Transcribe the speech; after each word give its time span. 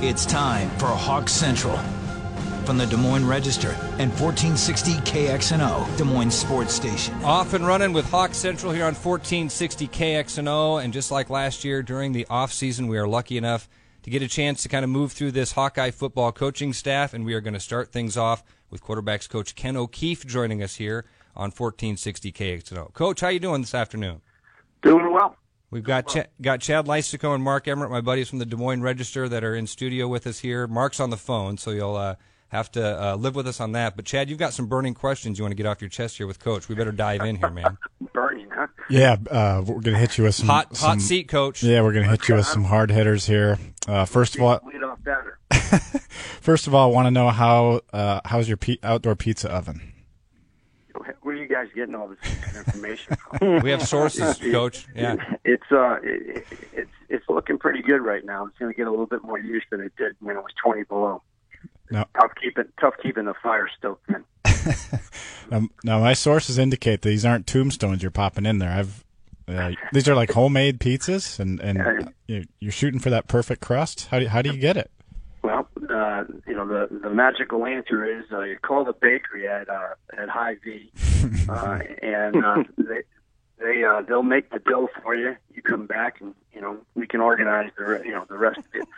It's 0.00 0.24
time 0.24 0.70
for 0.78 0.86
Hawk 0.86 1.28
Central 1.28 1.76
from 2.64 2.78
the 2.78 2.86
Des 2.86 2.96
Moines 2.96 3.26
Register 3.26 3.70
and 3.98 4.12
1460 4.12 4.92
KXNO, 4.92 5.96
Des 5.96 6.04
Moines 6.04 6.30
Sports 6.30 6.72
Station. 6.72 7.14
Off 7.24 7.52
and 7.52 7.66
running 7.66 7.92
with 7.92 8.08
Hawk 8.08 8.32
Central 8.32 8.70
here 8.70 8.84
on 8.84 8.94
1460 8.94 9.88
KXNO. 9.88 10.84
And 10.84 10.92
just 10.92 11.10
like 11.10 11.30
last 11.30 11.64
year 11.64 11.82
during 11.82 12.12
the 12.12 12.28
off 12.30 12.52
season, 12.52 12.86
we 12.86 12.96
are 12.96 13.08
lucky 13.08 13.36
enough 13.36 13.68
to 14.04 14.10
get 14.10 14.22
a 14.22 14.28
chance 14.28 14.62
to 14.62 14.68
kind 14.68 14.84
of 14.84 14.90
move 14.90 15.10
through 15.10 15.32
this 15.32 15.50
Hawkeye 15.50 15.90
football 15.90 16.30
coaching 16.30 16.72
staff. 16.72 17.12
And 17.12 17.26
we 17.26 17.34
are 17.34 17.40
going 17.40 17.54
to 17.54 17.60
start 17.60 17.90
things 17.90 18.16
off 18.16 18.44
with 18.70 18.84
quarterbacks 18.84 19.28
coach 19.28 19.56
Ken 19.56 19.76
O'Keefe 19.76 20.24
joining 20.24 20.62
us 20.62 20.76
here 20.76 21.06
on 21.34 21.50
1460 21.50 22.30
KXNO. 22.30 22.92
Coach, 22.92 23.20
how 23.20 23.30
you 23.30 23.40
doing 23.40 23.62
this 23.62 23.74
afternoon? 23.74 24.20
Doing 24.80 25.12
well. 25.12 25.34
We've 25.70 25.82
got 25.84 26.08
Ch- 26.08 26.26
got 26.40 26.60
Chad 26.60 26.86
Leistikow 26.86 27.34
and 27.34 27.44
Mark 27.44 27.68
Emmert, 27.68 27.90
my 27.90 28.00
buddies 28.00 28.28
from 28.28 28.38
the 28.38 28.46
Des 28.46 28.56
Moines 28.56 28.80
Register, 28.80 29.28
that 29.28 29.44
are 29.44 29.54
in 29.54 29.66
studio 29.66 30.08
with 30.08 30.26
us 30.26 30.38
here. 30.38 30.66
Mark's 30.66 30.98
on 30.98 31.10
the 31.10 31.16
phone, 31.18 31.58
so 31.58 31.70
you'll 31.70 31.96
uh, 31.96 32.14
have 32.48 32.70
to 32.72 32.82
uh, 33.04 33.16
live 33.16 33.34
with 33.36 33.46
us 33.46 33.60
on 33.60 33.72
that. 33.72 33.94
But 33.94 34.06
Chad, 34.06 34.30
you've 34.30 34.38
got 34.38 34.54
some 34.54 34.66
burning 34.66 34.94
questions 34.94 35.38
you 35.38 35.44
want 35.44 35.52
to 35.52 35.56
get 35.56 35.66
off 35.66 35.82
your 35.82 35.90
chest 35.90 36.16
here 36.16 36.26
with 36.26 36.38
Coach. 36.38 36.68
We 36.70 36.74
better 36.74 36.92
dive 36.92 37.20
in 37.20 37.36
here, 37.36 37.50
man. 37.50 37.76
Burning, 38.14 38.48
huh? 38.50 38.68
Yeah, 38.88 39.16
uh, 39.30 39.62
we're 39.66 39.80
gonna 39.80 39.98
hit 39.98 40.16
you 40.16 40.24
with 40.24 40.34
some 40.34 40.48
hot 40.48 40.74
some, 40.74 40.88
hot 40.88 41.00
seat, 41.02 41.28
Coach. 41.28 41.62
Yeah, 41.62 41.82
we're 41.82 41.92
gonna 41.92 42.08
hit 42.08 42.26
you 42.28 42.36
with 42.36 42.46
some 42.46 42.64
hard 42.64 42.90
hitters 42.90 43.26
here. 43.26 43.58
Uh, 43.86 44.06
first 44.06 44.34
of 44.36 44.42
all, 44.42 44.60
Lead 44.64 44.82
off 44.82 44.98
better. 45.04 45.38
first 46.40 46.66
of 46.66 46.74
all, 46.74 46.90
I 46.90 46.92
want 46.94 47.06
to 47.06 47.10
know 47.10 47.28
how 47.28 47.82
uh, 47.92 48.22
how's 48.24 48.48
your 48.48 48.56
pe- 48.56 48.78
outdoor 48.82 49.14
pizza 49.14 49.50
oven? 49.50 49.92
Where 51.58 51.62
are 51.62 51.64
you 51.64 51.70
guys 51.70 51.74
getting 51.74 51.94
all 51.94 52.08
this 52.08 52.56
information 52.66 53.16
from? 53.38 53.62
We 53.62 53.70
have 53.70 53.82
sources, 53.86 54.36
Coach. 54.52 54.86
Yeah. 54.94 55.16
It's 55.44 55.62
uh, 55.72 55.96
it, 56.02 56.46
it's 56.72 56.90
it's 57.08 57.24
looking 57.28 57.58
pretty 57.58 57.82
good 57.82 58.00
right 58.00 58.24
now. 58.24 58.46
It's 58.46 58.56
going 58.58 58.72
to 58.72 58.76
get 58.76 58.86
a 58.86 58.90
little 58.90 59.06
bit 59.06 59.22
more 59.24 59.38
use 59.38 59.64
than 59.70 59.80
it 59.80 59.92
did 59.96 60.14
when 60.20 60.36
it 60.36 60.40
was 60.40 60.52
20 60.64 60.84
below. 60.84 61.22
No. 61.90 62.04
Tough 62.20 62.32
keeping 62.40 62.64
tough 62.80 62.94
keeping 63.02 63.24
the 63.24 63.34
fire 63.42 63.68
stoked. 63.78 64.08
in. 64.10 64.24
Um, 65.50 65.70
now, 65.82 65.98
my 66.00 66.12
sources 66.12 66.58
indicate 66.58 67.00
these 67.02 67.24
aren't 67.24 67.46
tombstones 67.46 68.02
you're 68.02 68.10
popping 68.10 68.44
in 68.44 68.58
there. 68.58 68.70
I've 68.70 69.04
uh, 69.48 69.72
these 69.92 70.06
are 70.06 70.14
like 70.14 70.30
homemade 70.32 70.78
pizzas, 70.78 71.40
and 71.40 71.58
and 71.60 72.12
you- 72.26 72.44
you're 72.60 72.70
shooting 72.72 73.00
for 73.00 73.08
that 73.10 73.26
perfect 73.28 73.62
crust. 73.62 74.08
How 74.08 74.18
do 74.20 74.28
how 74.28 74.42
do 74.42 74.50
you 74.50 74.60
get 74.60 74.76
it? 74.76 74.90
Uh, 75.98 76.24
you 76.46 76.54
know 76.54 76.66
the 76.66 76.82
the 77.04 77.10
magical 77.10 77.66
answer 77.66 78.04
is 78.04 78.24
uh, 78.32 78.40
you 78.42 78.56
call 78.68 78.84
the 78.84 78.92
bakery 78.92 79.48
at 79.48 79.68
uh, 79.68 79.94
at 80.16 80.28
Hy-Vee, 80.28 80.92
uh, 81.48 81.78
and 82.02 82.44
uh, 82.44 82.62
they 82.76 83.02
they 83.58 83.82
uh, 83.84 84.02
they'll 84.06 84.22
make 84.36 84.50
the 84.50 84.60
dough 84.60 84.88
for 85.02 85.14
you. 85.14 85.36
You 85.54 85.62
come 85.62 85.86
back 85.86 86.20
and 86.20 86.34
you 86.54 86.60
know 86.60 86.76
we 86.94 87.06
can 87.06 87.20
organize 87.20 87.70
the 87.76 88.00
you 88.04 88.12
know 88.12 88.24
the 88.28 88.38
rest 88.38 88.58
of 88.58 88.64
it. 88.74 88.88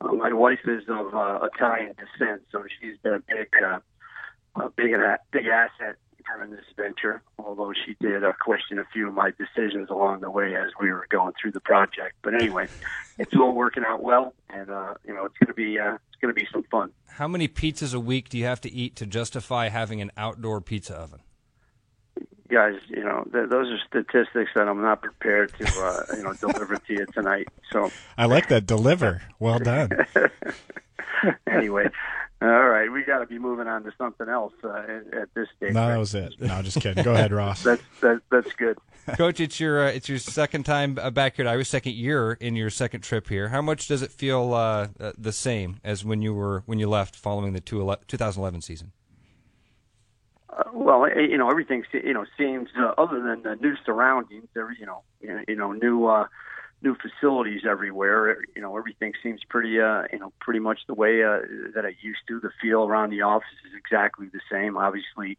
Uh, 0.00 0.12
my 0.12 0.32
wife 0.32 0.60
is 0.66 0.82
of 0.88 1.14
uh, 1.14 1.48
Italian 1.54 1.94
descent, 2.02 2.42
so 2.50 2.64
she's 2.80 2.96
been 3.02 3.14
a 3.14 3.20
big 3.20 3.48
uh, 3.64 3.78
a 4.56 4.68
big 4.70 4.92
a- 4.92 5.18
big 5.30 5.46
asset 5.46 5.96
during 6.26 6.50
this 6.50 6.64
venture. 6.76 7.22
Although 7.38 7.72
she 7.86 7.96
did 8.00 8.24
uh, 8.24 8.32
question 8.40 8.78
a 8.78 8.84
few 8.92 9.08
of 9.08 9.14
my 9.14 9.32
decisions 9.38 9.90
along 9.90 10.20
the 10.20 10.30
way 10.30 10.54
as 10.54 10.70
we 10.80 10.90
were 10.90 11.06
going 11.10 11.32
through 11.40 11.52
the 11.52 11.60
project. 11.60 12.16
But 12.22 12.34
anyway, 12.34 12.68
it's 13.18 13.34
all 13.34 13.52
working 13.52 13.84
out 13.86 14.02
well, 14.02 14.34
and 14.50 14.70
uh, 14.70 14.94
you 15.06 15.14
know 15.14 15.24
it's 15.24 15.38
going 15.38 15.48
to 15.48 15.54
be 15.54 15.78
uh, 15.78 15.94
it's 15.94 16.20
going 16.20 16.34
to 16.34 16.40
be 16.40 16.46
some 16.52 16.64
fun. 16.64 16.90
How 17.08 17.28
many 17.28 17.48
pizzas 17.48 17.94
a 17.94 18.00
week 18.00 18.28
do 18.28 18.38
you 18.38 18.44
have 18.44 18.60
to 18.62 18.72
eat 18.72 18.96
to 18.96 19.06
justify 19.06 19.68
having 19.68 20.00
an 20.00 20.10
outdoor 20.16 20.60
pizza 20.60 20.94
oven? 20.94 21.20
guys, 22.52 22.74
you 22.88 23.02
know, 23.02 23.26
th- 23.32 23.48
those 23.48 23.68
are 23.70 23.78
statistics 23.88 24.50
that 24.54 24.68
I'm 24.68 24.82
not 24.82 25.00
prepared 25.00 25.52
to, 25.58 25.64
uh, 25.80 26.16
you 26.16 26.22
know, 26.22 26.34
deliver 26.34 26.76
to 26.76 26.92
you 26.92 27.06
tonight. 27.06 27.48
So 27.70 27.90
I 28.18 28.26
like 28.26 28.48
that 28.48 28.66
deliver. 28.66 29.22
Well 29.38 29.58
done. 29.58 29.90
anyway, 31.50 31.88
all 32.42 32.68
right, 32.68 32.90
we 32.90 33.04
got 33.04 33.18
to 33.18 33.26
be 33.26 33.38
moving 33.38 33.68
on 33.68 33.84
to 33.84 33.92
something 33.96 34.28
else 34.28 34.52
uh, 34.64 34.68
at, 34.70 35.14
at 35.14 35.34
this 35.34 35.48
stage. 35.56 35.74
No, 35.74 35.82
right? 35.82 35.88
that 35.90 35.98
was 35.98 36.14
it. 36.14 36.40
No, 36.40 36.62
just 36.62 36.80
kidding. 36.80 37.04
Go 37.04 37.12
ahead, 37.12 37.32
Ross. 37.32 37.62
That's 37.62 37.82
that, 38.00 38.20
that's 38.30 38.52
good. 38.54 38.78
Coach, 39.16 39.40
it's 39.40 39.58
your 39.58 39.86
uh, 39.86 39.90
it's 39.90 40.08
your 40.08 40.18
second 40.18 40.64
time 40.64 40.98
uh, 41.00 41.10
back 41.10 41.36
here. 41.36 41.48
I 41.48 41.56
was 41.56 41.68
second 41.68 41.94
year 41.94 42.32
in 42.32 42.54
your 42.56 42.70
second 42.70 43.00
trip 43.02 43.28
here. 43.28 43.48
How 43.48 43.60
much 43.60 43.88
does 43.88 44.02
it 44.02 44.10
feel 44.12 44.54
uh, 44.54 44.88
uh, 44.98 45.12
the 45.18 45.32
same 45.32 45.80
as 45.82 46.04
when 46.04 46.22
you 46.22 46.34
were 46.34 46.62
when 46.66 46.78
you 46.78 46.88
left 46.88 47.16
following 47.16 47.52
the 47.52 47.60
two 47.60 47.80
ele- 47.80 48.00
2011 48.06 48.62
season? 48.62 48.92
Uh, 50.48 50.62
well, 50.72 51.04
eh, 51.06 51.20
you 51.20 51.36
know, 51.36 51.50
everything 51.50 51.84
you 51.92 52.12
know 52.12 52.24
seems 52.38 52.68
uh, 52.78 52.92
other 52.98 53.20
than 53.20 53.42
the 53.42 53.56
new 53.56 53.74
surroundings, 53.84 54.48
every 54.56 54.76
you 54.78 54.86
know, 54.86 55.02
you 55.20 55.28
know, 55.28 55.42
you 55.48 55.56
know, 55.56 55.72
new 55.72 56.06
uh, 56.06 56.26
new 56.82 56.96
facilities 56.96 57.62
everywhere. 57.68 58.38
You 58.54 58.62
know, 58.62 58.76
everything 58.76 59.12
seems 59.22 59.40
pretty 59.48 59.80
uh, 59.80 60.04
you 60.12 60.18
know 60.18 60.32
pretty 60.40 60.60
much 60.60 60.80
the 60.86 60.94
way 60.94 61.22
uh, 61.22 61.40
that 61.74 61.84
it 61.84 61.96
used 62.00 62.20
to. 62.28 62.40
The 62.40 62.50
feel 62.60 62.84
around 62.84 63.10
the 63.10 63.22
office 63.22 63.48
is 63.66 63.78
exactly 63.78 64.26
the 64.32 64.40
same. 64.50 64.76
Obviously, 64.76 65.38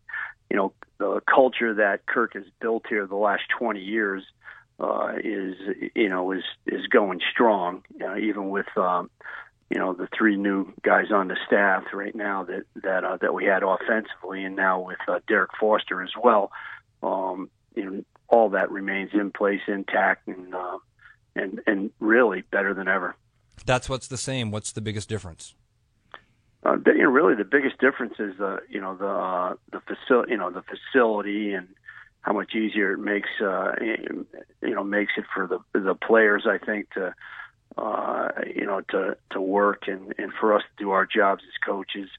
you 0.49 0.57
know, 0.57 0.73
the 0.97 1.21
culture 1.21 1.73
that 1.75 2.05
Kirk 2.05 2.33
has 2.33 2.45
built 2.61 2.83
here 2.87 3.05
the 3.05 3.15
last 3.15 3.43
20 3.57 3.79
years 3.81 4.23
uh, 4.79 5.13
is 5.23 5.55
you 5.95 6.09
know 6.09 6.31
is 6.31 6.43
is 6.65 6.87
going 6.87 7.21
strong, 7.31 7.83
uh, 8.01 8.17
even 8.17 8.49
with. 8.49 8.77
Um, 8.77 9.09
you 9.69 9.79
know 9.79 9.93
the 9.93 10.07
three 10.15 10.35
new 10.35 10.71
guys 10.83 11.11
on 11.11 11.29
the 11.29 11.37
staff 11.47 11.85
right 11.93 12.13
now 12.13 12.43
that 12.43 12.65
that 12.83 13.03
uh, 13.03 13.17
that 13.21 13.33
we 13.33 13.45
had 13.45 13.63
offensively, 13.63 14.43
and 14.43 14.55
now 14.55 14.81
with 14.81 14.99
uh, 15.07 15.19
Derrick 15.27 15.49
Foster 15.59 16.03
as 16.03 16.11
well. 16.21 16.51
Um, 17.01 17.49
you 17.75 17.89
know, 17.89 18.03
all 18.27 18.49
that 18.49 18.71
remains 18.71 19.11
in 19.13 19.31
place, 19.31 19.61
intact, 19.67 20.27
and 20.27 20.53
uh, 20.53 20.77
and 21.35 21.61
and 21.67 21.91
really 21.99 22.41
better 22.51 22.73
than 22.73 22.87
ever. 22.87 23.15
That's 23.65 23.89
what's 23.89 24.07
the 24.07 24.17
same. 24.17 24.51
What's 24.51 24.71
the 24.71 24.81
biggest 24.81 25.09
difference? 25.09 25.55
Uh, 26.65 26.77
you 26.85 27.03
know, 27.03 27.09
really 27.09 27.35
the 27.35 27.43
biggest 27.43 27.77
difference 27.79 28.13
is 28.19 28.37
the 28.37 28.59
you 28.69 28.79
know 28.79 28.95
the 28.95 29.07
uh, 29.07 29.55
the 29.71 29.81
facility, 29.81 30.31
you 30.31 30.37
know, 30.37 30.49
the 30.49 30.63
facility 30.63 31.53
and 31.53 31.67
how 32.21 32.31
much 32.31 32.55
easier 32.55 32.93
it 32.93 32.99
makes 32.99 33.29
uh, 33.41 33.73
you 33.81 34.25
know 34.61 34.83
makes 34.83 35.13
it 35.17 35.25
for 35.33 35.47
the 35.47 35.79
the 35.79 35.95
players. 35.95 36.45
I 36.47 36.57
think 36.57 36.89
to 36.91 37.13
uh, 37.77 38.29
you 38.55 38.65
know 38.65 38.81
to 38.89 39.17
to 39.31 39.41
work 39.41 39.83
and 39.87 40.13
and 40.17 40.31
for 40.39 40.53
us 40.53 40.61
to 40.61 40.83
do 40.83 40.91
our 40.91 41.05
jobs 41.05 41.43
as 41.43 41.53
coaches. 41.65 42.09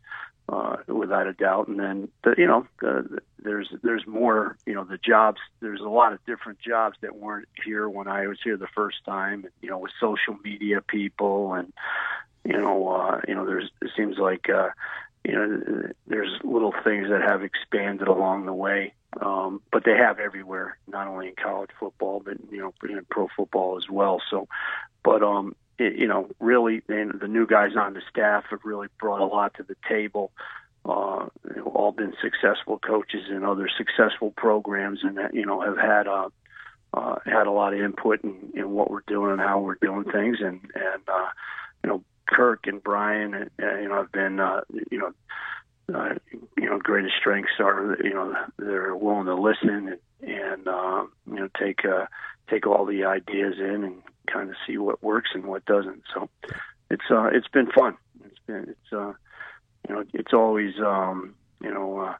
Uh, 0.46 0.76
without 0.88 1.26
a 1.26 1.32
doubt, 1.32 1.68
and 1.68 1.80
then 1.80 2.06
the, 2.22 2.34
you 2.36 2.46
know 2.46 2.66
the, 2.82 3.18
there's 3.38 3.68
there's 3.82 4.06
more 4.06 4.58
you 4.66 4.74
know 4.74 4.84
the 4.84 4.98
jobs. 4.98 5.38
There's 5.60 5.80
a 5.80 5.88
lot 5.88 6.12
of 6.12 6.18
different 6.26 6.58
jobs 6.58 6.98
that 7.00 7.16
weren't 7.16 7.48
here 7.64 7.88
when 7.88 8.08
I 8.08 8.26
was 8.26 8.38
here 8.44 8.58
the 8.58 8.66
first 8.74 8.98
time. 9.06 9.46
You 9.62 9.70
know, 9.70 9.78
with 9.78 9.92
social 9.98 10.36
media 10.44 10.82
people 10.82 11.54
and 11.54 11.72
you 12.44 12.52
know, 12.52 12.88
uh, 12.88 13.20
you 13.26 13.34
know, 13.34 13.46
there's 13.46 13.70
it 13.80 13.90
seems 13.96 14.18
like 14.18 14.48
uh, 14.50 14.68
you 15.24 15.32
know, 15.32 15.88
there's 16.06 16.30
little 16.44 16.74
things 16.84 17.08
that 17.08 17.22
have 17.22 17.42
expanded 17.42 18.06
along 18.06 18.44
the 18.44 18.52
way, 18.52 18.92
um, 19.20 19.62
but 19.72 19.84
they 19.84 19.96
have 19.96 20.18
everywhere, 20.18 20.76
not 20.86 21.06
only 21.06 21.28
in 21.28 21.34
college 21.42 21.70
football, 21.80 22.20
but 22.22 22.36
you 22.50 22.58
know, 22.58 22.74
in 22.88 23.04
pro 23.10 23.28
football 23.34 23.78
as 23.78 23.88
well. 23.88 24.20
So, 24.30 24.46
but 25.02 25.22
um, 25.22 25.56
you 25.78 26.06
know, 26.06 26.28
really, 26.40 26.82
and 26.88 27.20
the 27.20 27.28
new 27.28 27.46
guys 27.46 27.72
on 27.76 27.94
the 27.94 28.02
staff 28.10 28.44
have 28.50 28.60
really 28.64 28.88
brought 29.00 29.20
a 29.20 29.26
lot 29.26 29.54
to 29.54 29.62
the 29.62 29.76
table. 29.88 30.30
Uh, 30.84 31.28
all 31.64 31.92
been 31.92 32.12
successful 32.20 32.78
coaches 32.78 33.24
in 33.30 33.42
other 33.42 33.68
successful 33.78 34.32
programs, 34.36 35.00
and 35.02 35.18
you 35.32 35.46
know, 35.46 35.60
have 35.60 35.78
had 35.78 36.06
uh, 36.06 36.28
uh, 36.92 37.16
had 37.24 37.46
a 37.46 37.50
lot 37.50 37.72
of 37.72 37.80
input 37.80 38.22
in, 38.22 38.52
in 38.54 38.70
what 38.70 38.90
we're 38.90 39.02
doing 39.06 39.32
and 39.32 39.40
how 39.40 39.60
we're 39.60 39.76
doing 39.76 40.04
things, 40.04 40.38
and 40.40 40.60
and 40.74 41.02
uh, 41.08 41.28
you 41.82 41.90
know, 41.90 42.04
Kirk 42.26 42.66
and 42.66 42.82
Brian, 42.82 43.34
uh, 43.34 43.76
you 43.76 43.88
know, 43.88 43.96
have 43.96 44.12
been, 44.12 44.40
uh, 44.40 44.62
you 44.90 44.98
know, 44.98 45.12
uh, 45.94 46.14
you 46.56 46.70
know, 46.70 46.78
greatest 46.78 47.14
strengths 47.20 47.52
are, 47.58 47.96
you 48.02 48.14
know, 48.14 48.34
they're 48.58 48.96
willing 48.96 49.26
to 49.26 49.34
listen 49.34 49.68
and, 49.68 49.98
and 50.26 50.66
uh, 50.66 51.04
you 51.26 51.34
know, 51.36 51.48
take 51.58 51.84
uh, 51.84 52.06
take 52.50 52.66
all 52.66 52.84
the 52.84 53.04
ideas 53.04 53.54
in 53.58 53.84
and 53.84 54.02
kind 54.26 54.50
of 54.50 54.56
see 54.66 54.78
what 54.78 55.02
works 55.02 55.30
and 55.34 55.44
what 55.44 55.64
doesn't. 55.64 56.02
So 56.12 56.28
it's 56.90 57.04
uh, 57.10 57.28
it's 57.32 57.48
been 57.48 57.70
fun. 57.70 57.96
It's 58.24 58.38
been 58.46 58.68
it's 58.68 58.92
uh, 58.92 59.12
you 59.88 59.94
know, 59.94 60.04
it's 60.12 60.32
always 60.32 60.74
um, 60.80 61.34
you 61.62 61.72
know. 61.72 61.98
Uh, 61.98 62.14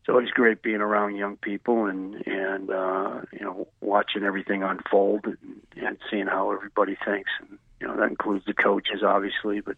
it's 0.00 0.08
always 0.08 0.30
great 0.30 0.62
being 0.62 0.80
around 0.80 1.16
young 1.16 1.36
people 1.36 1.84
and 1.84 2.26
and 2.26 2.70
uh, 2.70 3.20
you 3.32 3.44
know 3.44 3.68
watching 3.82 4.22
everything 4.22 4.62
unfold 4.62 5.26
and, 5.26 5.60
and 5.76 5.98
seeing 6.10 6.26
how 6.26 6.52
everybody 6.52 6.96
thinks 7.04 7.30
and 7.38 7.58
you 7.82 7.86
know 7.86 7.94
that 7.98 8.08
includes 8.08 8.46
the 8.46 8.54
coaches 8.54 9.02
obviously 9.06 9.60
but 9.60 9.76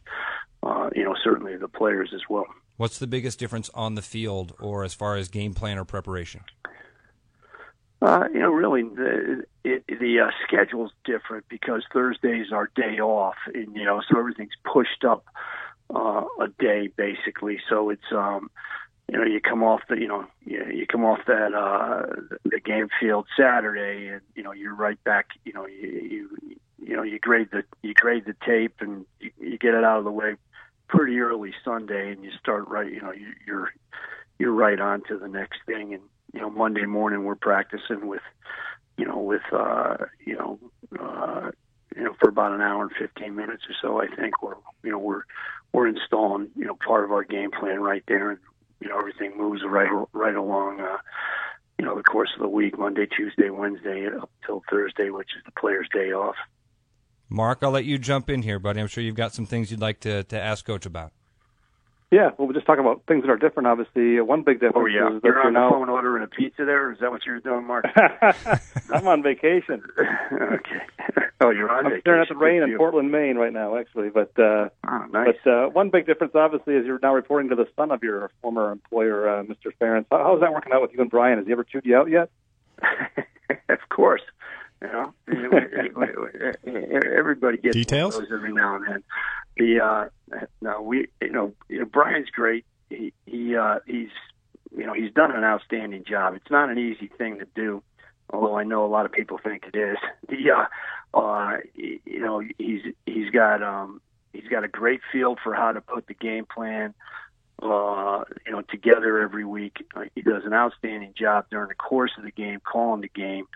uh, 0.63 0.91
you 0.95 1.03
know 1.03 1.17
certainly 1.25 1.57
the 1.57 1.67
players 1.67 2.13
as 2.15 2.21
well 2.31 2.47
What's 2.77 2.99
the 2.99 3.07
biggest 3.07 3.39
difference 3.39 3.71
on 3.75 3.95
the 3.95 4.03
field 4.03 4.55
or 4.59 4.83
as 4.83 4.95
far 4.95 5.17
as 5.17 5.29
game 5.29 5.55
plan 5.55 5.79
or 5.79 5.85
preparation? 5.85 6.41
Uh, 8.03 8.25
you 8.33 8.41
know 8.41 8.51
really 8.51 8.83
the 8.83 9.45
it, 9.65 9.85
the 9.87 10.21
uh, 10.21 10.31
schedule's 10.47 10.93
different 11.05 11.45
because 11.49 11.83
Thursday's 11.93 12.53
our 12.53 12.71
day 12.75 12.99
off 13.01 13.37
and 13.55 13.75
you 13.77 13.85
know 13.85 14.03
so 14.11 14.19
everything's 14.19 14.53
pushed 14.65 15.05
up 15.05 15.25
uh, 15.95 16.25
a 16.41 16.49
day 16.59 16.89
basically 16.97 17.59
so 17.69 17.91
it's 17.91 18.13
um 18.13 18.51
you 19.13 19.19
know, 19.19 19.25
you 19.25 19.41
come 19.41 19.63
off 19.63 19.83
the, 19.91 19.97
you 19.97 20.09
know, 20.09 20.25
you, 20.45 20.65
you 20.73 20.87
come 20.87 21.05
off 21.05 21.19
that 21.27 21.53
uh, 21.53 22.07
the 22.45 22.61
game 22.61 22.89
field 22.99 23.27
Saturday, 23.37 24.09
and 24.09 24.23
you 24.35 24.43
know, 24.43 24.53
you're 24.53 24.75
right 24.75 25.03
back. 25.05 25.27
You 25.45 25.53
know, 25.53 25.67
you 25.67 25.89
you, 25.89 26.57
you 26.79 26.97
know, 26.97 27.03
you 27.03 27.19
grade 27.19 27.49
the 27.53 27.63
you 27.83 27.93
grade 27.93 28.25
the 28.25 28.35
tape, 28.47 28.77
and 28.81 29.05
you, 29.21 29.31
you 29.39 29.59
get 29.59 29.75
it 29.75 29.85
out 29.85 29.99
of 29.99 30.05
the 30.05 30.11
way 30.11 30.37
pretty 30.89 31.19
early 31.21 31.53
Sunday, 31.63 32.13
and 32.13 32.25
you 32.25 32.31
start 32.39 32.69
right. 32.69 32.91
You 32.91 33.03
know, 33.03 33.13
you, 33.13 33.33
you're 33.47 33.73
you're 34.39 34.53
right 34.53 34.81
on 34.81 35.03
to 35.09 35.19
the 35.19 35.29
next 35.29 35.61
thing. 35.67 35.93
And 35.93 36.03
you 36.33 36.41
know, 36.41 36.51
Monday 36.51 36.87
morning 36.87 37.25
we're 37.25 37.35
practicing 37.35 38.07
with, 38.07 38.23
you 38.97 39.07
know, 39.07 39.19
with 39.19 39.43
uh, 39.53 39.97
you 40.25 40.37
know, 40.37 40.59
uh, 40.99 41.51
you 41.97 42.05
know, 42.05 42.15
for 42.21 42.29
about 42.29 42.53
an 42.53 42.61
hour 42.61 42.83
and 42.83 42.93
fifteen 42.99 43.35
minutes 43.35 43.65
or 43.69 43.75
so. 43.81 44.01
I 44.01 44.07
think 44.15 44.43
we're 44.43 44.55
you 44.83 44.91
know 44.91 44.99
we're 44.99 45.23
we're 45.73 45.89
installing 45.89 46.49
you 46.57 46.65
know 46.65 46.77
part 46.87 47.05
of 47.05 47.13
our 47.13 47.25
game 47.25 47.51
plan 47.51 47.81
right 47.81 48.05
there, 48.09 48.31
and 48.31 48.41
you 48.81 48.89
know 48.89 48.99
everything 48.99 49.37
moves 49.37 49.63
right 49.65 49.91
right 50.13 50.37
along. 50.37 50.81
Uh, 50.81 50.99
you 51.79 51.89
know, 51.89 51.97
the 51.97 52.03
course 52.05 52.31
of 52.37 52.43
the 52.43 52.49
week, 52.49 52.79
Monday, 52.79 53.07
Tuesday, 53.07 53.51
Wednesday, 53.51 54.07
up 54.07 54.31
till 54.47 54.63
Thursday, 54.71 55.11
which 55.11 55.31
is 55.37 55.43
the 55.45 55.51
player's 55.59 55.89
day 55.93 56.13
off. 56.13 56.37
Mark, 57.29 57.59
I'll 57.63 57.71
let 57.71 57.87
you 57.87 57.99
jump 57.99 58.31
in 58.31 58.43
here, 58.43 58.59
buddy. 58.59 58.81
I'm 58.81 58.87
sure 58.87 59.03
you've 59.03 59.17
got 59.17 59.35
some 59.35 59.47
things 59.47 59.71
you'd 59.71 59.81
like 59.81 60.01
to, 60.01 60.23
to 60.25 60.41
ask 60.41 60.65
Coach 60.65 60.87
about. 60.87 61.13
Yeah, 62.13 62.29
well, 62.37 62.47
we're 62.47 62.53
just 62.53 62.67
talking 62.67 62.85
about 62.85 63.05
things 63.09 63.23
that 63.23 63.31
are 63.31 63.39
different. 63.39 63.69
Obviously, 63.69 64.21
one 64.21 64.43
big 64.43 64.61
difference. 64.61 64.77
Oh 64.77 64.85
yeah, 64.85 65.17
is 65.17 65.23
you're 65.25 65.41
on 65.41 65.55
now... 65.55 65.71
the 65.71 65.77
phone 65.77 65.89
ordering 65.89 66.23
a 66.23 66.27
pizza 66.27 66.67
there. 66.67 66.93
Is 66.93 66.99
that 67.01 67.11
what 67.11 67.25
you're 67.25 67.41
doing, 67.41 67.65
Mark? 67.67 67.87
I'm 68.93 69.09
on 69.09 69.23
vacation. 69.23 69.83
okay. 70.33 70.83
Oh, 71.41 71.49
you're 71.49 71.71
on 71.71 71.79
I'm 71.79 71.85
vacation. 71.85 72.01
staring 72.03 72.21
at 72.21 72.29
the 72.29 72.37
rain 72.37 72.63
in 72.63 72.77
Portland, 72.77 73.11
Maine, 73.11 73.37
right 73.37 73.53
now, 73.53 73.79
actually. 73.79 74.11
But 74.11 74.31
uh, 74.39 74.69
oh, 74.87 75.07
nice. 75.11 75.37
but 75.43 75.51
uh, 75.51 75.69
one 75.71 75.89
big 75.89 76.05
difference, 76.05 76.35
obviously, 76.35 76.75
is 76.75 76.85
you're 76.85 77.01
now 77.03 77.15
reporting 77.15 77.49
to 77.49 77.57
the 77.57 77.67
son 77.77 77.91
of 77.91 78.03
your 78.03 78.31
former 78.43 78.71
employer, 78.71 79.39
uh, 79.39 79.43
Mr. 79.45 79.73
Ferentz. 79.81 80.05
How, 80.11 80.19
how's 80.19 80.41
that 80.43 80.53
working 80.53 80.75
out 80.75 80.83
with 80.83 80.93
you 80.93 81.01
and 81.01 81.11
Brian? 81.11 81.39
Has 81.39 81.47
he 81.47 81.53
ever 81.53 81.65
chewed 81.65 81.87
you 81.87 81.97
out 81.97 82.11
yet? 82.11 82.29
of 83.71 83.89
course. 83.89 84.23
You 84.83 84.89
know, 84.89 85.15
everybody 87.17 87.59
gets 87.59 87.77
details 87.77 88.19
those 88.19 88.29
every 88.33 88.53
now 88.53 88.77
and 88.77 88.87
then. 88.87 89.03
The 89.57 89.81
uh, 89.81 90.09
no, 90.61 90.83
we 90.83 91.09
you 91.21 91.31
know, 91.31 91.53
you 91.69 91.81
know 91.81 91.85
Brian's 91.85 92.31
great. 92.31 92.65
He 92.91 93.13
he 93.27 93.57
uh, 93.57 93.79
he's 93.87 94.09
you 94.77 94.85
know 94.85 94.93
he's 94.93 95.13
done 95.13 95.31
an 95.31 95.45
outstanding 95.45 96.05
job. 96.05 96.35
It's 96.35 96.51
not 96.51 96.69
an 96.71 96.79
easy 96.79 97.09
thing 97.17 97.39
to 97.39 97.47
do, 97.55 97.83
although 98.31 98.57
I 98.57 98.65
know 98.65 98.85
a 98.85 98.89
lot 98.89 99.07
of 99.07 99.13
people 99.13 99.39
think 99.39 99.65
it 99.73 99.77
is. 99.77 99.99
The 100.29 100.51
uh, 100.51 101.19
uh, 101.19 101.59
you 101.75 102.21
know 102.21 102.43
he's 102.59 102.81
he's 103.07 103.31
got 103.31 103.63
um 103.63 104.01
he's 104.33 104.49
got 104.49 104.65
a 104.65 104.69
great 104.69 105.01
feel 105.13 105.37
for 105.43 105.55
how 105.55 105.73
to 105.73 105.81
put 105.81 106.07
the 106.07 106.15
game 106.15 106.47
plan 106.47 106.95
uh, 107.61 108.25
you 108.47 108.53
know, 108.53 108.63
together 108.63 109.21
every 109.21 109.45
week. 109.45 109.85
Uh, 109.95 110.05
he 110.15 110.23
does 110.23 110.45
an 110.45 110.53
outstanding 110.53 111.15
job 111.17 111.47
during 111.51 111.69
the 111.69 111.75
course 111.75 112.13
of 112.19 112.25
the 112.25 112.31
game, 112.31 112.61
calling 112.61 113.01
the 113.01 113.09
game, 113.09 113.47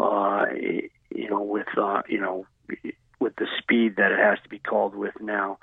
uh, 0.00 0.46
you 1.10 1.30
know, 1.30 1.42
with 1.42 1.66
uh, 1.76 2.02
you 2.08 2.20
know, 2.20 2.46
with 3.20 3.34
the 3.36 3.46
speed 3.58 3.96
that 3.96 4.12
it 4.12 4.18
has 4.18 4.38
to 4.42 4.48
be 4.48 4.58
called 4.58 4.94
with 4.94 5.14
now. 5.20 5.58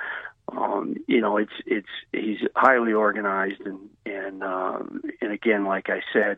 Um, 0.52 0.96
you 1.08 1.22
know, 1.22 1.38
it's 1.38 1.54
it's 1.66 1.88
he's 2.12 2.40
highly 2.56 2.94
organized 2.94 3.62
and 3.66 3.90
and 4.06 4.44
um, 4.44 5.02
and 5.22 5.32
again, 5.32 5.66
like 5.66 5.90
I 5.90 6.02
said, 6.14 6.38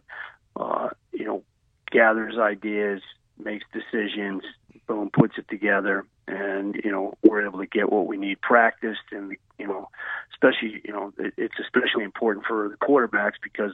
uh, 0.55 0.89
you 1.11 1.25
know, 1.25 1.43
gathers 1.91 2.37
ideas, 2.37 3.01
makes 3.37 3.65
decisions, 3.73 4.43
boom, 4.87 5.09
puts 5.11 5.37
it 5.37 5.47
together, 5.49 6.05
and 6.27 6.75
you 6.83 6.91
know, 6.91 7.13
we're 7.23 7.45
able 7.45 7.59
to 7.59 7.67
get 7.67 7.91
what 7.91 8.07
we 8.07 8.17
need 8.17 8.41
practiced, 8.41 9.01
and 9.11 9.35
you 9.57 9.67
know, 9.67 9.89
especially 10.33 10.81
you 10.83 10.91
know, 10.91 11.13
it, 11.17 11.33
it's 11.37 11.59
especially 11.59 12.03
important 12.03 12.45
for 12.45 12.69
the 12.69 12.77
quarterbacks 12.77 13.35
because 13.41 13.73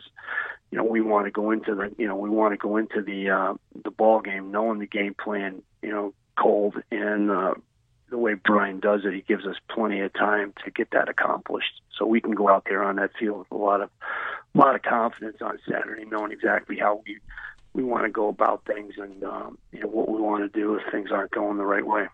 you 0.71 0.77
know 0.77 0.83
we 0.83 1.01
want 1.01 1.25
to 1.25 1.31
go 1.31 1.51
into 1.51 1.75
the 1.75 1.93
you 1.97 2.07
know 2.07 2.15
we 2.15 2.29
want 2.29 2.53
to 2.53 2.57
go 2.57 2.77
into 2.77 3.01
the 3.01 3.29
uh, 3.29 3.53
the 3.83 3.91
ball 3.91 4.21
game 4.21 4.51
knowing 4.51 4.79
the 4.79 4.87
game 4.87 5.13
plan, 5.13 5.61
you 5.81 5.91
know, 5.91 6.13
cold 6.37 6.75
and. 6.91 7.31
Uh, 7.31 7.53
the 8.09 8.17
way 8.19 8.35
Brian 8.35 8.79
does 8.79 9.01
it, 9.05 9.13
he 9.13 9.21
gives 9.21 9.43
us 9.47 9.55
plenty 9.67 9.99
of 10.01 10.13
time 10.13 10.53
to 10.63 10.69
get 10.69 10.91
that 10.91 11.09
accomplished. 11.09 11.81
So 11.97 12.05
we 12.05 12.21
can 12.21 12.33
go 12.33 12.47
out 12.47 12.63
there 12.69 12.83
on 12.83 12.97
that 12.97 13.09
field 13.19 13.39
with 13.39 13.51
a 13.51 13.55
lot 13.55 13.81
of, 13.81 13.89
a 14.53 14.57
lot 14.57 14.75
of 14.75 14.83
confidence 14.83 15.37
on 15.41 15.57
Saturday, 15.67 16.05
knowing 16.05 16.31
exactly 16.31 16.77
how 16.77 17.01
we 17.07 17.17
we 17.73 17.83
want 17.83 18.03
to 18.03 18.09
go 18.09 18.27
about 18.27 18.65
things 18.65 18.93
and 18.97 19.23
um, 19.23 19.57
you 19.71 19.79
know 19.79 19.87
what 19.87 20.09
we 20.09 20.21
want 20.21 20.43
to 20.43 20.59
do 20.59 20.75
if 20.75 20.81
things 20.91 21.09
aren't 21.11 21.31
going 21.31 21.57
the 21.57 21.65
right 21.65 21.85
way. 21.85 22.07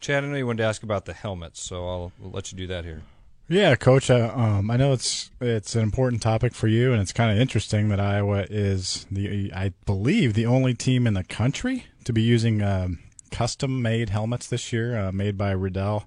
Chad, 0.00 0.24
I 0.24 0.28
know 0.28 0.36
you 0.36 0.46
wanted 0.46 0.62
to 0.62 0.68
ask 0.68 0.82
about 0.82 1.04
the 1.04 1.12
helmets, 1.12 1.60
so 1.62 1.86
I'll, 1.86 2.12
I'll 2.22 2.30
let 2.30 2.50
you 2.50 2.58
do 2.58 2.66
that 2.68 2.84
here. 2.84 3.02
Yeah, 3.48 3.74
Coach. 3.74 4.10
Uh, 4.10 4.32
um, 4.34 4.70
I 4.70 4.76
know 4.76 4.92
it's 4.92 5.30
it's 5.40 5.74
an 5.74 5.82
important 5.82 6.22
topic 6.22 6.54
for 6.54 6.68
you, 6.68 6.92
and 6.92 7.02
it's 7.02 7.12
kind 7.12 7.32
of 7.32 7.38
interesting 7.38 7.88
that 7.88 7.98
Iowa 7.98 8.46
is 8.48 9.06
the 9.10 9.52
I 9.52 9.72
believe 9.86 10.34
the 10.34 10.46
only 10.46 10.72
team 10.72 11.06
in 11.06 11.14
the 11.14 11.24
country 11.24 11.86
to 12.04 12.12
be 12.12 12.22
using 12.22 12.62
um, 12.62 13.00
custom 13.30 13.82
made 13.82 14.10
helmets 14.10 14.46
this 14.46 14.72
year, 14.72 14.96
uh, 14.96 15.12
made 15.12 15.36
by 15.36 15.50
Riddell. 15.50 16.06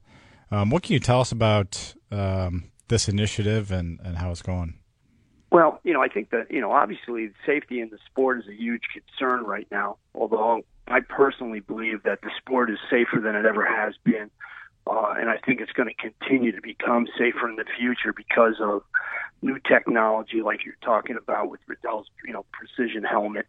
Um, 0.52 0.70
what 0.70 0.84
can 0.84 0.94
you 0.94 1.00
tell 1.00 1.20
us 1.20 1.32
about 1.32 1.96
um, 2.12 2.72
this 2.88 3.10
initiative 3.10 3.72
and, 3.72 4.00
and 4.04 4.18
how 4.18 4.32
it's 4.32 4.42
going? 4.42 4.76
Well, 5.54 5.80
you 5.84 5.94
know, 5.94 6.02
I 6.02 6.08
think 6.08 6.32
that, 6.32 6.50
you 6.50 6.60
know, 6.60 6.72
obviously 6.72 7.30
safety 7.46 7.80
in 7.80 7.92
the 7.92 8.00
sport 8.08 8.40
is 8.40 8.48
a 8.48 8.56
huge 8.56 8.82
concern 8.92 9.44
right 9.46 9.68
now, 9.70 9.98
although 10.16 10.64
I 10.88 11.02
personally 11.02 11.60
believe 11.60 12.02
that 12.04 12.22
the 12.24 12.32
sport 12.40 12.72
is 12.72 12.80
safer 12.90 13.20
than 13.22 13.36
it 13.36 13.46
ever 13.46 13.64
has 13.64 13.94
been. 14.04 14.32
Uh, 14.88 15.14
and 15.16 15.30
I 15.30 15.38
think 15.38 15.62
it's 15.62 15.72
going 15.72 15.88
to 15.88 15.94
continue 15.94 16.54
to 16.54 16.62
become 16.62 17.06
safer 17.20 17.48
in 17.48 17.56
the 17.56 17.66
future 17.78 18.12
because 18.12 18.56
of 18.60 18.82
new 19.44 19.60
technology, 19.60 20.42
like 20.42 20.66
you're 20.66 20.74
talking 20.82 21.18
about 21.18 21.52
with 21.52 21.60
Riddell's, 21.68 22.08
you 22.26 22.34
know, 22.34 22.46
precision 22.52 23.04
helmet. 23.04 23.46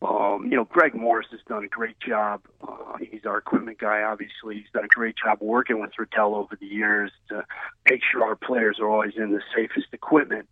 Um, 0.00 0.48
you 0.50 0.56
know, 0.56 0.64
Greg 0.64 0.94
Morris 0.94 1.26
has 1.32 1.40
done 1.46 1.64
a 1.64 1.68
great 1.68 2.00
job. 2.00 2.40
Uh, 2.66 2.96
he's 2.98 3.26
our 3.26 3.36
equipment 3.36 3.78
guy, 3.78 4.00
obviously. 4.02 4.54
He's 4.54 4.72
done 4.72 4.86
a 4.86 4.88
great 4.88 5.16
job 5.22 5.36
working 5.42 5.82
with 5.82 5.90
Riddell 5.98 6.34
over 6.34 6.56
the 6.58 6.66
years 6.66 7.12
to 7.28 7.44
make 7.90 8.00
sure 8.10 8.24
our 8.24 8.36
players 8.36 8.78
are 8.80 8.88
always 8.88 9.12
in 9.18 9.32
the 9.32 9.42
safest 9.54 9.88
equipment. 9.92 10.48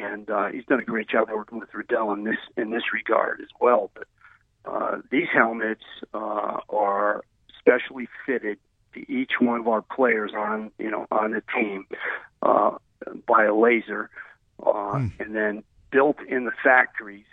And 0.00 0.30
uh, 0.30 0.48
he's 0.48 0.64
done 0.64 0.80
a 0.80 0.84
great 0.84 1.08
job 1.08 1.28
working 1.28 1.58
with 1.58 1.74
Riddell 1.74 2.12
in 2.12 2.24
this 2.24 2.38
in 2.56 2.70
this 2.70 2.92
regard 2.92 3.40
as 3.40 3.48
well. 3.60 3.90
But 3.94 4.06
uh, 4.64 4.98
these 5.10 5.28
helmets 5.32 5.84
uh, 6.14 6.58
are 6.68 7.24
specially 7.58 8.08
fitted 8.26 8.58
to 8.94 9.12
each 9.12 9.32
one 9.40 9.60
of 9.60 9.68
our 9.68 9.82
players 9.82 10.32
on 10.36 10.70
you 10.78 10.90
know 10.90 11.06
on 11.10 11.32
the 11.32 11.42
team 11.54 11.86
uh, 12.42 12.72
by 13.26 13.44
a 13.44 13.54
laser, 13.54 14.10
uh, 14.64 14.94
mm. 14.94 15.12
and 15.20 15.34
then 15.34 15.62
built 15.90 16.16
in 16.28 16.44
the 16.44 16.52
factories 16.62 17.24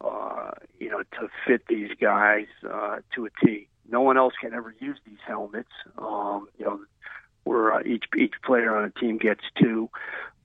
uh, 0.00 0.50
you 0.78 0.88
know, 0.88 1.02
to 1.18 1.28
fit 1.46 1.66
these 1.68 1.90
guys 2.00 2.46
uh, 2.68 2.98
to 3.14 3.26
a 3.26 3.30
T. 3.44 3.68
No 3.90 4.00
one 4.00 4.16
else 4.16 4.34
can 4.40 4.54
ever 4.54 4.74
use 4.78 4.98
these 5.06 5.18
helmets. 5.26 5.72
Um, 5.96 6.48
you 6.58 6.64
know, 6.64 6.80
where 7.44 7.72
uh, 7.72 7.82
each 7.84 8.04
each 8.16 8.34
player 8.44 8.76
on 8.76 8.84
a 8.84 8.90
team 8.90 9.18
gets 9.18 9.40
two, 9.60 9.88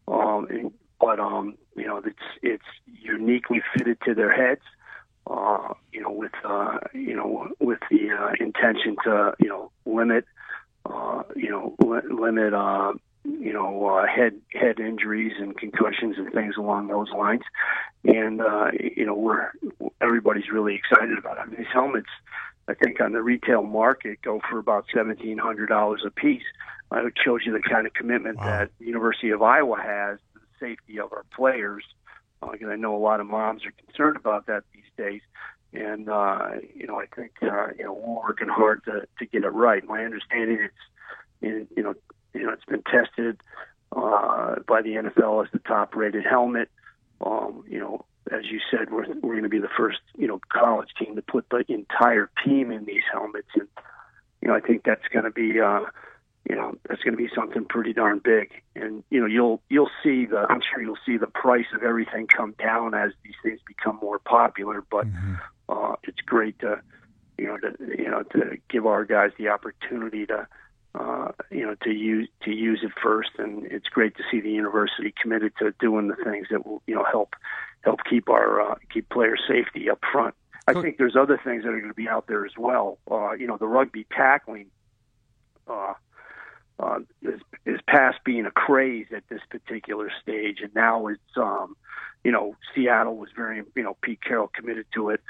um, 0.07 0.47
and, 0.49 0.71
but 1.03 1.19
um, 1.19 1.57
you 1.75 1.85
know, 1.85 1.97
it's 1.97 2.17
it's 2.41 2.63
uniquely 2.85 3.61
fitted 3.75 3.97
to 4.05 4.13
their 4.13 4.31
heads. 4.31 4.61
Uh, 5.29 5.73
you 5.91 6.01
know, 6.01 6.11
with 6.11 6.31
uh, 6.45 6.79
you 6.93 7.15
know, 7.15 7.49
with 7.59 7.79
the 7.91 8.11
uh, 8.11 8.31
intention 8.39 8.95
to 9.03 9.33
you 9.39 9.49
know 9.49 9.71
limit, 9.85 10.25
uh, 10.85 11.23
you 11.35 11.49
know, 11.49 11.75
li- 11.79 12.09
limit 12.09 12.53
uh, 12.53 12.93
you 13.25 13.51
know, 13.53 13.87
uh, 13.87 14.05
head 14.07 14.39
head 14.53 14.79
injuries 14.79 15.33
and 15.39 15.57
concussions 15.57 16.15
and 16.17 16.31
things 16.33 16.55
along 16.57 16.87
those 16.87 17.09
lines. 17.11 17.43
And 18.05 18.41
uh, 18.41 18.71
you 18.79 19.05
know, 19.05 19.15
we're 19.15 19.51
everybody's 20.01 20.49
really 20.51 20.75
excited 20.75 21.17
about 21.17 21.37
it. 21.37 21.41
I 21.41 21.45
mean, 21.47 21.57
these 21.57 21.67
helmets, 21.71 22.09
I 22.67 22.73
think, 22.75 23.01
on 23.01 23.11
the 23.11 23.21
retail 23.21 23.63
market 23.63 24.21
go 24.21 24.41
for 24.49 24.57
about 24.57 24.85
seventeen 24.93 25.37
hundred 25.37 25.67
dollars 25.67 26.03
a 26.05 26.11
piece. 26.11 26.43
Uh, 26.91 27.07
it 27.07 27.13
shows 27.23 27.41
you 27.45 27.51
the 27.51 27.61
kind 27.61 27.87
of 27.87 27.93
commitment 27.93 28.37
wow. 28.37 28.45
that 28.45 28.71
University 28.79 29.31
of 29.31 29.41
Iowa 29.41 29.81
has 29.81 30.19
safety 30.63 30.99
of 30.99 31.11
our 31.11 31.25
players. 31.35 31.83
Uh, 32.41 32.49
I 32.69 32.75
know 32.75 32.95
a 32.95 32.97
lot 32.97 33.19
of 33.19 33.27
moms 33.27 33.63
are 33.65 33.73
concerned 33.85 34.17
about 34.17 34.47
that 34.47 34.63
these 34.73 34.83
days. 34.97 35.21
And 35.73 36.07
uh, 36.07 36.51
you 36.75 36.85
know, 36.85 36.99
I 36.99 37.07
think 37.15 37.31
uh, 37.41 37.67
you 37.77 37.85
know 37.85 37.93
we're 37.93 38.27
working 38.27 38.47
hard 38.47 38.83
to 38.85 39.07
to 39.19 39.25
get 39.25 39.43
it 39.43 39.49
right. 39.49 39.83
My 39.83 40.05
understanding 40.05 40.59
it's 40.61 40.73
in, 41.41 41.67
you 41.75 41.83
know 41.83 41.95
you 42.33 42.43
know, 42.43 42.53
it's 42.53 42.65
been 42.65 42.83
tested 42.83 43.41
uh, 43.95 44.55
by 44.67 44.81
the 44.81 44.91
NFL 44.91 45.45
as 45.45 45.51
the 45.51 45.59
top-rated 45.59 46.25
helmet. 46.25 46.69
Um, 47.21 47.63
you 47.67 47.79
know, 47.79 48.05
as 48.31 48.45
you 48.51 48.59
said, 48.71 48.91
we're 48.91 49.07
we're 49.21 49.33
going 49.33 49.43
to 49.43 49.49
be 49.49 49.59
the 49.59 49.69
first 49.77 49.99
you 50.17 50.27
know 50.27 50.39
college 50.49 50.89
team 50.99 51.15
to 51.15 51.21
put 51.21 51.45
the 51.49 51.63
entire 51.67 52.29
team 52.45 52.71
in 52.71 52.85
these 52.85 53.03
helmets, 53.11 53.49
and 53.55 53.67
you 54.41 54.47
know, 54.47 54.55
I 54.55 54.59
think 54.59 54.83
that's 54.83 55.07
going 55.11 55.25
to 55.25 55.31
be. 55.31 55.59
Uh, 55.59 55.85
you 56.49 56.55
know 56.55 56.75
that's 56.87 57.01
going 57.01 57.15
to 57.15 57.17
be 57.17 57.29
something 57.33 57.65
pretty 57.65 57.93
darn 57.93 58.19
big 58.19 58.51
and 58.75 59.03
you 59.09 59.19
know 59.19 59.25
you'll 59.25 59.61
you'll 59.69 59.89
see 60.03 60.25
the 60.25 60.45
i'm 60.49 60.61
sure 60.61 60.81
you'll 60.81 60.97
see 61.05 61.17
the 61.17 61.27
price 61.27 61.65
of 61.73 61.83
everything 61.83 62.27
come 62.27 62.53
down 62.59 62.93
as 62.93 63.11
these 63.23 63.35
things 63.43 63.59
become 63.67 63.97
more 64.01 64.19
popular 64.19 64.83
but 64.91 65.07
mm-hmm. 65.07 65.35
uh 65.69 65.95
it's 66.03 66.21
great 66.21 66.57
to 66.59 66.81
you 67.37 67.45
know 67.45 67.57
to 67.57 67.73
you 67.97 68.09
know 68.09 68.23
to 68.23 68.57
give 68.69 68.85
our 68.85 69.05
guys 69.05 69.31
the 69.37 69.47
opportunity 69.47 70.25
to 70.25 70.47
uh, 70.95 71.31
you 71.49 71.65
know, 71.65 71.75
to 71.81 71.89
use 71.89 72.29
to 72.43 72.51
use 72.51 72.81
it 72.83 72.91
first, 73.01 73.31
and 73.39 73.65
it's 73.65 73.87
great 73.87 74.15
to 74.15 74.23
see 74.29 74.39
the 74.39 74.51
university 74.51 75.11
committed 75.19 75.51
to 75.57 75.73
doing 75.79 76.07
the 76.07 76.15
things 76.23 76.47
that 76.51 76.67
will, 76.67 76.83
you 76.85 76.93
know, 76.93 77.03
help 77.03 77.35
help 77.81 78.01
keep 78.07 78.29
our 78.29 78.61
uh, 78.61 78.75
keep 78.91 79.09
player 79.09 79.35
safety 79.47 79.89
up 79.89 79.99
front. 80.11 80.35
I 80.67 80.73
think 80.73 80.97
there's 80.97 81.15
other 81.15 81.39
things 81.43 81.63
that 81.63 81.69
are 81.69 81.79
going 81.79 81.89
to 81.89 81.95
be 81.95 82.07
out 82.07 82.27
there 82.27 82.45
as 82.45 82.53
well. 82.57 82.99
Uh, 83.09 83.31
you 83.31 83.47
know, 83.47 83.57
the 83.57 83.67
rugby 83.67 84.05
tackling. 84.15 84.67
Uh, 85.67 85.93
uh, 86.79 86.99
past 87.87 88.17
being 88.25 88.45
a 88.45 88.51
craze 88.51 89.07
at 89.15 89.23
this 89.29 89.41
particular 89.49 90.11
stage, 90.21 90.59
and 90.61 90.73
now 90.73 91.07
it's 91.07 91.21
um, 91.37 91.75
you 92.23 92.31
know 92.31 92.55
Seattle 92.73 93.17
was 93.17 93.29
very 93.35 93.61
you 93.75 93.83
know 93.83 93.95
Pete 94.01 94.21
Carroll 94.21 94.51
committed 94.53 94.85
to 94.95 95.09
it, 95.09 95.21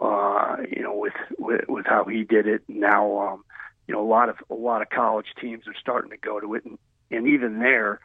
uh, 0.00 0.56
you 0.70 0.82
know 0.82 0.94
with, 0.96 1.14
with 1.38 1.62
with 1.68 1.86
how 1.86 2.04
he 2.04 2.24
did 2.24 2.46
it. 2.46 2.62
Now 2.68 3.18
um, 3.18 3.44
you 3.88 3.94
know 3.94 4.02
a 4.02 4.08
lot 4.08 4.28
of 4.28 4.36
a 4.50 4.54
lot 4.54 4.82
of 4.82 4.90
college 4.90 5.26
teams 5.40 5.66
are 5.66 5.74
starting 5.80 6.10
to 6.10 6.16
go 6.16 6.40
to 6.40 6.54
it, 6.54 6.64
and, 6.64 6.78
and 7.10 7.26
even 7.26 7.58
there, 7.58 8.00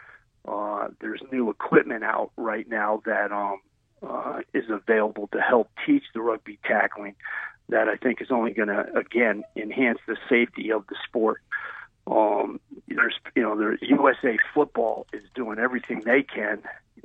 uh, 0.47 0.87
there's 0.99 1.21
new 1.31 1.49
equipment 1.49 2.03
out 2.03 2.31
right 2.37 2.67
now 2.67 3.01
that 3.05 3.31
um, 3.31 3.59
uh, 4.01 4.39
is 4.53 4.65
available 4.69 5.29
to 5.33 5.39
help 5.39 5.69
teach 5.85 6.03
the 6.13 6.21
rugby 6.21 6.57
tackling. 6.65 7.15
That 7.69 7.87
I 7.87 7.97
think 7.97 8.19
is 8.19 8.31
only 8.31 8.51
going 8.51 8.69
to 8.69 8.97
again 8.97 9.43
enhance 9.55 9.99
the 10.07 10.17
safety 10.27 10.71
of 10.71 10.87
the 10.87 10.95
sport. 11.07 11.41
Um, 12.09 12.59
there's, 12.87 13.15
you 13.35 13.43
know, 13.43 13.55
the 13.55 13.77
USA 13.87 14.37
Football 14.53 15.07
is 15.13 15.23
doing 15.35 15.59
everything 15.59 16.01
they 16.05 16.23
can 16.23 16.61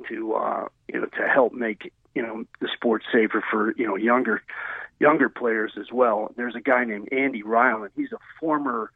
to, 0.09 0.33
uh, 0.33 0.65
you 0.91 0.99
know, 0.99 1.05
to 1.05 1.27
help 1.27 1.53
make, 1.53 1.91
you 2.13 2.21
know, 2.21 2.43
the 2.59 2.67
sport 2.73 3.03
safer 3.13 3.43
for, 3.49 3.73
you 3.77 3.85
know, 3.85 3.95
younger, 3.95 4.41
younger 4.99 5.29
players 5.29 5.73
as 5.79 5.91
well. 5.91 6.31
There's 6.35 6.55
a 6.55 6.61
guy 6.61 6.85
named 6.85 7.09
Andy 7.11 7.43
Ryland. 7.43 7.91
He's 7.95 8.11
a 8.11 8.17
former 8.39 8.91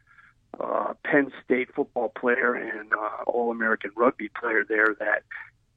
uh, 0.60 0.94
Penn 1.04 1.32
State 1.44 1.74
football 1.76 2.10
player 2.10 2.54
and 2.54 2.92
uh, 2.94 3.24
All 3.28 3.52
American 3.52 3.92
rugby 3.96 4.30
player 4.30 4.66
there. 4.68 4.96
That 5.00 5.24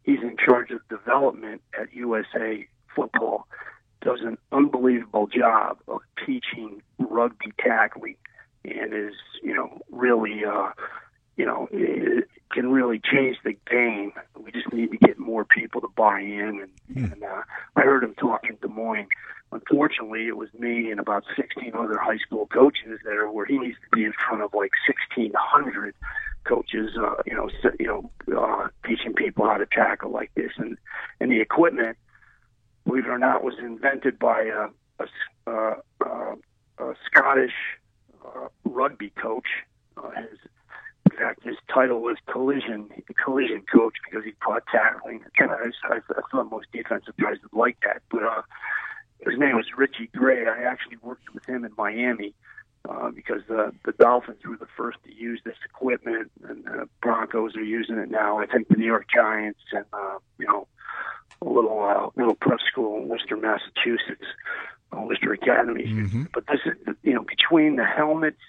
he's 0.03 0.21
in 0.23 0.37
charge 0.37 0.71
of 0.71 0.81
development 0.89 1.62
at 1.79 1.93
USA 1.93 2.67
Football. 2.95 3.47
Does 4.01 4.21
an 4.23 4.39
unbelievable 4.51 5.29
job 5.29 5.79
of 5.87 6.01
teaching 6.27 6.83
rugby 6.99 7.53
tackling 7.59 8.17
and 8.64 8.95
is 8.95 9.14
you 9.42 9.54
know 9.54 9.81
really 9.90 10.45
uh, 10.45 10.71
you 11.37 11.45
know 11.45 11.69
it 11.73 12.28
can 12.52 12.71
really 12.71 13.00
change 13.00 13.37
the 13.45 13.54
game. 13.71 14.12
We 14.37 14.52
just 14.52 14.73
need 14.73 14.90
to 14.92 14.99
get 14.99 15.19
more 15.19 15.45
people 15.45 15.81
to 15.81 15.88
buy 15.97 16.21
in. 16.21 16.61
And, 16.61 16.71
hmm. 16.92 17.12
and 17.12 17.25
uh, 17.25 17.42
I 17.76 17.81
heard 17.81 18.04
him 18.04 18.14
talk 18.14 18.45
in 18.49 18.57
Des 18.61 18.69
Moines. 18.69 19.09
Unfortunately, 19.50 20.28
it 20.28 20.37
was 20.37 20.49
me 20.59 20.90
and 20.90 21.00
about 21.00 21.25
16 21.37 21.73
other 21.75 21.99
high 21.99 22.19
school 22.19 22.47
coaches 22.47 23.00
there, 23.04 23.31
where 23.31 23.45
he 23.45 23.59
needs 23.59 23.76
to 23.76 23.97
be 23.97 24.04
in 24.04 24.12
front 24.12 24.42
of 24.42 24.54
like 24.54 24.73
1,600 25.16 25.95
coaches, 26.45 26.90
uh, 26.99 27.16
you 27.26 27.35
know, 27.35 27.50
you 27.78 27.87
know, 27.87 28.11
uh, 28.37 28.69
teaching 28.87 29.12
people 29.12 29.47
how 29.47 29.59
to 29.59 29.66
tackle 29.66 30.11
like 30.11 30.31
this, 30.35 30.52
and 30.57 30.78
and 31.21 31.31
the 31.31 31.40
equipment, 31.40 31.97
believe 32.87 33.04
it 33.04 33.11
or 33.11 33.19
not, 33.19 33.45
was 33.45 33.54
invented 33.59 34.19
by 34.19 34.42
a, 34.42 34.69
a, 34.99 35.07
uh, 35.47 35.75
uh, 36.04 36.35
a 36.78 36.95
Scottish 37.07 37.54
uh, 38.35 38.49
rugby 38.65 39.11
coach. 39.11 39.47
Uh, 39.97 40.11
his, 40.11 40.39
in 41.11 41.19
fact, 41.19 41.43
his 41.45 41.57
title 41.73 42.01
was 42.01 42.17
collision 42.31 42.89
collision 43.23 43.62
coach 43.73 43.95
because 44.09 44.25
he 44.25 44.33
taught 44.43 44.65
tackling. 44.71 45.21
Kind 45.39 45.51
of, 45.51 45.59
I, 45.85 45.97
I 45.97 46.21
thought 46.31 46.51
most 46.51 46.67
defensive 46.73 47.15
guys 47.21 47.37
would 47.43 47.59
like 47.59 47.79
that, 47.85 48.03
but 48.11 48.23
uh, 48.23 48.43
his 49.21 49.39
name 49.39 49.57
was 49.57 49.67
Richie 49.77 50.09
Gray. 50.15 50.47
I 50.47 50.62
actually 50.62 50.97
worked 51.03 51.33
with 51.35 51.49
him 51.49 51.65
in 51.65 51.73
Miami. 51.77 52.35
Uh, 52.89 53.12
because 53.12 53.43
the 53.47 53.73
the 53.85 53.93
Dolphins 53.93 54.41
were 54.45 54.57
the 54.57 54.67
first 54.77 54.99
to 55.05 55.15
use 55.15 55.41
this 55.45 55.55
equipment, 55.65 56.33
and 56.49 56.65
the 56.65 56.89
Broncos 57.01 57.55
are 57.55 57.62
using 57.62 57.97
it 57.97 58.11
now. 58.11 58.41
I 58.41 58.47
think 58.47 58.67
the 58.67 58.75
New 58.75 58.87
York 58.87 59.07
Giants 59.15 59.61
and 59.71 59.85
uh, 59.93 60.19
you 60.37 60.49
know 60.49 60.67
a 61.41 61.49
little 61.49 61.81
uh, 61.81 62.11
little 62.17 62.35
prep 62.35 62.59
school 62.69 63.01
in 63.01 63.09
Worcester, 63.09 63.37
Massachusetts, 63.37 64.27
Worcester 65.00 65.32
Academy. 65.32 65.87
Mm-hmm. 65.87 66.25
But 66.32 66.46
this 66.46 66.61
is, 66.64 66.94
you 67.02 67.14
know, 67.14 67.22
between 67.22 67.76
the 67.76 67.84
helmets 67.84 68.40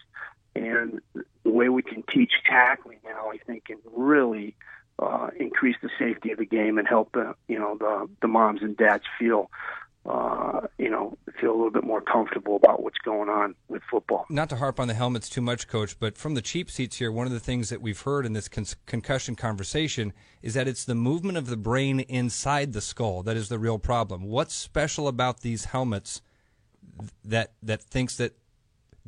and 0.55 1.01
the 1.13 1.49
way 1.49 1.69
we 1.69 1.81
can 1.81 2.03
teach 2.03 2.31
tackling 2.45 2.99
now, 3.03 3.31
I 3.31 3.37
think 3.37 3.65
can 3.65 3.77
really 3.95 4.55
uh, 4.99 5.29
increase 5.39 5.75
the 5.81 5.89
safety 5.97 6.31
of 6.31 6.37
the 6.37 6.45
game 6.45 6.77
and 6.77 6.87
help 6.87 7.11
the, 7.13 7.35
you 7.47 7.57
know, 7.57 7.77
the 7.77 8.09
the 8.21 8.27
moms 8.27 8.61
and 8.61 8.77
dads 8.77 9.03
feel 9.17 9.49
uh, 10.05 10.67
you 10.77 10.89
know, 10.89 11.17
feel 11.39 11.51
a 11.51 11.55
little 11.55 11.71
bit 11.71 11.83
more 11.83 12.01
comfortable 12.01 12.57
about 12.57 12.83
what's 12.83 12.97
going 12.97 13.29
on 13.29 13.55
with 13.69 13.81
football. 13.89 14.25
Not 14.29 14.49
to 14.49 14.57
harp 14.57 14.79
on 14.79 14.89
the 14.89 14.93
helmets 14.93 15.29
too 15.29 15.41
much, 15.41 15.67
Coach, 15.67 15.97
but 15.97 16.17
from 16.17 16.33
the 16.33 16.41
cheap 16.41 16.69
seats 16.69 16.97
here, 16.97 17.11
one 17.11 17.25
of 17.25 17.31
the 17.31 17.39
things 17.39 17.69
that 17.69 17.81
we've 17.81 18.01
heard 18.01 18.25
in 18.25 18.33
this 18.33 18.49
con- 18.49 18.65
concussion 18.85 19.35
conversation 19.35 20.11
is 20.41 20.55
that 20.55 20.67
it's 20.67 20.83
the 20.83 20.95
movement 20.95 21.37
of 21.37 21.47
the 21.47 21.55
brain 21.55 22.01
inside 22.01 22.73
the 22.73 22.81
skull 22.81 23.23
that 23.23 23.37
is 23.37 23.47
the 23.47 23.59
real 23.59 23.79
problem. 23.79 24.23
What's 24.23 24.53
special 24.53 25.07
about 25.07 25.39
these 25.39 25.65
helmets 25.65 26.21
that 27.25 27.53
that 27.63 27.81
thinks 27.81 28.17
that 28.17 28.35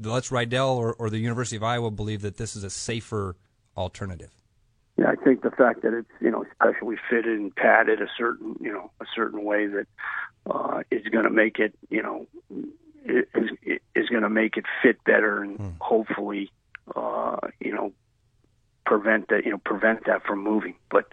let's 0.02 0.32
Riddell 0.32 0.78
or, 0.78 0.94
or 0.94 1.10
the 1.10 1.20
University 1.20 1.56
of 1.56 1.64
Iowa 1.64 1.92
believe 1.92 2.22
that 2.22 2.38
this 2.38 2.56
is 2.56 2.64
a 2.64 2.70
safer 2.70 3.36
alternative? 3.78 4.32
Yeah, 4.98 5.08
I 5.10 5.16
think 5.16 5.42
the 5.42 5.52
fact 5.52 5.82
that 5.82 5.94
it's 5.94 6.10
you 6.22 6.32
know 6.32 6.46
specially 6.54 6.96
fitted 7.10 7.40
and 7.40 7.56
padded 7.56 8.02
a 8.02 8.08
certain 8.18 8.56
you 8.62 8.72
know 8.72 8.92
a 9.02 9.06
certain 9.14 9.44
way 9.44 9.68
that 9.68 9.88
uh, 10.50 10.84
is 10.90 11.06
going 11.08 11.26
to 11.26 11.30
make 11.30 11.60
it 11.60 11.74
you 11.90 12.02
know 12.02 12.28
is 13.06 13.50
is 13.94 14.10
going 14.10 14.24
to 14.24 14.30
make 14.30 14.58
it 14.58 14.66
fit 14.82 15.04
better 15.04 15.44
and 15.44 15.58
hmm. 15.58 15.70
hopefully 15.80 16.50
uh, 16.96 17.38
you 17.60 17.74
know 17.74 17.92
prevent 18.86 19.28
that 19.30 19.44
you 19.44 19.52
know 19.52 19.58
prevent 19.58 20.06
that 20.06 20.24
from 20.26 20.42
moving. 20.42 20.76
But 20.90 21.08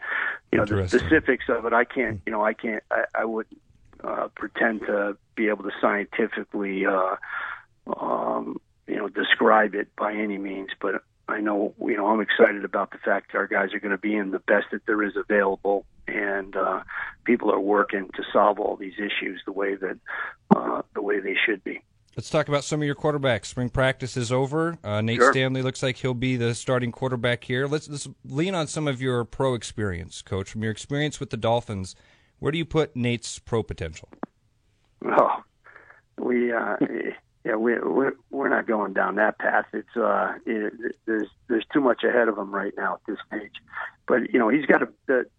you 0.53 0.59
know 0.59 0.65
the 0.65 0.89
specifics 0.89 1.47
of 1.49 1.65
it, 1.65 1.73
I 1.73 1.85
can't 1.85 2.21
you 2.25 2.33
know 2.33 2.45
I 2.45 2.53
can't 2.53 2.85
I, 2.91 3.05
I 3.15 3.25
wouldn't 3.25 3.61
uh, 4.05 4.29
pretend 4.35 4.81
to 4.83 5.17
be 5.35 5.49
able 5.49 5.65
to 5.65 5.71
scientifically, 5.81 6.85
uh, 6.87 7.17
um, 7.97 8.61
you 8.87 8.97
know, 8.97 9.09
describe 9.09 9.75
it 9.75 9.89
by 9.97 10.13
any 10.13 10.39
means. 10.39 10.71
But 10.81 11.03
I 11.29 11.41
know, 11.41 11.75
you 11.81 11.97
know, 11.97 12.07
I'm 12.09 12.21
excited 12.21 12.65
about 12.65 12.91
the 12.91 12.99
fact 12.99 13.33
that 13.33 13.39
our 13.39 13.47
guys 13.47 13.73
are 13.75 13.81
going 13.81 13.93
to 13.93 13.99
be 13.99 14.15
in 14.17 14.31
the 14.31 14.41
best 14.41 14.67
that 14.73 14.87
there 14.87 15.03
is 15.03 15.15
available, 15.17 15.87
and 16.07 16.55
uh, 16.57 16.83
people 17.25 17.51
are 17.53 17.61
working 17.61 18.11
to 18.15 18.23
solve 18.33 18.59
all 18.59 18.77
these 18.77 18.95
issues 18.99 19.41
the 19.47 19.53
way 19.53 19.77
that 19.77 19.99
uh, 20.55 20.83
the 20.95 21.03
way 21.03 21.21
they 21.21 21.37
should 21.47 21.63
be. 21.65 21.83
Let's 22.17 22.29
talk 22.29 22.49
about 22.49 22.63
some 22.63 22.83
of 22.83 22.87
your 22.87 22.95
quarterbacks. 22.95 23.47
Spring 23.47 23.71
practice 23.71 24.19
is 24.19 24.31
over. 24.31 24.77
Uh, 24.85 25.01
Nate 25.01 25.17
sure. 25.17 25.33
Stanley 25.33 25.63
looks 25.63 25.83
like 25.83 25.97
he'll 25.97 26.13
be 26.13 26.37
the 26.37 26.55
starting 26.55 26.93
quarterback 26.93 27.45
here. 27.45 27.67
Let's, 27.67 27.89
let's 27.89 28.07
lean 28.23 28.55
on 28.55 28.67
some 28.67 28.87
of 28.87 29.01
your 29.01 29.25
pro 29.25 29.55
experience, 29.55 30.21
Coach. 30.21 30.51
From 30.51 30.63
your 30.63 30.73
experience 30.73 31.21
with 31.21 31.31
the 31.31 31.39
Dolphins, 31.39 31.97
where 32.43 32.51
do 32.51 32.59
you 32.59 32.65
put 32.65 32.97
Nate's 32.97 33.39
pro 33.39 33.63
potential? 33.63 34.09
Oh, 35.07 35.45
we 36.19 36.53
uh, 36.53 36.75
yeah 37.45 37.55
we 37.55 37.79
we're, 37.79 38.15
we're 38.33 38.49
not 38.49 38.67
going 38.67 38.95
down 38.95 39.15
that 39.15 39.39
path. 39.39 39.67
It's 39.73 39.97
uh, 39.97 40.33
it, 40.45 40.73
there's 41.07 41.29
there's 41.47 41.65
too 41.73 41.81
much 41.81 42.03
ahead 42.03 42.27
of 42.27 42.37
him 42.37 42.53
right 42.53 42.73
now 42.77 42.95
at 42.95 43.01
this 43.07 43.19
stage. 43.29 43.53
But 44.09 44.33
you 44.33 44.41
know 44.41 44.49
he's 44.49 44.67
got 44.67 44.83
a 44.83 44.89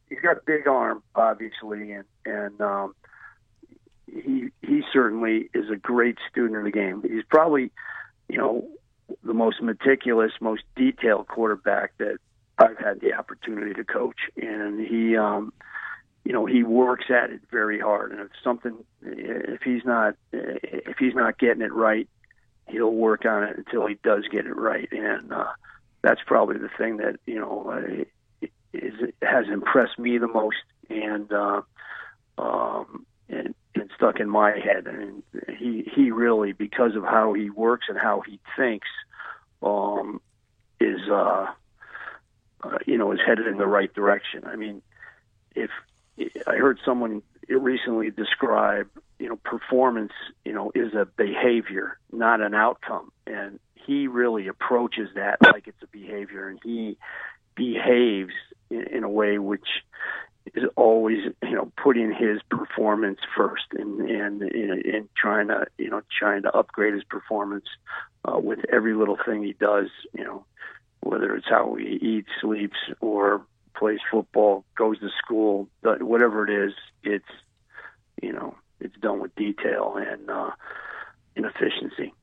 he's 0.07 0.21
got 0.21 0.37
a 0.37 0.41
big 0.45 0.65
arm 0.65 1.03
obviously, 1.13 1.91
and 1.91 2.05
and 2.25 2.61
um, 2.61 2.95
he 4.07 4.51
he 4.61 4.83
certainly 4.93 5.49
is 5.53 5.69
a 5.69 5.75
great 5.75 6.17
student 6.31 6.57
of 6.57 6.63
the 6.63 6.71
game. 6.71 7.03
He's 7.03 7.25
probably 7.29 7.69
you 8.29 8.37
know 8.37 8.65
the 9.25 9.33
most 9.33 9.61
meticulous, 9.61 10.31
most 10.39 10.63
detailed 10.77 11.27
quarterback 11.27 11.97
that 11.97 12.15
I've 12.57 12.77
had 12.77 13.01
the 13.01 13.13
opportunity 13.13 13.73
to 13.73 13.83
coach, 13.83 14.19
and 14.37 14.79
he 14.79 15.17
um, 15.17 15.51
you 16.23 16.31
know 16.33 16.45
he 16.45 16.63
works 16.63 17.05
at 17.09 17.29
it 17.29 17.41
very 17.51 17.79
hard. 17.79 18.11
And 18.11 18.21
if 18.21 18.29
something 18.43 18.83
if 19.01 19.61
he's 19.61 19.83
not 19.85 20.15
if 20.31 20.97
he's 20.97 21.15
not 21.15 21.37
getting 21.37 21.61
it 21.61 21.73
right 21.73 22.07
he'll 22.67 22.91
work 22.91 23.25
on 23.25 23.43
it 23.43 23.57
until 23.57 23.87
he 23.87 23.97
does 24.03 24.23
get 24.31 24.45
it 24.45 24.55
right. 24.55 24.89
And 24.91 25.31
uh 25.31 25.51
that's 26.01 26.21
probably 26.25 26.57
the 26.57 26.69
thing 26.77 26.97
that 26.97 27.17
you 27.25 27.39
know 27.39 27.71
uh, 27.71 28.47
is 28.73 28.93
has 29.21 29.45
impressed 29.51 29.99
me 29.99 30.17
the 30.17 30.27
most 30.27 30.57
and 30.89 31.31
uh 31.31 31.61
um 32.37 33.05
and, 33.29 33.55
and 33.75 33.89
stuck 33.95 34.19
in 34.19 34.29
my 34.29 34.51
head. 34.51 34.87
And 34.87 35.23
he 35.57 35.89
he 35.93 36.11
really 36.11 36.51
because 36.51 36.95
of 36.95 37.03
how 37.03 37.33
he 37.33 37.49
works 37.49 37.87
and 37.89 37.97
how 37.97 38.21
he 38.21 38.39
thinks 38.57 38.87
um 39.61 40.21
is 40.79 40.99
uh, 41.09 41.47
uh 42.63 42.77
you 42.85 42.97
know 42.97 43.11
is 43.11 43.19
headed 43.25 43.47
in 43.47 43.57
the 43.57 43.67
right 43.67 43.93
direction. 43.93 44.45
I 44.45 44.55
mean 44.55 44.81
if 45.55 45.69
I 46.19 46.55
heard 46.55 46.79
someone 46.85 47.21
recently 47.49 48.11
describe, 48.11 48.87
you 49.19 49.29
know, 49.29 49.37
performance, 49.37 50.13
you 50.45 50.53
know, 50.53 50.71
is 50.75 50.93
a 50.93 51.05
behavior, 51.05 51.97
not 52.11 52.41
an 52.41 52.53
outcome. 52.53 53.11
And 53.25 53.59
he 53.73 54.07
really 54.07 54.47
approaches 54.47 55.09
that 55.15 55.37
like 55.41 55.67
it's 55.67 55.81
a 55.83 55.87
behavior, 55.87 56.47
and 56.47 56.59
he 56.63 56.97
behaves 57.55 58.33
in, 58.69 58.83
in 58.83 59.03
a 59.03 59.09
way 59.09 59.37
which 59.37 59.67
is 60.55 60.63
always, 60.75 61.19
you 61.41 61.55
know, 61.55 61.71
putting 61.81 62.11
his 62.13 62.41
performance 62.49 63.19
first 63.35 63.65
and 63.71 64.01
and 64.01 64.41
and 64.41 65.09
trying 65.15 65.47
to, 65.47 65.65
you 65.77 65.89
know, 65.89 66.01
trying 66.17 66.43
to 66.43 66.55
upgrade 66.55 66.93
his 66.93 67.03
performance 67.03 67.65
uh, 68.25 68.37
with 68.37 68.59
every 68.71 68.93
little 68.93 69.17
thing 69.25 69.43
he 69.43 69.53
does, 69.53 69.87
you 70.17 70.23
know, 70.23 70.45
whether 71.01 71.35
it's 71.35 71.47
how 71.49 71.75
he 71.75 71.97
eats, 72.01 72.29
sleeps, 72.41 72.77
or 73.01 73.45
plays 73.75 73.99
football, 74.11 74.65
goes 74.77 74.99
to 74.99 75.09
school, 75.23 75.67
whatever 75.81 76.47
it 76.47 76.67
is, 76.67 76.73
it's 77.03 77.25
you 78.21 78.31
know 78.31 78.55
it's 78.79 78.95
done 79.01 79.19
with 79.19 79.35
detail 79.35 79.95
and 79.97 80.29
uh, 80.29 80.51
and 81.35 81.45
efficiency. 81.45 82.13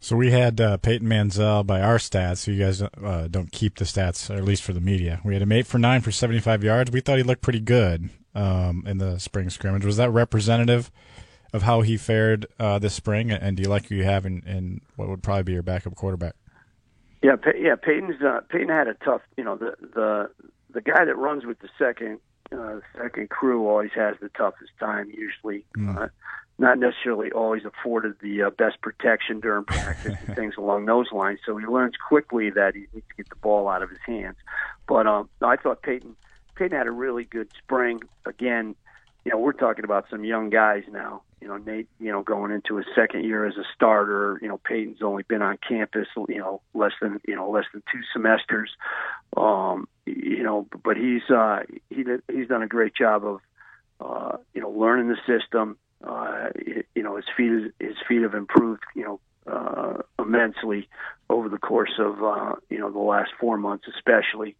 So 0.00 0.16
we 0.16 0.32
had 0.32 0.60
uh, 0.60 0.76
Peyton 0.76 1.08
Mansell 1.08 1.64
by 1.64 1.80
our 1.80 1.96
stats. 1.96 2.38
So 2.38 2.50
you 2.50 2.62
guys 2.62 2.82
uh, 2.82 3.26
don't 3.30 3.50
keep 3.50 3.78
the 3.78 3.86
stats, 3.86 4.28
or 4.28 4.36
at 4.36 4.44
least 4.44 4.62
for 4.62 4.74
the 4.74 4.80
media. 4.80 5.20
We 5.24 5.32
had 5.32 5.40
him 5.40 5.50
eight 5.50 5.66
for 5.66 5.78
nine 5.78 6.02
for 6.02 6.12
75 6.12 6.62
yards. 6.62 6.90
We 6.90 7.00
thought 7.00 7.16
he 7.16 7.22
looked 7.22 7.40
pretty 7.40 7.60
good 7.60 8.10
um, 8.34 8.84
in 8.86 8.98
the 8.98 9.18
spring 9.18 9.48
scrimmage. 9.48 9.82
Was 9.82 9.96
that 9.96 10.10
representative 10.10 10.90
of 11.54 11.62
how 11.62 11.80
he 11.80 11.96
fared 11.96 12.44
uh, 12.58 12.78
this 12.78 12.92
spring? 12.92 13.30
And 13.30 13.56
do 13.56 13.62
you 13.62 13.68
like 13.70 13.86
who 13.86 13.94
you 13.94 14.04
have 14.04 14.26
in, 14.26 14.42
in 14.46 14.82
what 14.96 15.08
would 15.08 15.22
probably 15.22 15.44
be 15.44 15.52
your 15.52 15.62
backup 15.62 15.94
quarterback? 15.94 16.34
Yeah, 17.22 17.36
Pey- 17.36 17.62
yeah. 17.62 17.76
Peyton's 17.76 18.20
uh, 18.20 18.40
Peyton 18.50 18.68
had 18.68 18.88
a 18.88 18.94
tough. 19.02 19.22
You 19.38 19.44
know, 19.44 19.56
the 19.56 19.74
the 19.80 20.30
the 20.74 20.80
guy 20.80 21.04
that 21.04 21.16
runs 21.16 21.46
with 21.46 21.58
the 21.60 21.68
second 21.78 22.20
uh, 22.52 22.80
second 22.96 23.30
crew 23.30 23.68
always 23.68 23.90
has 23.94 24.16
the 24.20 24.28
toughest 24.30 24.72
time. 24.78 25.10
Usually, 25.10 25.64
mm. 25.76 25.96
uh, 25.96 26.08
not 26.58 26.78
necessarily 26.78 27.32
always 27.32 27.64
afforded 27.64 28.14
the 28.20 28.42
uh, 28.42 28.50
best 28.50 28.80
protection 28.80 29.40
during 29.40 29.64
practice 29.64 30.14
and 30.26 30.36
things 30.36 30.54
along 30.56 30.86
those 30.86 31.10
lines. 31.10 31.40
So 31.44 31.56
he 31.56 31.66
learns 31.66 31.94
quickly 31.96 32.50
that 32.50 32.74
he 32.74 32.86
needs 32.92 33.06
to 33.08 33.14
get 33.16 33.28
the 33.28 33.36
ball 33.36 33.68
out 33.68 33.82
of 33.82 33.90
his 33.90 33.98
hands. 34.06 34.36
But 34.86 35.06
um, 35.06 35.28
I 35.40 35.56
thought 35.56 35.82
Peyton 35.82 36.16
Peyton 36.54 36.76
had 36.76 36.86
a 36.86 36.92
really 36.92 37.24
good 37.24 37.48
spring. 37.58 38.00
Again, 38.26 38.74
you 39.24 39.32
know, 39.32 39.38
we're 39.38 39.52
talking 39.52 39.84
about 39.84 40.06
some 40.10 40.24
young 40.24 40.50
guys 40.50 40.84
now. 40.90 41.22
You 41.44 41.50
know, 41.50 41.58
Nate, 41.58 41.88
you 42.00 42.10
know, 42.10 42.22
going 42.22 42.52
into 42.52 42.76
his 42.76 42.86
second 42.94 43.24
year 43.24 43.44
as 43.44 43.58
a 43.58 43.64
starter. 43.74 44.38
You 44.40 44.48
know, 44.48 44.58
Peyton's 44.64 45.02
only 45.02 45.24
been 45.24 45.42
on 45.42 45.58
campus, 45.58 46.08
you 46.16 46.38
know, 46.38 46.62
less 46.72 46.92
than 47.02 47.20
you 47.28 47.36
know 47.36 47.50
less 47.50 47.66
than 47.70 47.82
two 47.92 48.00
semesters. 48.14 48.70
Um, 49.36 49.86
you 50.06 50.42
know, 50.42 50.66
but 50.82 50.96
he's 50.96 51.28
uh, 51.28 51.64
he 51.90 52.02
he's 52.32 52.48
done 52.48 52.62
a 52.62 52.66
great 52.66 52.94
job 52.94 53.26
of 53.26 53.40
uh, 54.00 54.38
you 54.54 54.62
know 54.62 54.70
learning 54.70 55.08
the 55.08 55.18
system. 55.26 55.76
Uh, 56.02 56.48
you 56.94 57.02
know, 57.02 57.16
his 57.16 57.26
feet 57.36 57.74
his 57.78 57.96
feet 58.08 58.22
have 58.22 58.34
improved. 58.34 58.84
You 58.96 59.04
know, 59.04 59.20
uh, 59.46 59.98
immensely 60.18 60.88
over 61.28 61.50
the 61.50 61.58
course 61.58 61.92
of 61.98 62.24
uh, 62.24 62.54
you 62.70 62.78
know 62.78 62.90
the 62.90 62.98
last 62.98 63.32
four 63.38 63.58
months, 63.58 63.84
especially. 63.94 64.56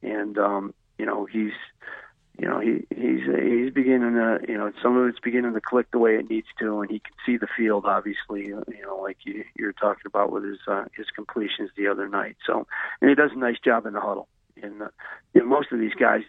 And 0.00 0.38
um, 0.38 0.72
you 0.96 1.04
know, 1.04 1.26
he's 1.26 1.52
you 2.38 2.48
know 2.48 2.60
he 2.60 2.86
he's 2.94 3.20
he's 3.24 3.72
beginning 3.72 4.14
to 4.14 4.38
you 4.48 4.56
know 4.56 4.72
some 4.82 4.96
of 4.96 5.06
it's 5.08 5.20
beginning 5.20 5.52
to 5.54 5.60
click 5.60 5.90
the 5.90 5.98
way 5.98 6.16
it 6.16 6.30
needs 6.30 6.46
to, 6.58 6.80
and 6.80 6.90
he 6.90 6.98
can 6.98 7.14
see 7.26 7.36
the 7.36 7.48
field 7.56 7.84
obviously. 7.86 8.46
You 8.46 8.64
know, 8.82 8.96
like 8.96 9.18
you, 9.24 9.44
you're 9.54 9.72
talking 9.72 10.04
about 10.06 10.32
with 10.32 10.44
his 10.44 10.58
uh, 10.66 10.84
his 10.96 11.06
completions 11.14 11.70
the 11.76 11.88
other 11.88 12.08
night. 12.08 12.36
So, 12.46 12.66
and 13.00 13.10
he 13.10 13.14
does 13.14 13.30
a 13.34 13.38
nice 13.38 13.58
job 13.62 13.86
in 13.86 13.92
the 13.92 14.00
huddle. 14.00 14.28
And 14.62 14.82
uh, 14.82 14.88
you 15.34 15.42
know, 15.42 15.46
most 15.46 15.72
of 15.72 15.78
these 15.78 15.94
guys 15.94 16.22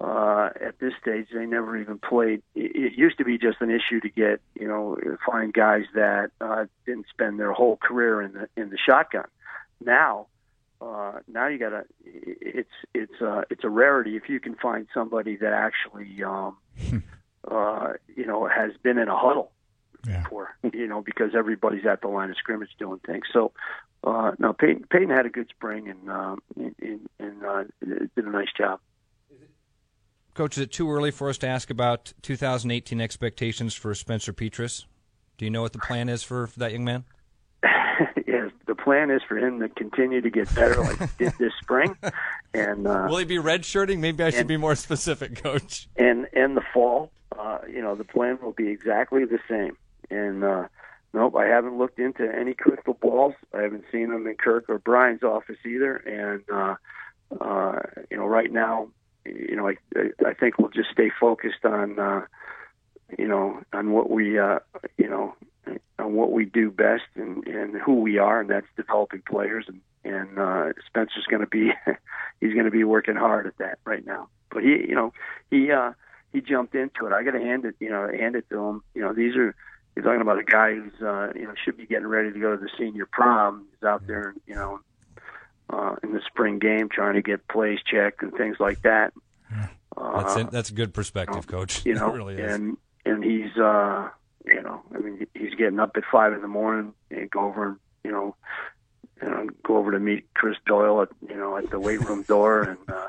uh, 0.00 0.50
at 0.60 0.78
this 0.78 0.92
stage 1.00 1.28
they 1.32 1.46
never 1.46 1.76
even 1.76 1.98
played. 1.98 2.42
It, 2.54 2.72
it 2.74 2.92
used 2.98 3.18
to 3.18 3.24
be 3.24 3.38
just 3.38 3.60
an 3.60 3.70
issue 3.70 4.00
to 4.00 4.08
get 4.08 4.40
you 4.58 4.68
know 4.68 4.98
find 5.24 5.52
guys 5.52 5.84
that 5.94 6.32
uh, 6.40 6.66
didn't 6.84 7.06
spend 7.10 7.38
their 7.38 7.52
whole 7.52 7.76
career 7.76 8.20
in 8.20 8.32
the 8.32 8.48
in 8.56 8.70
the 8.70 8.78
shotgun. 8.78 9.28
Now 9.84 10.26
uh, 10.80 11.12
now 11.26 11.48
you 11.48 11.58
got 11.58 11.70
to 11.70 11.84
it's 12.04 12.70
it's 12.94 13.20
uh, 13.20 13.42
it's 13.50 13.64
a 13.64 13.68
rarity 13.68 14.16
if 14.16 14.28
you 14.28 14.40
can 14.40 14.54
find 14.56 14.86
somebody 14.92 15.36
that 15.36 15.52
actually 15.52 16.22
um, 16.22 16.56
uh, 17.50 17.92
you 18.14 18.26
know 18.26 18.46
has 18.46 18.72
been 18.82 18.98
in 18.98 19.08
a 19.08 19.16
huddle 19.16 19.52
yeah. 20.06 20.22
before 20.22 20.56
you 20.72 20.86
know 20.86 21.02
because 21.02 21.30
everybody's 21.34 21.86
at 21.86 22.00
the 22.02 22.08
line 22.08 22.30
of 22.30 22.36
scrimmage 22.36 22.70
doing 22.78 23.00
things. 23.06 23.24
So 23.32 23.52
uh, 24.04 24.32
no, 24.38 24.52
Peyton, 24.52 24.84
Peyton 24.90 25.10
had 25.10 25.26
a 25.26 25.30
good 25.30 25.48
spring 25.48 25.88
and 25.88 26.10
um, 26.10 26.42
and, 26.56 27.08
and 27.18 27.44
uh, 27.44 27.64
did 27.80 28.24
a 28.24 28.30
nice 28.30 28.52
job. 28.56 28.80
Coach, 30.34 30.58
is 30.58 30.64
it 30.64 30.72
too 30.72 30.90
early 30.90 31.10
for 31.10 31.30
us 31.30 31.38
to 31.38 31.46
ask 31.46 31.70
about 31.70 32.12
2018 32.20 33.00
expectations 33.00 33.72
for 33.72 33.94
Spencer 33.94 34.34
Petras? 34.34 34.84
Do 35.38 35.46
you 35.46 35.50
know 35.50 35.62
what 35.62 35.72
the 35.72 35.78
plan 35.78 36.10
is 36.10 36.22
for, 36.22 36.46
for 36.46 36.58
that 36.58 36.72
young 36.72 36.84
man? 36.84 37.04
Plan 38.86 39.10
is 39.10 39.20
for 39.26 39.36
him 39.36 39.58
to 39.60 39.68
continue 39.68 40.20
to 40.20 40.30
get 40.30 40.54
better 40.54 40.80
like 40.80 40.98
he 40.98 41.24
did 41.24 41.34
this 41.38 41.52
spring. 41.60 41.96
And 42.54 42.86
uh, 42.86 43.06
will 43.10 43.18
he 43.18 43.26
be 43.26 43.36
redshirting? 43.36 43.98
Maybe 43.98 44.24
I 44.24 44.30
should 44.30 44.40
and, 44.40 44.48
be 44.48 44.56
more 44.56 44.74
specific, 44.76 45.42
Coach. 45.42 45.88
And 45.94 46.26
in 46.32 46.54
the 46.54 46.62
fall, 46.72 47.12
uh, 47.38 47.58
you 47.68 47.82
know, 47.82 47.94
the 47.94 48.04
plan 48.04 48.38
will 48.40 48.52
be 48.52 48.68
exactly 48.68 49.26
the 49.26 49.38
same. 49.46 49.76
And 50.08 50.42
uh, 50.42 50.68
nope, 51.12 51.36
I 51.36 51.44
haven't 51.48 51.76
looked 51.76 51.98
into 51.98 52.26
any 52.34 52.54
crystal 52.54 52.94
balls. 52.94 53.34
I 53.52 53.60
haven't 53.60 53.84
seen 53.92 54.08
them 54.08 54.26
in 54.26 54.36
Kirk 54.36 54.70
or 54.70 54.78
Brian's 54.78 55.22
office 55.22 55.58
either. 55.66 55.96
And 55.96 56.44
uh, 56.50 56.76
uh, 57.44 57.80
you 58.10 58.16
know, 58.16 58.24
right 58.24 58.50
now, 58.50 58.88
you 59.26 59.54
know, 59.54 59.68
I 59.68 59.76
I 60.26 60.32
think 60.32 60.58
we'll 60.58 60.70
just 60.70 60.88
stay 60.92 61.10
focused 61.20 61.64
on. 61.64 61.98
Uh, 61.98 62.22
you 63.18 63.28
know, 63.28 63.60
on 63.72 63.92
what 63.92 64.10
we, 64.10 64.36
uh, 64.36 64.58
you 64.96 65.08
know, 65.08 65.34
on 65.98 66.14
what 66.14 66.32
we 66.32 66.44
do 66.44 66.70
best 66.70 67.04
and, 67.14 67.46
and 67.46 67.74
who 67.80 68.00
we 68.00 68.18
are, 68.18 68.40
and 68.40 68.50
that's 68.50 68.66
developing 68.76 69.22
players. 69.28 69.66
And, 69.68 69.80
and 70.04 70.38
uh, 70.38 70.72
Spencer's 70.86 71.26
going 71.28 71.40
to 71.40 71.46
be 71.46 71.72
he's 72.40 72.52
going 72.52 72.64
to 72.64 72.70
be 72.70 72.84
working 72.84 73.16
hard 73.16 73.46
at 73.46 73.58
that 73.58 73.78
right 73.84 74.04
now. 74.04 74.28
But 74.50 74.62
he, 74.62 74.86
you 74.88 74.94
know, 74.94 75.12
he 75.50 75.70
uh, 75.70 75.92
he 76.32 76.40
jumped 76.40 76.74
into 76.74 77.06
it. 77.06 77.12
I 77.12 77.22
got 77.22 77.32
to 77.32 77.40
hand 77.40 77.64
it, 77.64 77.74
you 77.80 77.90
know, 77.90 78.08
hand 78.08 78.36
it 78.36 78.48
to 78.50 78.58
him. 78.58 78.82
You 78.94 79.02
know, 79.02 79.12
these 79.12 79.34
are 79.36 79.54
you're 79.94 80.04
talking 80.04 80.20
about 80.20 80.38
a 80.38 80.44
guy 80.44 80.74
who's 80.74 81.00
uh, 81.00 81.32
you 81.34 81.44
know 81.44 81.54
should 81.64 81.76
be 81.76 81.86
getting 81.86 82.06
ready 82.06 82.32
to 82.32 82.38
go 82.38 82.54
to 82.54 82.62
the 82.62 82.68
senior 82.78 83.06
prom. 83.06 83.66
He's 83.72 83.86
out 83.86 84.06
there, 84.06 84.34
you 84.46 84.54
know, 84.54 84.80
uh, 85.70 85.96
in 86.02 86.12
the 86.12 86.20
spring 86.26 86.58
game 86.58 86.88
trying 86.88 87.14
to 87.14 87.22
get 87.22 87.48
plays 87.48 87.78
checked 87.84 88.22
and 88.22 88.32
things 88.34 88.56
like 88.60 88.82
that. 88.82 89.12
Uh, 89.96 90.22
that's 90.22 90.50
that's 90.52 90.70
a 90.70 90.74
good 90.74 90.92
perspective, 90.92 91.46
you 91.46 91.52
know, 91.52 91.58
coach. 91.58 91.86
You 91.86 91.94
know, 91.98 92.10
really 92.10 92.40
and 92.40 92.76
and 93.06 93.24
he's 93.24 93.56
uh, 93.56 94.10
you 94.46 94.62
know, 94.62 94.82
I 94.94 94.98
mean, 94.98 95.26
he's 95.34 95.54
getting 95.54 95.80
up 95.80 95.96
at 95.96 96.04
five 96.10 96.32
in 96.32 96.42
the 96.42 96.48
morning 96.48 96.94
and 97.10 97.30
go 97.30 97.40
over, 97.40 97.68
and 97.68 97.76
you 98.04 98.12
know, 98.12 98.36
you 99.22 99.28
know, 99.28 99.48
go 99.64 99.76
over 99.76 99.92
to 99.92 99.98
meet 99.98 100.32
Chris 100.34 100.56
Doyle 100.66 101.02
at 101.02 101.08
you 101.28 101.36
know 101.36 101.56
at 101.56 101.70
the 101.70 101.80
weight 101.80 102.00
room 102.00 102.22
door, 102.22 102.62
and 102.62 102.78
uh, 102.88 103.08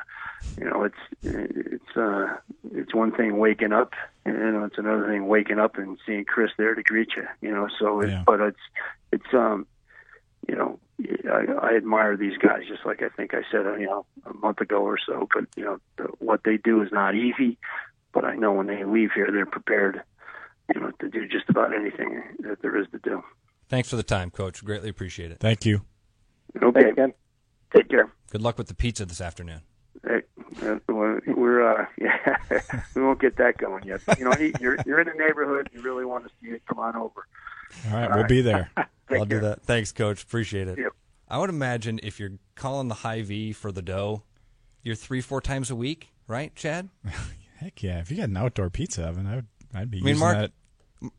you 0.58 0.66
know, 0.66 0.84
it's 0.84 0.96
it's 1.22 1.98
uh, 1.98 2.38
it's 2.74 2.94
one 2.94 3.12
thing 3.12 3.38
waking 3.38 3.74
up, 3.74 3.94
and 4.26 4.36
you 4.36 4.52
know, 4.52 4.66
it's 4.66 4.78
another 4.78 5.08
thing 5.08 5.28
waking 5.28 5.60
up 5.60 5.78
and 5.78 5.98
seeing 6.06 6.26
Chris 6.26 6.52
there 6.58 6.76
to 6.76 6.84
greet 6.84 7.10
you, 7.16 7.28
you 7.42 7.52
know. 7.52 7.68
So, 7.80 8.02
it, 8.02 8.10
yeah. 8.10 8.24
but 8.26 8.40
it's 8.40 8.60
it's 9.12 9.34
um, 9.34 9.68
you 10.48 10.56
know, 10.56 10.80
I, 11.32 11.46
I 11.62 11.76
admire 11.76 12.18
these 12.18 12.38
guys 12.38 12.64
just 12.68 12.86
like 12.86 13.04
I 13.04 13.10
think 13.10 13.34
I 13.34 13.42
said, 13.52 13.66
you 13.80 13.86
know, 13.86 14.06
a 14.26 14.34
month 14.34 14.62
ago 14.62 14.82
or 14.82 14.98
so. 14.98 15.28
But 15.34 15.46
you 15.56 15.66
know, 15.66 15.80
the, 15.98 16.06
what 16.20 16.44
they 16.44 16.58
do 16.58 16.82
is 16.82 16.92
not 16.92 17.16
easy. 17.16 17.58
But 18.14 18.26
I 18.26 18.36
know 18.36 18.54
when 18.54 18.68
they 18.68 18.84
leave 18.84 19.12
here, 19.14 19.30
they're 19.32 19.46
prepared 19.46 20.02
to 21.12 21.20
do 21.20 21.28
just 21.28 21.50
about 21.50 21.74
anything 21.74 22.22
that 22.40 22.62
there 22.62 22.78
is 22.78 22.88
to 22.92 23.00
do. 23.00 23.24
Thanks 23.70 23.90
for 23.90 23.96
the 23.96 24.04
time, 24.04 24.32
Coach. 24.32 24.64
Greatly 24.64 24.90
appreciate 24.90 25.32
it. 25.32 25.40
Thank 25.40 25.66
you. 25.66 25.82
Okay, 26.62 26.90
again. 26.90 27.14
Take 27.76 27.90
care. 27.90 28.12
Good 28.32 28.42
luck 28.42 28.58
with 28.58 28.68
the 28.68 28.74
pizza 28.76 29.06
this 29.06 29.20
afternoon. 29.22 29.62
Hey, 30.06 30.22
uh, 30.64 30.76
we're 30.88 31.82
uh, 31.82 31.86
yeah, 32.02 32.38
we 32.96 33.02
won't 33.02 33.20
get 33.20 33.36
that 33.38 33.58
going 33.58 33.84
yet. 33.84 34.02
But, 34.06 34.20
you 34.20 34.26
know, 34.26 34.34
you're 34.62 34.78
you're 34.86 35.02
in 35.02 35.08
the 35.08 35.14
neighborhood. 35.14 35.70
You 35.74 35.82
really 35.82 36.06
want 36.06 36.26
to 36.26 36.30
see 36.42 36.52
it. 36.52 36.62
Come 36.68 36.80
on 36.80 36.96
over. 36.96 37.28
All 37.88 37.94
right, 37.94 38.04
All 38.04 38.10
we'll 38.10 38.20
right. 38.20 38.30
be 38.30 38.42
there. 38.42 38.72
I'll 38.78 39.18
care. 39.18 39.26
do 39.26 39.40
that. 39.42 39.64
Thanks, 39.64 39.92
Coach. 39.92 40.24
Appreciate 40.24 40.68
it. 40.68 40.78
Yep. 40.78 40.92
I 41.28 41.40
would 41.40 41.50
imagine 41.50 42.00
if 42.04 42.20
you're 42.20 42.38
calling 42.56 42.88
the 42.88 42.96
Hy-Vee 42.96 43.52
for 43.52 43.72
the 43.72 43.82
dough, 43.82 44.24
you're 44.82 44.96
three, 44.96 45.20
four 45.20 45.42
times 45.42 45.70
a 45.70 45.76
week, 45.76 46.10
right, 46.28 46.56
Chad? 46.56 46.88
Heck 47.58 47.84
yeah! 47.84 48.00
If 48.00 48.12
you 48.12 48.18
got 48.18 48.30
an 48.30 48.38
outdoor 48.38 48.70
pizza 48.70 49.04
oven, 49.04 49.26
I 49.28 49.36
would. 49.36 49.48
I'd 49.74 49.92
be 49.92 49.98
I 49.98 50.02
mean, 50.02 50.08
using 50.10 50.20
Mark, 50.20 50.38
that 50.38 50.52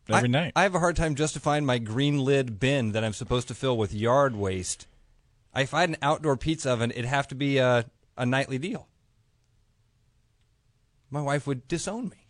every 0.09 0.29
I, 0.29 0.33
night. 0.33 0.53
I 0.57 0.63
have 0.63 0.75
a 0.75 0.79
hard 0.79 0.97
time 0.97 1.15
justifying 1.15 1.65
my 1.65 1.79
green 1.79 2.19
lid 2.19 2.61
bin 2.61 2.93
that 2.93 3.05
I'm 3.05 3.13
supposed 3.13 3.49
to 3.49 3.55
fill 3.55 3.77
with 3.77 3.95
yard 3.95 4.37
waste. 4.37 4.87
If 5.57 5.75
I 5.75 5.81
had 5.81 5.91
an 5.91 5.97
outdoor 6.03 6.37
pizza 6.37 6.71
oven, 6.71 6.91
it'd 6.91 7.05
have 7.05 7.29
to 7.29 7.35
be 7.35 7.59
a, 7.59 7.87
a 8.17 8.27
nightly 8.27 8.59
deal. 8.59 8.89
My 11.11 11.23
wife 11.23 11.47
would 11.47 11.67
disown 11.69 12.11
me. 12.11 12.28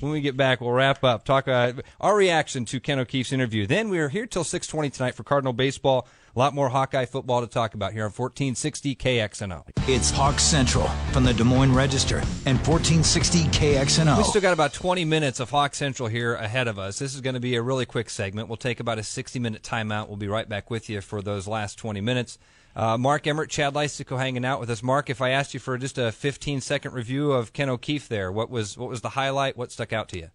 When 0.00 0.12
we 0.12 0.20
get 0.20 0.36
back, 0.36 0.60
we'll 0.60 0.70
wrap 0.70 1.02
up. 1.02 1.24
Talk 1.24 1.48
uh, 1.48 1.72
our 2.00 2.16
reaction 2.16 2.64
to 2.66 2.78
Ken 2.80 2.98
O'Keefe's 2.98 3.32
interview. 3.32 3.66
Then 3.66 3.88
we 3.88 3.98
are 3.98 4.08
here 4.08 4.26
till 4.26 4.44
6:20 4.44 4.92
tonight 4.92 5.14
for 5.14 5.24
Cardinal 5.24 5.52
baseball. 5.52 6.06
A 6.36 6.38
lot 6.38 6.54
more 6.54 6.68
Hawkeye 6.68 7.06
football 7.06 7.40
to 7.40 7.48
talk 7.48 7.74
about 7.74 7.92
here 7.92 8.04
on 8.04 8.12
1460 8.12 8.94
KXNO. 8.94 9.64
It's 9.88 10.10
Hawk 10.10 10.38
Central 10.38 10.86
from 11.10 11.24
the 11.24 11.34
Des 11.34 11.42
Moines 11.42 11.74
Register 11.74 12.18
and 12.46 12.58
1460 12.58 13.44
KXNO. 13.44 14.18
We 14.18 14.22
still 14.22 14.42
got 14.42 14.52
about 14.52 14.72
20 14.72 15.04
minutes 15.04 15.40
of 15.40 15.50
Hawk 15.50 15.74
Central 15.74 16.08
here 16.08 16.34
ahead 16.34 16.68
of 16.68 16.78
us. 16.78 17.00
This 17.00 17.14
is 17.14 17.20
going 17.22 17.34
to 17.34 17.40
be 17.40 17.56
a 17.56 17.62
really 17.62 17.86
quick 17.86 18.08
segment. 18.08 18.48
We'll 18.48 18.56
take 18.56 18.78
about 18.78 18.98
a 18.98 19.02
60 19.02 19.40
minute 19.40 19.62
timeout. 19.62 20.06
We'll 20.06 20.16
be 20.16 20.28
right 20.28 20.48
back 20.48 20.70
with 20.70 20.88
you 20.88 21.00
for 21.00 21.22
those 21.22 21.48
last 21.48 21.76
20 21.76 22.00
minutes. 22.00 22.38
Uh, 22.78 22.96
Mark 22.96 23.26
Emmert, 23.26 23.50
Chad 23.50 23.74
Leistikow 23.74 24.16
hanging 24.18 24.44
out 24.44 24.60
with 24.60 24.70
us. 24.70 24.84
Mark, 24.84 25.10
if 25.10 25.20
I 25.20 25.30
asked 25.30 25.52
you 25.52 25.58
for 25.58 25.76
just 25.76 25.98
a 25.98 26.12
15 26.12 26.60
second 26.60 26.92
review 26.94 27.32
of 27.32 27.52
Ken 27.52 27.68
O'Keefe 27.68 28.06
there, 28.06 28.30
what 28.30 28.50
was 28.50 28.78
what 28.78 28.88
was 28.88 29.00
the 29.00 29.08
highlight? 29.08 29.56
What 29.56 29.72
stuck 29.72 29.92
out 29.92 30.08
to 30.10 30.18
you? 30.18 30.28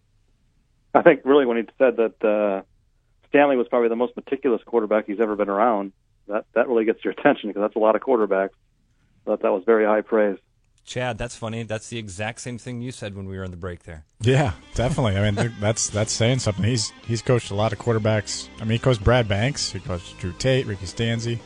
I 0.92 1.00
think 1.00 1.22
really 1.24 1.46
when 1.46 1.56
he 1.56 1.62
said 1.78 1.96
that 1.96 2.22
uh, 2.22 2.60
Stanley 3.30 3.56
was 3.56 3.66
probably 3.68 3.88
the 3.88 3.96
most 3.96 4.14
meticulous 4.14 4.60
quarterback 4.62 5.06
he's 5.06 5.20
ever 5.20 5.36
been 5.36 5.48
around, 5.48 5.92
that 6.28 6.44
that 6.54 6.68
really 6.68 6.84
gets 6.84 7.02
your 7.02 7.14
attention 7.14 7.48
because 7.48 7.62
that's 7.62 7.76
a 7.76 7.78
lot 7.78 7.96
of 7.96 8.02
quarterbacks. 8.02 8.50
But 9.24 9.40
that 9.40 9.50
was 9.50 9.62
very 9.64 9.86
high 9.86 10.02
praise. 10.02 10.36
Chad, 10.84 11.16
that's 11.16 11.34
funny. 11.34 11.62
That's 11.62 11.88
the 11.88 11.96
exact 11.96 12.42
same 12.42 12.58
thing 12.58 12.82
you 12.82 12.92
said 12.92 13.16
when 13.16 13.24
we 13.24 13.38
were 13.38 13.44
in 13.44 13.52
the 13.52 13.56
break 13.56 13.84
there. 13.84 14.04
Yeah, 14.20 14.52
definitely. 14.74 15.16
I 15.16 15.30
mean, 15.30 15.54
that's 15.60 15.88
that's 15.88 16.12
saying 16.12 16.40
something. 16.40 16.62
He's 16.62 16.92
he's 17.06 17.22
coached 17.22 17.50
a 17.50 17.54
lot 17.54 17.72
of 17.72 17.78
quarterbacks. 17.78 18.48
I 18.58 18.64
mean, 18.64 18.72
he 18.72 18.78
coached 18.78 19.02
Brad 19.02 19.26
Banks. 19.26 19.72
He 19.72 19.80
coached 19.80 20.18
Drew 20.18 20.32
Tate, 20.32 20.66
Ricky 20.66 20.84
Stanzi, 20.84 21.38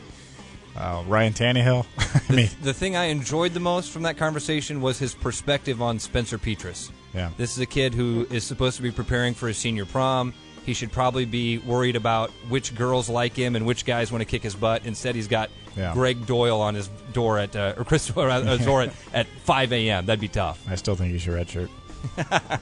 uh, 0.78 1.02
Ryan 1.06 1.32
Tannehill. 1.32 1.84
I 2.30 2.32
mean, 2.32 2.48
The 2.62 2.72
thing 2.72 2.96
I 2.96 3.06
enjoyed 3.06 3.52
the 3.52 3.60
most 3.60 3.90
from 3.90 4.02
that 4.04 4.16
conversation 4.16 4.80
was 4.80 4.98
his 4.98 5.14
perspective 5.14 5.82
on 5.82 5.98
Spencer 5.98 6.38
Petras. 6.38 6.90
yeah, 7.14 7.30
This 7.36 7.52
is 7.52 7.58
a 7.58 7.66
kid 7.66 7.94
who 7.94 8.26
is 8.30 8.44
supposed 8.44 8.76
to 8.76 8.82
be 8.82 8.90
preparing 8.90 9.34
for 9.34 9.48
his 9.48 9.56
senior 9.58 9.84
prom. 9.84 10.32
He 10.64 10.74
should 10.74 10.92
probably 10.92 11.24
be 11.24 11.58
worried 11.58 11.96
about 11.96 12.30
which 12.50 12.74
girls 12.74 13.08
like 13.08 13.34
him 13.34 13.56
and 13.56 13.64
which 13.66 13.84
guys 13.86 14.12
want 14.12 14.20
to 14.20 14.26
kick 14.26 14.42
his 14.42 14.54
butt. 14.54 14.84
Instead, 14.84 15.14
he's 15.14 15.26
got 15.28 15.48
Yeah. 15.76 15.94
Greg 15.94 16.26
Doyle 16.26 16.60
on 16.60 16.74
his 16.74 16.88
door 17.14 17.38
at 17.38 17.56
uh, 17.56 17.72
or 17.78 17.84
Chris 17.84 18.06
Doyle 18.08 18.30
on 18.30 18.46
his 18.46 18.64
door 18.66 18.82
at, 18.82 18.92
at 19.14 19.26
5 19.26 19.72
a.m. 19.72 20.04
That'd 20.06 20.20
be 20.20 20.28
tough. 20.28 20.62
I 20.68 20.74
still 20.74 20.94
think 20.94 21.12
he 21.12 21.18
should 21.18 21.32
redshirt. 21.34 21.70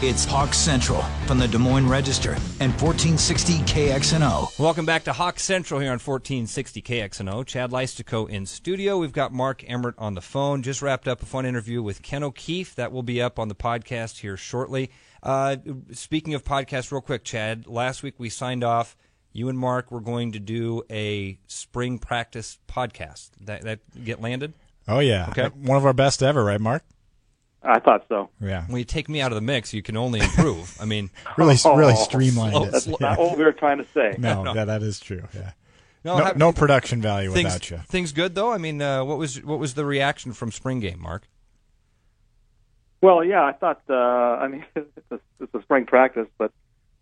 It's 0.00 0.24
Hawk 0.24 0.54
Central 0.54 1.02
from 1.26 1.38
the 1.40 1.48
Des 1.48 1.58
Moines 1.58 1.88
Register 1.88 2.32
and 2.60 2.70
1460 2.80 3.54
KXNO. 3.64 4.56
Welcome 4.56 4.86
back 4.86 5.02
to 5.04 5.12
Hawk 5.12 5.40
Central 5.40 5.80
here 5.80 5.88
on 5.90 5.98
1460 5.98 6.80
KXNO. 6.82 7.44
Chad 7.44 7.72
Leistikow 7.72 8.28
in 8.30 8.46
studio. 8.46 8.96
We've 8.98 9.12
got 9.12 9.32
Mark 9.32 9.64
Emmert 9.68 9.96
on 9.98 10.14
the 10.14 10.20
phone. 10.20 10.62
Just 10.62 10.82
wrapped 10.82 11.08
up 11.08 11.20
a 11.22 11.26
fun 11.26 11.44
interview 11.44 11.82
with 11.82 12.00
Ken 12.02 12.22
O'Keefe. 12.22 12.76
That 12.76 12.92
will 12.92 13.02
be 13.02 13.20
up 13.20 13.40
on 13.40 13.48
the 13.48 13.56
podcast 13.56 14.18
here 14.20 14.36
shortly. 14.36 14.90
Uh, 15.20 15.56
speaking 15.90 16.32
of 16.34 16.44
podcasts, 16.44 16.92
real 16.92 17.00
quick, 17.00 17.24
Chad, 17.24 17.66
last 17.66 18.04
week 18.04 18.14
we 18.18 18.28
signed 18.28 18.62
off. 18.62 18.96
You 19.32 19.48
and 19.48 19.58
Mark 19.58 19.90
were 19.90 20.00
going 20.00 20.30
to 20.32 20.38
do 20.38 20.84
a 20.90 21.40
spring 21.48 21.98
practice 21.98 22.58
podcast. 22.68 23.30
That, 23.40 23.62
that 23.62 24.04
get 24.04 24.20
landed? 24.20 24.52
Oh 24.86 25.00
yeah, 25.00 25.26
Okay. 25.30 25.48
one 25.56 25.76
of 25.76 25.84
our 25.84 25.92
best 25.92 26.22
ever, 26.22 26.44
right, 26.44 26.60
Mark? 26.60 26.84
I 27.62 27.80
thought 27.80 28.04
so. 28.08 28.28
Yeah, 28.40 28.64
When 28.66 28.78
you 28.78 28.84
take 28.84 29.08
me 29.08 29.20
out 29.20 29.32
of 29.32 29.36
the 29.36 29.40
mix, 29.42 29.74
you 29.74 29.82
can 29.82 29.96
only 29.96 30.20
improve. 30.20 30.76
I 30.80 30.84
mean, 30.84 31.10
really 31.36 31.56
really 31.64 31.92
Oh, 31.96 32.04
streamlined 32.04 32.52
slow- 32.54 32.64
it. 32.64 32.70
That's 32.72 32.86
Yeah. 32.86 32.96
not 33.00 33.18
what 33.18 33.36
we 33.36 33.44
were 33.44 33.52
trying 33.52 33.78
to 33.78 33.86
say. 33.92 34.14
No, 34.18 34.54
yeah, 34.54 34.64
that 34.64 34.82
is 34.82 35.00
true. 35.00 35.24
Yeah, 35.34 35.52
no, 36.04 36.18
no, 36.18 36.24
have- 36.24 36.36
no 36.36 36.52
production 36.52 37.02
value 37.02 37.30
things, 37.32 37.44
without 37.54 37.70
you. 37.70 37.78
things 37.88 38.12
good 38.12 38.34
though. 38.36 38.52
I 38.52 38.58
mean, 38.58 38.80
uh, 38.80 39.04
what 39.04 39.18
was 39.18 39.42
what 39.42 39.58
was 39.58 39.74
the 39.74 39.84
reaction 39.84 40.32
from 40.32 40.52
spring 40.52 40.78
game, 40.80 41.00
Mark? 41.02 41.28
Well, 43.00 43.22
yeah, 43.22 43.42
I 43.44 43.52
thought. 43.52 43.82
Uh, 43.88 43.94
I 43.94 44.48
mean, 44.48 44.64
it's 44.76 44.88
a, 45.10 45.20
it's 45.40 45.54
a 45.54 45.62
spring 45.62 45.86
practice, 45.86 46.26
but 46.36 46.52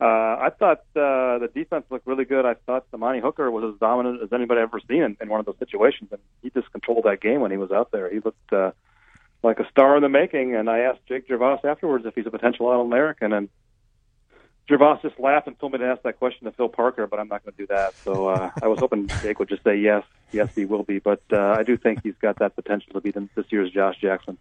uh, 0.01 0.05
I 0.05 0.51
thought 0.59 0.81
uh, 0.95 1.39
the 1.39 1.51
defense 1.55 1.85
looked 1.91 2.07
really 2.07 2.25
good. 2.27 2.45
I 2.45 2.55
thought 2.67 2.85
Amani 2.93 3.21
Hooker 3.21 3.51
was 3.51 3.73
as 3.75 3.81
dominant 3.81 4.23
as 4.23 4.33
anybody 4.33 4.61
I've 4.61 4.69
ever 4.69 4.81
seen 4.89 5.03
in, 5.03 5.17
in 5.21 5.29
one 5.29 5.41
of 5.41 5.47
those 5.47 5.59
situations, 5.59 6.11
and 6.13 6.21
he 6.43 6.51
just 6.51 6.71
controlled 6.73 7.05
that 7.05 7.21
game 7.21 7.41
when 7.41 7.51
he 7.51 7.57
was 7.57 7.71
out 7.71 7.93
there. 7.93 8.11
He 8.11 8.21
looked 8.21 8.53
uh, 8.53 8.73
like 9.43 9.59
a 9.61 9.69
star 9.71 9.97
in 9.97 10.03
the 10.03 10.09
making. 10.09 10.55
And 10.55 10.69
I 10.69 10.81
asked 10.81 11.01
Jake 11.09 11.29
Gervase 11.29 11.65
afterwards 11.65 12.05
if 12.07 12.15
he's 12.15 12.27
a 12.27 12.31
potential 12.31 12.67
All-American, 12.67 13.33
and 13.33 13.49
Gervase 14.69 15.03
just 15.03 15.19
laughed 15.21 15.47
and 15.47 15.59
told 15.61 15.73
me 15.73 15.79
to 15.79 15.85
ask 15.87 16.03
that 16.03 16.19
question 16.19 16.45
to 16.47 16.51
Phil 16.53 16.69
Parker, 16.69 17.07
but 17.07 17.21
I'm 17.21 17.29
not 17.29 17.45
going 17.45 17.55
to 17.55 17.59
do 17.63 17.67
that. 17.69 17.95
So 18.05 18.29
uh, 18.29 18.51
I 18.63 18.67
was 18.67 18.79
hoping 18.81 19.09
Jake 19.23 19.39
would 19.39 19.49
just 19.49 19.63
say 19.63 19.77
yes, 19.77 20.03
yes, 20.33 20.49
he 20.55 20.65
will 20.65 20.83
be. 20.83 20.99
But 20.99 21.23
uh, 21.33 21.39
I 21.39 21.63
do 21.63 21.77
think 21.77 22.01
he's 22.03 22.17
got 22.21 22.41
that 22.41 22.57
potential 22.57 22.93
to 22.95 23.01
be 23.01 23.13
this 23.13 23.47
year's 23.51 23.71
Josh 23.71 23.97
Jackson. 24.01 24.39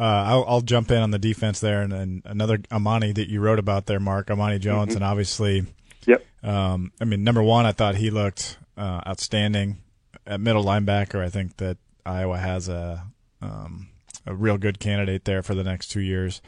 Uh, 0.00 0.04
I'll, 0.04 0.44
I'll 0.48 0.60
jump 0.62 0.90
in 0.90 0.96
on 1.02 1.10
the 1.10 1.18
defense 1.18 1.60
there, 1.60 1.82
and, 1.82 1.92
and 1.92 2.22
another 2.24 2.58
Amani 2.72 3.12
that 3.12 3.28
you 3.28 3.40
wrote 3.40 3.58
about 3.58 3.84
there, 3.86 4.00
Mark 4.00 4.30
Amani 4.30 4.58
Jones, 4.58 4.88
Mm-hmm. 4.88 4.96
and 4.96 5.04
obviously, 5.04 5.66
Yep. 6.06 6.24
um, 6.42 6.90
I 7.00 7.04
mean, 7.04 7.22
number 7.22 7.42
one, 7.42 7.66
I 7.66 7.72
thought 7.72 7.96
he 7.96 8.10
looked 8.10 8.56
uh, 8.76 9.02
outstanding 9.06 9.82
at 10.26 10.40
middle 10.40 10.64
linebacker. 10.64 11.22
I 11.22 11.28
think 11.28 11.58
that 11.58 11.76
Iowa 12.06 12.38
has 12.38 12.68
a 12.70 13.04
um, 13.42 13.90
a 14.26 14.34
real 14.34 14.58
good 14.58 14.78
candidate 14.78 15.24
there 15.24 15.42
for 15.42 15.54
the 15.54 15.64
next 15.64 15.88
two 15.88 16.00
years. 16.00 16.40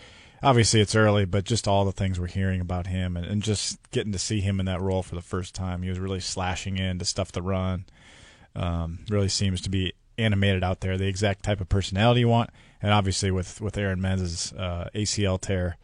Obviously, 0.42 0.80
it's 0.80 0.94
early, 0.94 1.24
but 1.24 1.44
just 1.44 1.66
all 1.66 1.84
the 1.84 1.92
things 1.92 2.20
we're 2.20 2.26
hearing 2.26 2.60
about 2.60 2.86
him, 2.86 3.16
and, 3.16 3.24
and 3.24 3.42
just 3.42 3.78
getting 3.90 4.12
to 4.12 4.18
see 4.18 4.40
him 4.40 4.60
in 4.60 4.66
that 4.66 4.80
role 4.80 5.02
for 5.02 5.14
the 5.14 5.22
first 5.22 5.54
time, 5.54 5.82
he 5.82 5.88
was 5.88 5.98
really 5.98 6.20
slashing 6.20 6.76
in 6.76 6.98
to 6.98 7.04
stuff 7.04 7.32
the 7.32 7.42
run. 7.42 7.86
Um, 8.54 9.00
really 9.08 9.28
seems 9.28 9.60
to 9.62 9.70
be 9.70 9.94
animated 10.16 10.62
out 10.62 10.80
there, 10.80 10.96
the 10.96 11.08
exact 11.08 11.42
type 11.42 11.60
of 11.60 11.68
personality 11.68 12.20
you 12.20 12.28
want. 12.28 12.50
And 12.82 12.92
obviously, 12.92 13.30
with 13.30 13.60
with 13.60 13.78
Aaron 13.78 14.00
Mends's 14.00 14.52
uh, 14.52 14.88
ACL 14.94 15.40
tear, 15.40 15.76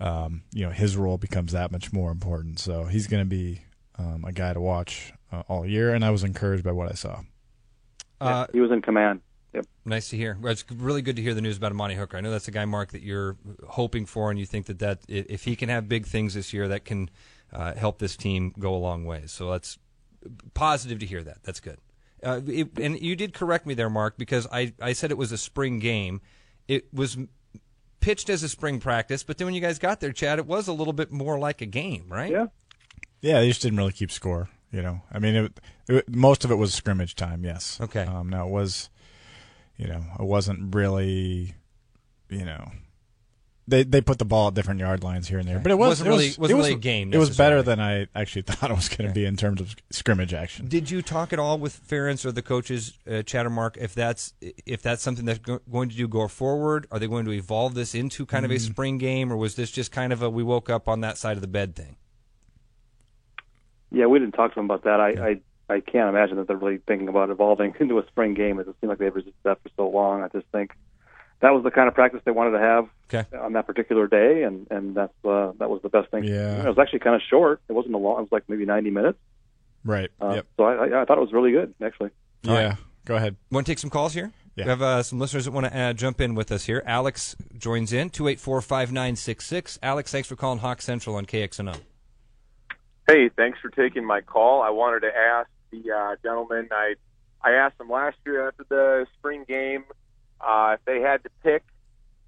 um, 0.00 0.42
you 0.52 0.64
know 0.64 0.70
his 0.70 0.96
role 0.96 1.18
becomes 1.18 1.52
that 1.52 1.72
much 1.72 1.92
more 1.92 2.10
important. 2.10 2.60
So 2.60 2.84
he's 2.84 3.08
going 3.08 3.22
to 3.22 3.28
be 3.28 3.62
um, 3.98 4.24
a 4.24 4.32
guy 4.32 4.52
to 4.52 4.60
watch 4.60 5.12
uh, 5.32 5.42
all 5.48 5.66
year. 5.66 5.92
And 5.92 6.04
I 6.04 6.10
was 6.10 6.24
encouraged 6.24 6.64
by 6.64 6.72
what 6.72 6.90
I 6.90 6.94
saw. 6.94 7.20
Uh, 8.20 8.46
he 8.52 8.60
was 8.60 8.70
in 8.70 8.82
command. 8.82 9.20
Yep. 9.58 9.66
Nice 9.84 10.10
to 10.10 10.16
hear. 10.16 10.38
Well, 10.40 10.52
it's 10.52 10.64
really 10.70 11.02
good 11.02 11.16
to 11.16 11.22
hear 11.22 11.34
the 11.34 11.40
news 11.40 11.56
about 11.56 11.72
Amani 11.72 11.96
Hooker. 11.96 12.16
I 12.16 12.20
know 12.20 12.30
that's 12.30 12.46
a 12.46 12.52
guy, 12.52 12.64
Mark, 12.64 12.92
that 12.92 13.02
you're 13.02 13.36
hoping 13.66 14.06
for, 14.06 14.30
and 14.30 14.38
you 14.38 14.46
think 14.46 14.66
that, 14.66 14.78
that 14.78 15.00
if 15.08 15.42
he 15.42 15.56
can 15.56 15.68
have 15.68 15.88
big 15.88 16.06
things 16.06 16.34
this 16.34 16.52
year, 16.52 16.68
that 16.68 16.84
can 16.84 17.10
uh, 17.52 17.74
help 17.74 17.98
this 17.98 18.16
team 18.16 18.54
go 18.56 18.72
a 18.72 18.78
long 18.78 19.04
way. 19.04 19.22
So 19.26 19.50
that's 19.50 19.76
positive 20.54 21.00
to 21.00 21.06
hear 21.06 21.24
that. 21.24 21.42
That's 21.42 21.58
good. 21.58 21.78
Uh, 22.22 22.40
it, 22.46 22.78
and 22.78 23.00
you 23.00 23.16
did 23.16 23.34
correct 23.34 23.66
me 23.66 23.74
there, 23.74 23.90
Mark, 23.90 24.16
because 24.16 24.46
I, 24.52 24.74
I 24.80 24.92
said 24.92 25.10
it 25.10 25.18
was 25.18 25.32
a 25.32 25.38
spring 25.38 25.80
game. 25.80 26.20
It 26.68 26.92
was 26.94 27.18
pitched 27.98 28.30
as 28.30 28.44
a 28.44 28.48
spring 28.48 28.78
practice, 28.78 29.24
but 29.24 29.38
then 29.38 29.46
when 29.46 29.54
you 29.54 29.60
guys 29.60 29.80
got 29.80 29.98
there, 29.98 30.12
Chad, 30.12 30.38
it 30.38 30.46
was 30.46 30.68
a 30.68 30.72
little 30.72 30.92
bit 30.92 31.10
more 31.10 31.36
like 31.36 31.62
a 31.62 31.66
game, 31.66 32.06
right? 32.08 32.30
Yeah. 32.30 32.46
Yeah, 33.20 33.40
they 33.40 33.48
just 33.48 33.62
didn't 33.62 33.78
really 33.78 33.90
keep 33.90 34.12
score. 34.12 34.48
You 34.70 34.82
know, 34.82 35.00
I 35.10 35.18
mean, 35.18 35.34
it, 35.34 35.60
it, 35.88 36.14
most 36.14 36.44
of 36.44 36.50
it 36.50 36.56
was 36.56 36.74
scrimmage 36.74 37.16
time. 37.16 37.42
Yes. 37.42 37.80
Okay. 37.80 38.02
Um, 38.02 38.28
now 38.28 38.46
it 38.46 38.50
was, 38.50 38.90
you 39.78 39.86
know, 39.86 40.02
it 40.18 40.24
wasn't 40.26 40.74
really, 40.74 41.54
you 42.28 42.44
know, 42.44 42.70
they 43.66 43.82
they 43.84 44.00
put 44.00 44.18
the 44.18 44.24
ball 44.24 44.48
at 44.48 44.54
different 44.54 44.80
yard 44.80 45.04
lines 45.04 45.28
here 45.28 45.38
and 45.38 45.46
there, 45.46 45.58
but 45.58 45.70
it 45.70 45.76
was 45.76 45.88
Wasn't 46.00 46.06
it 46.06 46.10
really- 46.10 46.26
was, 46.28 46.38
wasn't 46.38 46.50
it 46.50 46.58
was, 46.58 46.66
really 46.68 46.78
a 46.78 46.80
game 46.80 47.12
It 47.12 47.18
was 47.18 47.36
better 47.36 47.62
than 47.62 47.78
I 47.80 48.06
actually 48.14 48.42
thought 48.48 48.70
it 48.70 48.74
was 48.74 48.88
going 48.88 49.08
to 49.08 49.14
be 49.14 49.24
in 49.26 49.36
terms 49.36 49.60
of 49.60 49.74
scrimmage 49.90 50.32
action. 50.32 50.66
Did 50.68 50.90
you 50.90 51.02
talk 51.02 51.32
at 51.34 51.38
all 51.38 51.58
with 51.58 51.78
Ferentz 51.86 52.24
or 52.24 52.32
the 52.32 52.40
coaches, 52.42 52.98
uh, 53.06 53.10
Chattermark, 53.22 53.76
if 53.76 53.94
that's 53.94 54.32
if 54.40 54.80
that's 54.82 55.02
something 55.02 55.26
that's 55.26 55.38
go- 55.40 55.60
going 55.70 55.90
to 55.90 55.96
do 55.96 56.08
go 56.08 56.28
forward? 56.28 56.86
Are 56.90 56.98
they 56.98 57.06
going 57.06 57.26
to 57.26 57.32
evolve 57.32 57.74
this 57.74 57.94
into 57.94 58.24
kind 58.24 58.44
of 58.46 58.50
a 58.50 58.58
spring 58.58 58.96
game, 58.98 59.30
or 59.32 59.36
was 59.36 59.54
this 59.54 59.70
just 59.70 59.92
kind 59.92 60.12
of 60.14 60.22
a 60.22 60.30
we 60.30 60.42
woke 60.42 60.70
up 60.70 60.88
on 60.88 61.02
that 61.02 61.18
side 61.18 61.36
of 61.36 61.42
the 61.42 61.46
bed 61.46 61.76
thing? 61.76 61.96
Yeah, 63.90 64.06
we 64.06 64.18
didn't 64.18 64.32
talk 64.34 64.52
to 64.52 64.54
them 64.56 64.64
about 64.66 64.84
that. 64.84 65.00
I, 65.00 65.08
I 65.30 65.40
I 65.68 65.80
can't 65.80 66.08
imagine 66.08 66.36
that 66.36 66.46
they're 66.48 66.56
really 66.56 66.78
thinking 66.86 67.08
about 67.08 67.30
evolving 67.30 67.74
into 67.80 67.98
a 67.98 68.06
spring 68.06 68.34
game. 68.34 68.58
It 68.58 68.64
doesn't 68.64 68.80
seem 68.80 68.88
like 68.90 68.98
they've 68.98 69.14
resisted 69.14 69.34
that 69.44 69.62
for 69.62 69.68
so 69.76 69.88
long. 69.88 70.22
I 70.22 70.28
just 70.28 70.46
think 70.52 70.72
that 71.40 71.50
was 71.52 71.62
the 71.62 71.70
kind 71.70 71.88
of 71.88 71.94
practice 71.94 72.20
they 72.24 72.30
wanted 72.32 72.52
to 72.52 72.58
have 72.60 72.88
Okay. 73.12 73.36
on 73.38 73.52
that 73.54 73.66
particular 73.66 74.06
day, 74.06 74.42
and 74.42 74.66
and 74.70 74.94
that's 74.94 75.12
uh, 75.24 75.52
that 75.58 75.70
was 75.70 75.80
the 75.82 75.88
best 75.88 76.10
thing. 76.10 76.24
Yeah. 76.24 76.62
it 76.64 76.68
was 76.68 76.78
actually 76.78 76.98
kind 77.00 77.14
of 77.16 77.22
short. 77.28 77.60
It 77.68 77.72
wasn't 77.72 77.94
a 77.94 77.98
long. 77.98 78.18
It 78.18 78.22
was 78.22 78.32
like 78.32 78.44
maybe 78.48 78.64
ninety 78.66 78.90
minutes. 78.90 79.18
Right. 79.84 80.10
Uh, 80.20 80.32
yep. 80.36 80.46
So 80.56 80.64
I, 80.64 80.74
I 80.88 81.02
I 81.02 81.04
thought 81.04 81.16
it 81.18 81.20
was 81.22 81.32
really 81.32 81.52
good 81.52 81.74
actually. 81.82 82.10
All 82.46 82.54
Yeah. 82.54 82.68
right. 82.68 82.76
Go 83.04 83.16
ahead. 83.16 83.36
Want 83.50 83.64
to 83.66 83.70
take 83.72 83.78
some 83.78 83.88
calls 83.88 84.12
here? 84.12 84.32
Yeah. 84.56 84.64
We 84.64 84.70
have 84.70 84.82
uh, 84.82 85.02
some 85.02 85.18
listeners 85.20 85.44
that 85.46 85.52
want 85.52 85.66
to 85.66 85.74
uh, 85.78 85.92
jump 85.94 86.20
in 86.20 86.34
with 86.34 86.50
us 86.52 86.64
here. 86.66 86.82
Alex 86.84 87.36
joins 87.56 87.92
in 87.92 88.10
two 88.10 88.26
eight 88.28 88.40
four 88.40 88.60
five 88.60 88.90
nine 88.92 89.16
six 89.16 89.46
six. 89.46 89.78
Alex, 89.82 90.10
thanks 90.12 90.28
for 90.28 90.36
calling 90.36 90.58
Hawk 90.58 90.82
Central 90.82 91.16
on 91.16 91.24
KXNO. 91.24 91.76
Hey, 93.08 93.30
thanks 93.34 93.58
for 93.60 93.70
taking 93.70 94.04
my 94.04 94.20
call. 94.20 94.60
I 94.60 94.70
wanted 94.70 95.00
to 95.00 95.16
ask 95.16 95.48
the 95.70 95.92
uh, 95.92 96.16
gentleman. 96.22 96.68
I 96.70 96.94
I 97.42 97.52
asked 97.52 97.78
them 97.78 97.90
last 97.90 98.16
year 98.26 98.48
after 98.48 98.64
the 98.68 99.06
spring 99.18 99.44
game 99.46 99.84
uh, 100.40 100.76
if 100.78 100.84
they 100.84 101.00
had 101.00 101.22
to 101.24 101.30
pick 101.42 101.62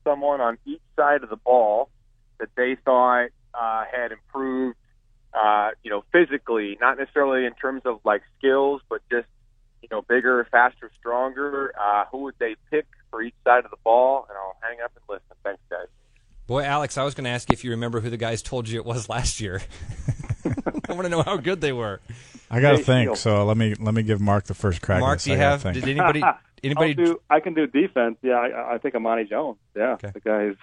someone 0.04 0.40
on 0.40 0.58
each 0.66 0.82
side 0.96 1.22
of 1.22 1.30
the 1.30 1.36
ball 1.36 1.90
that 2.38 2.48
they 2.56 2.76
thought 2.84 3.28
uh, 3.54 3.84
had 3.90 4.12
improved, 4.12 4.76
uh, 5.34 5.70
you 5.82 5.90
know, 5.90 6.04
physically, 6.12 6.78
not 6.80 6.98
necessarily 6.98 7.44
in 7.44 7.54
terms 7.54 7.82
of 7.84 8.00
like 8.04 8.22
skills, 8.38 8.80
but 8.88 9.00
just 9.10 9.26
you 9.82 9.88
know, 9.90 10.02
bigger, 10.02 10.46
faster, 10.50 10.90
stronger. 10.98 11.72
Uh, 11.80 12.04
who 12.10 12.18
would 12.18 12.34
they 12.38 12.56
pick 12.70 12.86
for 13.10 13.22
each 13.22 13.34
side 13.44 13.64
of 13.64 13.70
the 13.70 13.76
ball? 13.82 14.26
And 14.28 14.36
I'll 14.36 14.56
hang 14.62 14.80
up 14.84 14.92
and 14.94 15.02
listen. 15.08 15.36
Thanks, 15.42 15.62
guys. 15.70 15.86
Boy, 16.46 16.64
Alex, 16.64 16.98
I 16.98 17.04
was 17.04 17.14
going 17.14 17.24
to 17.24 17.30
ask 17.30 17.50
if 17.52 17.64
you 17.64 17.70
remember 17.70 18.00
who 18.00 18.10
the 18.10 18.16
guys 18.16 18.42
told 18.42 18.68
you 18.68 18.78
it 18.80 18.84
was 18.84 19.08
last 19.08 19.40
year. 19.40 19.62
I 20.88 20.92
want 20.92 21.04
to 21.04 21.08
know 21.08 21.22
how 21.22 21.36
good 21.36 21.60
they 21.60 21.72
were. 21.72 22.00
I 22.50 22.60
got 22.60 22.72
to 22.72 22.78
think. 22.78 23.16
So 23.16 23.44
let 23.44 23.56
me 23.56 23.74
let 23.78 23.94
me 23.94 24.02
give 24.02 24.20
Mark 24.20 24.44
the 24.44 24.54
first 24.54 24.82
crack. 24.82 24.96
at 24.98 25.00
Mark, 25.00 25.20
do 25.20 25.30
you 25.30 25.36
I 25.36 25.38
have? 25.40 25.62
think. 25.62 25.74
Did 25.74 25.84
anybody? 25.84 26.22
Anybody? 26.62 26.92
Do, 26.94 27.20
I 27.30 27.40
can 27.40 27.54
do 27.54 27.66
defense. 27.66 28.18
Yeah, 28.22 28.34
I, 28.34 28.74
I 28.74 28.78
think 28.78 28.94
Amani 28.94 29.24
Jones. 29.24 29.56
Yeah, 29.74 29.92
Okay. 29.92 30.10
the 30.12 30.20
guy 30.20 30.44
is 30.44 30.56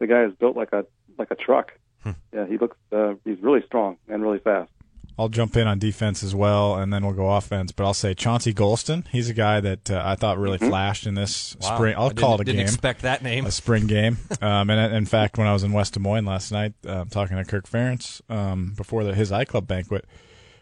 the 0.00 0.06
guy 0.08 0.24
is 0.24 0.32
built 0.34 0.56
like 0.56 0.72
a 0.72 0.84
like 1.18 1.30
a 1.30 1.36
truck. 1.36 1.72
Hmm. 2.02 2.10
Yeah, 2.32 2.46
he 2.46 2.58
looks 2.58 2.76
uh, 2.92 3.14
he's 3.24 3.38
really 3.40 3.62
strong 3.66 3.96
and 4.08 4.22
really 4.22 4.40
fast. 4.40 4.70
I'll 5.18 5.28
jump 5.30 5.56
in 5.56 5.66
on 5.66 5.78
defense 5.78 6.22
as 6.22 6.34
well, 6.34 6.74
and 6.76 6.92
then 6.92 7.02
we'll 7.04 7.14
go 7.14 7.30
offense. 7.30 7.72
But 7.72 7.84
I'll 7.86 7.94
say 7.94 8.12
Chauncey 8.12 8.52
Golston. 8.52 9.06
He's 9.08 9.30
a 9.30 9.34
guy 9.34 9.60
that 9.60 9.90
uh, 9.90 10.02
I 10.04 10.14
thought 10.14 10.36
really 10.36 10.58
flashed 10.58 11.06
in 11.06 11.14
this 11.14 11.56
Wow. 11.60 11.74
spring. 11.76 11.94
I 11.94 12.00
I'll 12.00 12.08
didn't- 12.08 12.18
call 12.20 12.34
it 12.34 12.40
a 12.40 12.44
Didn't 12.44 12.58
game. 12.58 12.66
expect 12.66 13.02
that 13.02 13.22
name. 13.22 13.46
a 13.46 13.50
spring 13.52 13.86
game. 13.86 14.18
Um, 14.42 14.68
and 14.68 14.94
in 14.94 15.06
fact, 15.06 15.38
when 15.38 15.46
I 15.46 15.52
was 15.54 15.62
in 15.64 15.72
West 15.72 15.94
Des 15.94 16.00
Moines 16.00 16.26
last 16.26 16.52
night, 16.52 16.74
uh, 16.86 17.04
talking 17.06 17.36
to 17.38 17.44
Kirk 17.44 17.66
Ferentz 17.66 18.20
um, 18.30 18.74
before 18.76 19.04
the, 19.04 19.14
his 19.14 19.30
iClub 19.30 19.66
banquet, 19.66 20.04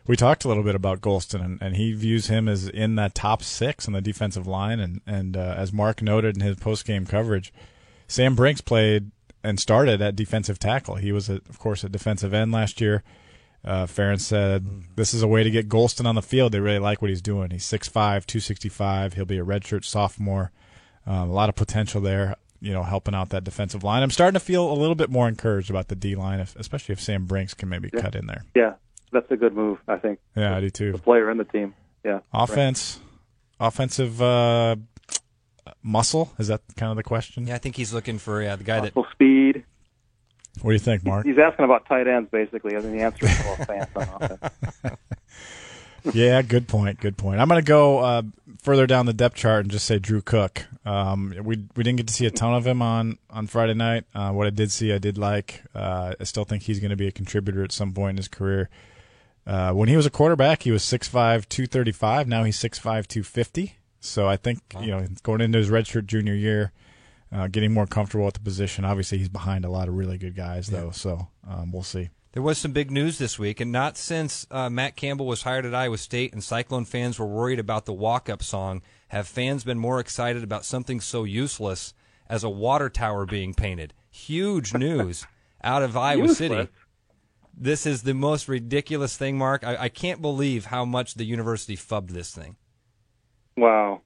we 0.06 0.16
talked 0.16 0.44
a 0.44 0.48
little 0.48 0.62
bit 0.62 0.74
about 0.74 1.00
Golston, 1.00 1.44
and, 1.44 1.62
and 1.62 1.76
he 1.76 1.92
views 1.92 2.26
him 2.26 2.48
as 2.48 2.68
in 2.68 2.96
that 2.96 3.14
top 3.14 3.42
six 3.42 3.86
on 3.86 3.92
the 3.94 4.00
defensive 4.00 4.46
line. 4.46 4.80
And 4.80 5.00
and 5.06 5.36
uh, 5.36 5.54
as 5.56 5.72
Mark 5.72 6.02
noted 6.02 6.36
in 6.36 6.42
his 6.42 6.56
post 6.56 6.84
game 6.86 7.06
coverage, 7.06 7.52
Sam 8.06 8.34
Brincks 8.34 8.60
played 8.60 9.10
and 9.42 9.60
started 9.60 10.00
at 10.00 10.16
defensive 10.16 10.58
tackle. 10.58 10.96
He 10.96 11.12
was, 11.12 11.28
a, 11.28 11.34
of 11.34 11.58
course, 11.58 11.84
a 11.84 11.88
defensive 11.88 12.32
end 12.32 12.50
last 12.52 12.80
year. 12.80 13.02
Uh, 13.64 13.86
Ferentz 13.86 14.20
said 14.20 14.66
this 14.96 15.14
is 15.14 15.22
a 15.22 15.28
way 15.28 15.42
to 15.42 15.50
get 15.50 15.68
Golston 15.68 16.04
on 16.06 16.14
the 16.14 16.22
field. 16.22 16.52
They 16.52 16.60
really 16.60 16.78
like 16.78 17.00
what 17.00 17.08
he's 17.10 17.22
doing. 17.22 17.50
He's 17.50 17.64
6'5", 17.64 17.92
265. 18.26 19.14
He'll 19.14 19.24
be 19.24 19.38
a 19.38 19.44
redshirt 19.44 19.84
sophomore. 19.84 20.50
Um, 21.06 21.30
a 21.30 21.32
lot 21.32 21.48
of 21.48 21.54
potential 21.54 22.00
there, 22.02 22.36
you 22.60 22.72
know, 22.72 22.82
helping 22.82 23.14
out 23.14 23.30
that 23.30 23.44
defensive 23.44 23.82
line. 23.84 24.02
I'm 24.02 24.10
starting 24.10 24.34
to 24.34 24.40
feel 24.40 24.70
a 24.70 24.74
little 24.74 24.94
bit 24.94 25.08
more 25.10 25.28
encouraged 25.28 25.70
about 25.70 25.88
the 25.88 25.96
D 25.96 26.14
line, 26.14 26.40
especially 26.56 26.92
if 26.94 27.00
Sam 27.00 27.24
Brincks 27.26 27.54
can 27.54 27.68
maybe 27.70 27.90
Yeah. 27.94 28.00
cut 28.02 28.14
in 28.14 28.26
there. 28.26 28.44
Yeah, 28.54 28.74
that's 29.14 29.30
a 29.30 29.36
good 29.36 29.54
move. 29.54 29.78
I 29.88 29.96
think 29.96 30.18
Yeah, 30.36 30.54
I 30.56 30.60
do 30.60 30.68
too. 30.68 30.92
the 30.92 30.98
player 30.98 31.30
and 31.30 31.40
the 31.40 31.44
team. 31.44 31.74
Yeah, 32.04 32.20
Offense, 32.34 33.00
offensive 33.58 34.20
uh, 34.20 34.76
muscle 35.82 36.32
is 36.38 36.48
that 36.48 36.60
kind 36.76 36.90
of 36.90 36.96
the 36.96 37.02
question? 37.02 37.46
Yeah, 37.46 37.54
I 37.54 37.58
think 37.58 37.76
he's 37.76 37.94
looking 37.94 38.18
for 38.18 38.42
yeah 38.42 38.56
the 38.56 38.64
guy 38.64 38.80
that 38.80 38.94
Muscle 38.94 39.10
speed. 39.12 39.64
What 40.62 40.70
do 40.70 40.74
you 40.74 40.78
think, 40.78 41.04
Mark? 41.04 41.26
He's 41.26 41.38
asking 41.38 41.64
about 41.64 41.86
tight 41.86 42.06
ends 42.06 42.28
basically. 42.30 42.76
I 42.76 42.80
think 42.80 42.92
the 42.92 43.02
answer 43.02 43.26
is 43.26 43.46
all 43.46 43.56
fans 43.64 43.88
on 43.96 44.08
offense. 44.20 44.96
yeah, 46.12 46.42
good 46.42 46.68
point. 46.68 47.00
Good 47.00 47.16
point. 47.16 47.40
I'm 47.40 47.48
going 47.48 47.60
to 47.60 47.66
go 47.66 47.98
uh, 47.98 48.22
further 48.62 48.86
down 48.86 49.06
the 49.06 49.12
depth 49.12 49.36
chart 49.36 49.64
and 49.64 49.70
just 49.70 49.84
say 49.86 49.98
Drew 49.98 50.22
Cook. 50.22 50.64
Um, 50.84 51.34
we 51.42 51.64
we 51.74 51.82
didn't 51.82 51.96
get 51.96 52.06
to 52.06 52.14
see 52.14 52.26
a 52.26 52.30
ton 52.30 52.54
of 52.54 52.66
him 52.66 52.82
on 52.82 53.18
on 53.30 53.46
Friday 53.46 53.74
night. 53.74 54.04
Uh, 54.14 54.30
what 54.30 54.46
I 54.46 54.50
did 54.50 54.70
see, 54.70 54.92
I 54.92 54.98
did 54.98 55.18
like. 55.18 55.62
Uh, 55.74 56.14
I 56.20 56.24
still 56.24 56.44
think 56.44 56.62
he's 56.64 56.78
going 56.78 56.90
to 56.90 56.96
be 56.96 57.08
a 57.08 57.12
contributor 57.12 57.64
at 57.64 57.72
some 57.72 57.92
point 57.92 58.10
in 58.10 58.16
his 58.18 58.28
career. 58.28 58.68
Uh, 59.46 59.72
when 59.72 59.88
he 59.88 59.96
was 59.96 60.06
a 60.06 60.10
quarterback, 60.10 60.62
he 60.62 60.70
was 60.70 60.82
6'5", 60.82 61.48
235. 61.48 62.28
Now 62.28 62.44
he's 62.44 62.58
6'5", 62.58 62.80
250. 63.06 63.76
So 64.00 64.28
I 64.28 64.36
think 64.36 64.60
you 64.80 64.88
know 64.88 65.06
going 65.22 65.40
into 65.40 65.58
his 65.58 65.70
redshirt 65.70 66.06
junior 66.06 66.34
year, 66.34 66.72
uh, 67.32 67.46
getting 67.46 67.72
more 67.72 67.86
comfortable 67.86 68.26
at 68.26 68.34
the 68.34 68.40
position. 68.40 68.84
Obviously, 68.84 69.16
he's 69.16 69.30
behind 69.30 69.64
a 69.64 69.70
lot 69.70 69.88
of 69.88 69.94
really 69.94 70.18
good 70.18 70.36
guys 70.36 70.66
though. 70.66 70.90
So 70.90 71.28
um, 71.48 71.72
we'll 71.72 71.82
see. 71.82 72.10
There 72.32 72.42
was 72.42 72.58
some 72.58 72.72
big 72.72 72.90
news 72.90 73.18
this 73.18 73.38
week, 73.38 73.60
and 73.60 73.72
not 73.72 73.96
since 73.96 74.46
uh, 74.50 74.68
Matt 74.68 74.96
Campbell 74.96 75.26
was 75.26 75.42
hired 75.42 75.64
at 75.64 75.74
Iowa 75.74 75.96
State 75.96 76.32
and 76.32 76.42
Cyclone 76.44 76.84
fans 76.84 77.18
were 77.18 77.26
worried 77.26 77.60
about 77.60 77.86
the 77.86 77.92
walk 77.92 78.28
up 78.28 78.42
song 78.42 78.82
have 79.08 79.28
fans 79.28 79.64
been 79.64 79.78
more 79.78 80.00
excited 80.00 80.42
about 80.42 80.64
something 80.64 81.00
so 81.00 81.24
useless 81.24 81.94
as 82.28 82.42
a 82.42 82.50
water 82.50 82.90
tower 82.90 83.24
being 83.24 83.54
painted. 83.54 83.94
Huge 84.10 84.74
news 84.74 85.26
out 85.62 85.82
of 85.82 85.96
Iowa 85.96 86.22
Useless? 86.22 86.38
City. 86.38 86.68
This 87.56 87.86
is 87.86 88.02
the 88.02 88.14
most 88.14 88.48
ridiculous 88.48 89.16
thing, 89.16 89.38
Mark. 89.38 89.64
I, 89.64 89.76
I 89.76 89.88
can't 89.88 90.20
believe 90.20 90.66
how 90.66 90.84
much 90.84 91.14
the 91.14 91.24
university 91.24 91.76
fubbed 91.76 92.08
this 92.10 92.30
thing. 92.34 92.56
Wow. 93.56 94.00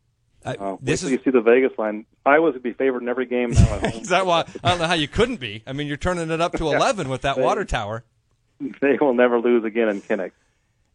I, 0.45 0.55
Wow. 0.57 0.79
this 0.81 1.03
is 1.03 1.11
you 1.11 1.19
see 1.25 1.31
the 1.31 1.41
Vegas 1.41 1.77
line. 1.79 2.07
Iowa's 2.25 2.55
would 2.55 2.63
be 2.63 2.73
favored 2.73 3.03
in 3.03 3.09
every 3.09 3.27
game 3.27 3.51
now 3.51 3.75
at 3.75 3.81
home. 3.93 4.03
is 4.03 4.09
that 4.11 4.27
why 4.27 4.45
I 4.63 4.69
don't 4.71 4.79
know 4.79 4.87
how 4.87 4.95
you 4.95 5.09
couldn't 5.09 5.41
be. 5.41 5.63
I 5.67 5.73
mean, 5.73 5.87
you're 5.87 5.97
turning 5.97 6.31
it 6.31 6.41
up 6.41 6.53
to 6.55 6.65
11 6.75 7.09
with 7.09 7.23
that 7.23 7.39
water 7.39 7.65
tower. 7.65 8.05
they 8.81 8.99
will 9.01 9.15
never 9.15 9.41
lose 9.41 9.65
again 9.65 9.89
in 9.89 10.01
Kinnick. 10.03 10.33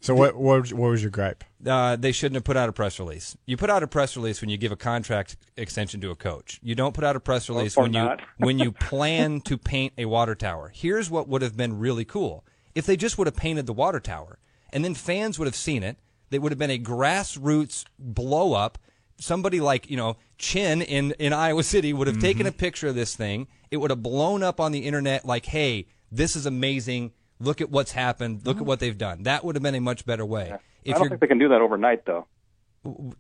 So 0.04 0.14
what 0.14 0.36
what 0.36 0.62
was, 0.62 0.74
what 0.74 0.90
was 0.90 1.02
your 1.02 1.12
gripe? 1.12 1.44
uh, 1.66 1.96
they 1.96 2.12
shouldn't 2.12 2.36
have 2.36 2.44
put 2.44 2.58
out 2.58 2.68
a 2.68 2.74
press 2.74 3.00
release. 3.00 3.38
You 3.46 3.56
put 3.56 3.70
out 3.70 3.84
a 3.84 3.88
press 3.88 4.18
release 4.18 4.42
when 4.42 4.50
you 4.50 4.58
give 4.58 4.74
a 4.74 4.76
contract 4.76 5.38
extension 5.56 6.02
to 6.02 6.12
a 6.12 6.16
coach. 6.16 6.60
You 6.62 6.76
don't 6.76 6.94
put 6.94 7.06
out 7.06 7.16
a 7.16 7.22
press 7.22 7.48
release 7.48 7.78
or 7.78 7.84
when 7.84 7.94
you 7.94 8.10
when 8.38 8.60
you 8.60 8.74
plan 8.74 9.40
to 9.42 9.58
paint 9.58 9.94
a 9.98 10.06
water 10.06 10.36
tower. 10.36 10.72
Here's 10.74 11.10
what 11.10 11.30
would 11.30 11.42
have 11.42 11.56
been 11.56 11.80
really 11.80 12.04
cool 12.04 12.44
if 12.76 12.86
they 12.86 12.98
just 12.98 13.18
would 13.18 13.28
have 13.28 13.36
painted 13.38 13.66
the 13.66 13.74
water 13.74 14.02
tower, 14.02 14.40
and 14.74 14.84
then 14.84 14.94
fans 14.94 15.40
would 15.40 15.46
have 15.46 15.56
seen 15.56 15.84
it. 15.84 15.98
It 16.32 16.42
would 16.42 16.52
have 16.52 16.60
been 16.60 16.72
a 16.72 16.80
grassroots 16.80 17.86
blow 17.98 18.54
up. 18.54 18.78
Somebody 19.18 19.62
like 19.62 19.90
you 19.90 19.96
know 19.96 20.18
Chin 20.38 20.82
in 20.82 21.12
in 21.12 21.32
Iowa 21.32 21.64
City 21.64 21.94
would 21.94 22.08
have 22.08 22.20
taken 22.20 22.46
a 22.46 22.52
picture 22.52 22.88
of 22.90 22.96
this 22.96 23.16
thing. 23.16 23.48
It 23.72 23.78
would 23.78 23.90
have 23.90 24.04
blown 24.04 24.44
up 24.44 24.60
on 24.60 24.74
the 24.74 24.80
internet 24.80 25.24
like, 25.26 25.46
"Hey, 25.46 25.88
this 26.12 26.36
is 26.36 26.46
amazing." 26.46 27.14
Look 27.44 27.62
at 27.62 27.70
what's 27.70 27.92
happened. 27.92 28.46
Look 28.46 28.58
at 28.58 28.64
oh. 28.64 28.66
what 28.66 28.80
they've 28.80 28.98
done. 28.98 29.24
That 29.24 29.44
would 29.44 29.56
have 29.56 29.64
been 29.64 29.76
a 29.76 29.82
much 29.82 30.06
better 30.06 30.26
way. 30.26 30.54
If 30.84 30.96
I 30.96 31.00
don't 31.00 31.10
think 31.10 31.22
they 31.22 31.28
can 31.28 31.40
do 31.40 31.50
that 31.50 31.62
overnight, 31.62 32.06
though. 32.06 32.28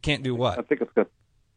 can't 0.01 0.23
do 0.23 0.35
what? 0.35 0.59
I 0.59 0.61
think 0.63 0.81
it's 0.81 0.91
good. 0.93 1.07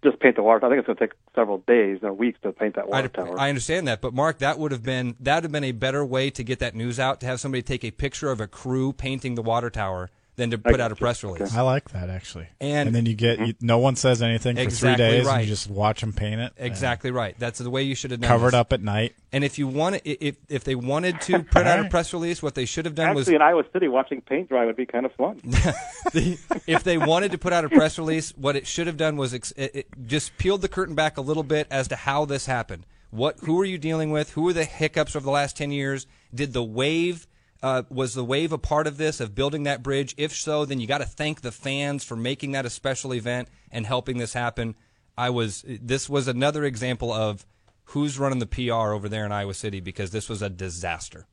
Just 0.04 0.20
paint 0.20 0.36
the 0.36 0.42
water. 0.42 0.64
I 0.64 0.68
think 0.68 0.78
it's 0.80 0.86
going 0.86 0.98
to 0.98 1.06
take 1.06 1.14
several 1.34 1.58
days 1.66 1.98
or 2.02 2.12
weeks 2.12 2.38
to 2.42 2.52
paint 2.52 2.76
that 2.76 2.84
I, 2.84 2.88
water 2.88 3.08
tower. 3.08 3.40
I 3.40 3.48
understand 3.48 3.88
that, 3.88 4.00
but 4.00 4.14
Mark, 4.14 4.38
that 4.38 4.58
would 4.58 4.70
have 4.70 4.82
been 4.82 5.16
that 5.20 5.36
would 5.36 5.44
have 5.44 5.52
been 5.52 5.64
a 5.64 5.72
better 5.72 6.04
way 6.04 6.30
to 6.30 6.44
get 6.44 6.58
that 6.60 6.74
news 6.74 7.00
out. 7.00 7.20
To 7.20 7.26
have 7.26 7.40
somebody 7.40 7.62
take 7.62 7.84
a 7.84 7.90
picture 7.90 8.30
of 8.30 8.40
a 8.40 8.46
crew 8.46 8.92
painting 8.92 9.34
the 9.34 9.42
water 9.42 9.70
tower 9.70 10.10
than 10.36 10.50
to 10.50 10.58
put 10.58 10.80
out 10.80 10.92
a 10.92 10.96
press 10.96 11.24
release. 11.24 11.54
I 11.54 11.62
like 11.62 11.90
that 11.90 12.10
actually. 12.10 12.48
And- 12.60 12.94
then 12.94 13.06
you 13.06 13.14
get 13.14 13.38
mm-hmm. 13.38 13.46
you, 13.46 13.54
no 13.60 13.78
one 13.78 13.96
says 13.96 14.22
anything 14.22 14.56
for 14.56 14.62
Exactly 14.62 14.96
three 14.96 15.18
days, 15.18 15.26
and 15.26 15.42
you 15.42 15.48
just 15.48 15.68
watch 15.68 16.00
them 16.00 16.12
paint 16.12 16.40
it. 16.40 16.52
Exactly 16.56 17.10
right. 17.10 17.34
That's 17.38 17.58
the 17.58 17.70
way 17.70 17.82
you 17.82 17.94
should 17.94 18.10
have 18.10 18.20
done. 18.20 18.30
It. 18.30 18.32
Covered 18.32 18.52
this. 18.52 18.60
up 18.60 18.72
at 18.72 18.82
night. 18.82 19.14
And 19.32 19.44
if 19.44 19.58
you 19.58 19.66
want, 19.66 20.00
if 20.04 20.36
if 20.48 20.64
they 20.64 20.74
wanted 20.74 21.20
to 21.22 21.42
put 21.42 21.66
out 21.66 21.84
a 21.84 21.88
press 21.88 22.12
release, 22.12 22.42
what 22.42 22.54
they 22.54 22.64
should 22.64 22.84
have 22.84 22.94
done 22.94 23.14
was 23.14 23.26
Actually, 23.26 23.36
in 23.36 23.42
Iowa 23.42 23.64
City, 23.72 23.88
watching 23.88 24.20
paint 24.20 24.48
dry 24.48 24.64
would 24.64 24.76
be 24.76 24.86
kind 24.86 25.04
of 25.04 25.12
fun. 25.14 25.40
the, 25.44 26.38
if 26.66 26.84
they 26.84 26.98
wanted 26.98 27.32
to 27.32 27.38
put 27.38 27.52
out 27.52 27.64
a 27.64 27.68
press 27.68 27.98
release, 27.98 28.30
what 28.36 28.56
it 28.56 28.66
should 28.66 28.86
have 28.86 28.96
done 28.96 29.16
was 29.16 29.34
ex- 29.34 29.52
it, 29.52 29.74
it 29.74 29.86
just 30.06 30.36
peeled 30.38 30.62
the 30.62 30.68
curtain 30.68 30.94
back 30.94 31.16
a 31.16 31.20
little 31.20 31.42
bit 31.42 31.66
as 31.70 31.88
to 31.88 31.96
how 31.96 32.24
this 32.24 32.46
happened. 32.46 32.86
What, 33.10 33.38
who 33.40 33.60
are 33.60 33.64
you 33.64 33.78
dealing 33.78 34.10
with? 34.10 34.32
Who 34.32 34.48
are 34.48 34.52
the 34.52 34.64
hiccups 34.64 35.16
over 35.16 35.24
the 35.24 35.30
last 35.30 35.56
ten 35.56 35.70
years? 35.70 36.06
Did 36.34 36.52
the 36.52 36.62
wave 36.64 37.26
uh, 37.62 37.82
was 37.90 38.14
the 38.14 38.24
wave 38.24 38.52
a 38.52 38.58
part 38.58 38.86
of 38.86 38.96
this 38.96 39.20
of 39.20 39.34
building 39.34 39.62
that 39.64 39.82
bridge? 39.82 40.14
If 40.16 40.32
so, 40.34 40.64
then 40.64 40.80
you 40.80 40.86
got 40.86 40.98
to 40.98 41.04
thank 41.06 41.40
the 41.40 41.52
fans 41.52 42.04
for 42.04 42.16
making 42.16 42.52
that 42.52 42.66
a 42.66 42.70
special 42.70 43.12
event 43.14 43.48
and 43.70 43.86
helping 43.86 44.18
this 44.18 44.32
happen. 44.34 44.74
I 45.18 45.30
was 45.30 45.64
this 45.66 46.08
was 46.08 46.28
another 46.28 46.64
example 46.64 47.12
of 47.12 47.46
who's 47.90 48.18
running 48.18 48.38
the 48.40 48.46
PR 48.46 48.92
over 48.92 49.08
there 49.08 49.24
in 49.24 49.32
Iowa 49.32 49.54
City 49.54 49.80
because 49.80 50.10
this 50.10 50.28
was 50.28 50.42
a 50.42 50.50
disaster. 50.50 51.26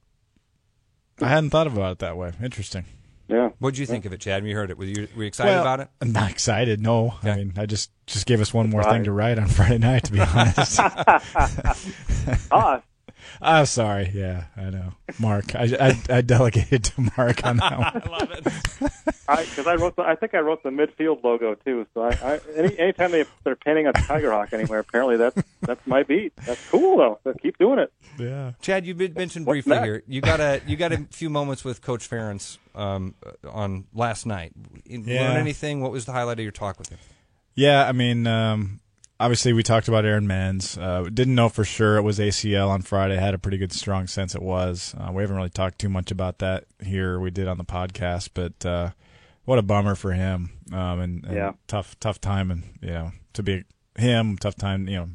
I 1.21 1.27
hadn't 1.29 1.49
thought 1.51 1.67
about 1.67 1.91
it 1.93 1.99
that 1.99 2.17
way. 2.17 2.31
Interesting. 2.41 2.85
Yeah. 3.27 3.49
What 3.59 3.71
did 3.73 3.79
you 3.79 3.85
think 3.85 4.05
of 4.05 4.11
it, 4.13 4.19
Chad? 4.19 4.41
When 4.43 4.49
you 4.49 4.55
heard 4.55 4.69
it, 4.69 4.77
were 4.77 4.83
you, 4.85 5.07
were 5.15 5.23
you 5.23 5.27
excited 5.27 5.51
Well, 5.51 5.61
about 5.61 5.79
it? 5.79 5.87
I'm 6.01 6.11
not 6.11 6.29
excited. 6.29 6.81
No, 6.81 7.15
I 7.23 7.35
mean, 7.37 7.53
I 7.57 7.65
just 7.65 7.89
just 8.05 8.25
gave 8.25 8.41
us 8.41 8.53
one 8.53 8.69
more 8.69 8.83
thing 8.83 9.05
to 9.05 9.11
write 9.11 9.39
on 9.39 9.47
Friday 9.47 9.77
night. 9.77 10.03
To 10.05 10.11
be 10.11 10.19
honest, 10.35 10.79
Ah, 12.51 12.81
I'm 13.41 13.65
sorry. 13.65 14.11
Yeah, 14.13 14.45
I 14.55 14.69
know, 14.69 14.93
Mark. 15.19 15.55
I, 15.55 15.63
I 16.09 16.17
I 16.17 16.21
delegated 16.21 16.83
to 16.85 17.11
Mark 17.17 17.45
on 17.45 17.57
that 17.57 18.09
one. 18.09 18.27
because 19.37 19.67
I, 19.67 19.75
wrote. 19.75 19.95
The, 19.95 20.03
I 20.03 20.15
think 20.15 20.33
I 20.33 20.39
wrote 20.39 20.63
the 20.63 20.69
midfield 20.69 21.23
logo 21.23 21.55
too. 21.55 21.85
So 21.93 22.03
I, 22.03 22.09
I 22.21 22.39
any 22.55 22.77
anytime 22.79 23.11
they 23.11 23.25
they're 23.43 23.55
painting 23.55 23.87
a 23.87 23.93
tiger 23.93 24.31
hawk 24.31 24.53
anywhere, 24.53 24.79
apparently 24.79 25.17
that's 25.17 25.41
that's 25.61 25.85
my 25.87 26.03
beat. 26.03 26.33
That's 26.45 26.69
cool 26.69 26.97
though. 26.97 27.19
So 27.23 27.33
keep 27.41 27.57
doing 27.57 27.79
it. 27.79 27.91
Yeah. 28.19 28.53
Chad, 28.61 28.85
you 28.85 28.93
been- 28.93 29.13
mentioned 29.13 29.45
What's 29.45 29.55
briefly 29.65 29.71
next? 29.75 29.85
here. 29.85 30.03
You 30.07 30.21
got 30.21 30.39
a 30.39 30.61
you 30.67 30.75
got 30.75 30.91
a 30.91 31.05
few 31.11 31.29
moments 31.29 31.63
with 31.63 31.81
Coach 31.81 32.09
Ferentz 32.09 32.57
um, 32.75 33.15
uh, 33.25 33.49
on 33.49 33.85
last 33.93 34.25
night. 34.25 34.51
Yeah. 34.85 35.29
Learn 35.29 35.37
anything? 35.37 35.81
What 35.81 35.91
was 35.91 36.05
the 36.05 36.11
highlight 36.11 36.39
of 36.39 36.43
your 36.43 36.51
talk 36.51 36.77
with 36.79 36.89
him? 36.89 36.99
Yeah, 37.55 37.87
I 37.87 37.91
mean, 37.91 38.25
um, 38.25 38.79
obviously 39.19 39.53
we 39.53 39.63
talked 39.63 39.87
about 39.87 40.05
Aaron 40.05 40.27
Mends. 40.27 40.77
Uh, 40.77 41.03
didn't 41.13 41.35
know 41.35 41.49
for 41.49 41.63
sure 41.63 41.97
it 41.97 42.01
was 42.03 42.19
ACL 42.19 42.69
on 42.69 42.81
Friday. 42.81 43.15
Had 43.15 43.33
a 43.33 43.39
pretty 43.39 43.57
good 43.57 43.71
strong 43.71 44.07
sense 44.07 44.35
it 44.35 44.41
was. 44.41 44.93
Uh, 44.97 45.11
we 45.11 45.21
haven't 45.23 45.35
really 45.37 45.49
talked 45.49 45.79
too 45.79 45.89
much 45.89 46.11
about 46.11 46.39
that 46.39 46.65
here. 46.83 47.19
We 47.19 47.31
did 47.31 47.47
on 47.47 47.57
the 47.57 47.63
podcast, 47.65 48.29
but 48.33 48.65
uh, 48.65 48.91
what 49.45 49.59
a 49.59 49.61
bummer 49.63 49.95
for 49.95 50.11
him. 50.13 50.51
Um, 50.71 50.99
and, 50.99 51.25
and 51.25 51.35
Yeah. 51.35 51.51
tough, 51.67 51.99
tough 51.99 52.19
time, 52.19 52.51
and 52.51 52.63
you 52.81 52.89
know, 52.89 53.11
to 53.33 53.43
be 53.43 53.63
him, 53.97 54.37
tough 54.37 54.55
time. 54.55 54.87
You 54.87 54.97
know, 54.97 55.09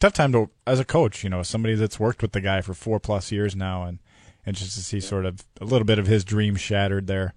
tough 0.00 0.12
time 0.12 0.32
to 0.32 0.50
as 0.66 0.80
a 0.80 0.84
coach. 0.84 1.22
You 1.24 1.30
know, 1.30 1.42
somebody 1.42 1.74
that's 1.74 1.98
worked 2.00 2.22
with 2.22 2.32
the 2.32 2.40
guy 2.40 2.60
for 2.60 2.74
four 2.74 2.98
plus 3.00 3.30
years 3.32 3.54
now, 3.56 3.84
and 3.84 3.98
and 4.44 4.54
just 4.56 4.74
to 4.76 4.80
see 4.82 5.00
sort 5.00 5.24
of 5.26 5.44
a 5.60 5.64
little 5.64 5.84
bit 5.86 5.98
of 5.98 6.06
his 6.06 6.24
dream 6.24 6.56
shattered 6.56 7.06
there. 7.06 7.34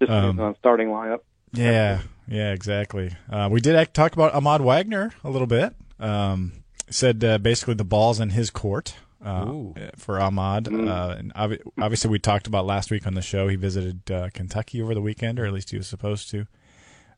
Just 0.00 0.10
Um, 0.10 0.38
on 0.40 0.54
starting 0.58 0.88
lineup. 0.88 1.20
Yeah, 1.54 2.02
yeah, 2.28 2.52
exactly. 2.52 3.10
Uh, 3.30 3.48
we 3.50 3.60
did 3.60 3.76
act, 3.76 3.94
talk 3.94 4.12
about 4.12 4.34
Ahmad 4.34 4.60
Wagner 4.60 5.12
a 5.22 5.30
little 5.30 5.46
bit. 5.46 5.74
Um, 6.00 6.52
said 6.90 7.22
uh, 7.24 7.38
basically 7.38 7.74
the 7.74 7.84
ball's 7.84 8.20
in 8.20 8.30
his 8.30 8.50
court 8.50 8.94
uh, 9.24 9.52
for 9.96 10.20
Ahmad. 10.20 10.68
Uh, 10.68 11.14
and 11.18 11.32
obvi- 11.34 11.60
obviously, 11.80 12.10
we 12.10 12.18
talked 12.18 12.46
about 12.46 12.66
last 12.66 12.90
week 12.90 13.06
on 13.06 13.14
the 13.14 13.22
show. 13.22 13.48
He 13.48 13.56
visited 13.56 14.10
uh, 14.10 14.28
Kentucky 14.34 14.82
over 14.82 14.94
the 14.94 15.00
weekend, 15.00 15.38
or 15.38 15.46
at 15.46 15.52
least 15.52 15.70
he 15.70 15.76
was 15.76 15.86
supposed 15.86 16.30
to. 16.30 16.46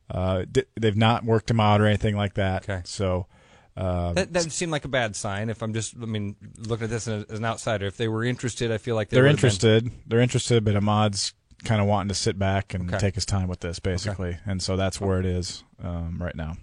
Uh, 0.09 0.45
di- 0.49 0.63
they've 0.79 0.95
not 0.95 1.25
worked 1.25 1.51
him 1.51 1.59
out 1.59 1.81
or 1.81 1.85
anything 1.85 2.15
like 2.15 2.35
that. 2.35 2.63
Okay. 2.69 2.81
So. 2.85 3.27
Uh, 3.75 4.11
That 4.13 4.33
doesn't 4.33 4.51
seem 4.51 4.71
like 4.71 4.85
a 4.85 4.87
bad 4.87 5.15
sign. 5.15 5.51
If 5.51 5.61
I'm 5.61 5.71
just, 5.71 5.93
I 6.01 6.05
mean, 6.05 6.35
looking 6.57 6.85
at 6.85 6.89
this 6.89 7.07
as, 7.07 7.25
as 7.25 7.37
an 7.37 7.45
outsider, 7.45 7.85
if 7.85 7.95
they 7.95 8.07
were 8.07 8.23
interested, 8.23 8.71
I 8.71 8.79
feel 8.79 8.95
like 8.95 9.09
they 9.09 9.17
they're 9.17 9.25
would 9.25 9.33
have 9.33 9.35
been- 9.39 9.45
interested. 9.49 9.91
They're 10.07 10.19
interested, 10.21 10.63
but 10.65 10.75
Ahmad's 10.75 11.33
kind 11.63 11.81
of 11.81 11.87
wanting 11.87 12.09
to 12.09 12.15
sit 12.15 12.37
back 12.37 12.73
and 12.73 12.89
Okay. 12.89 12.99
take 12.99 13.15
his 13.15 13.25
time 13.25 13.47
with 13.47 13.59
this, 13.61 13.79
basically. 13.79 14.37
And 14.45 14.61
so 14.61 14.75
that's 14.77 15.01
where 15.01 15.19
it 15.19 15.25
is 15.25 15.63
um, 15.83 16.17
right 16.21 16.35
now. 16.35 16.57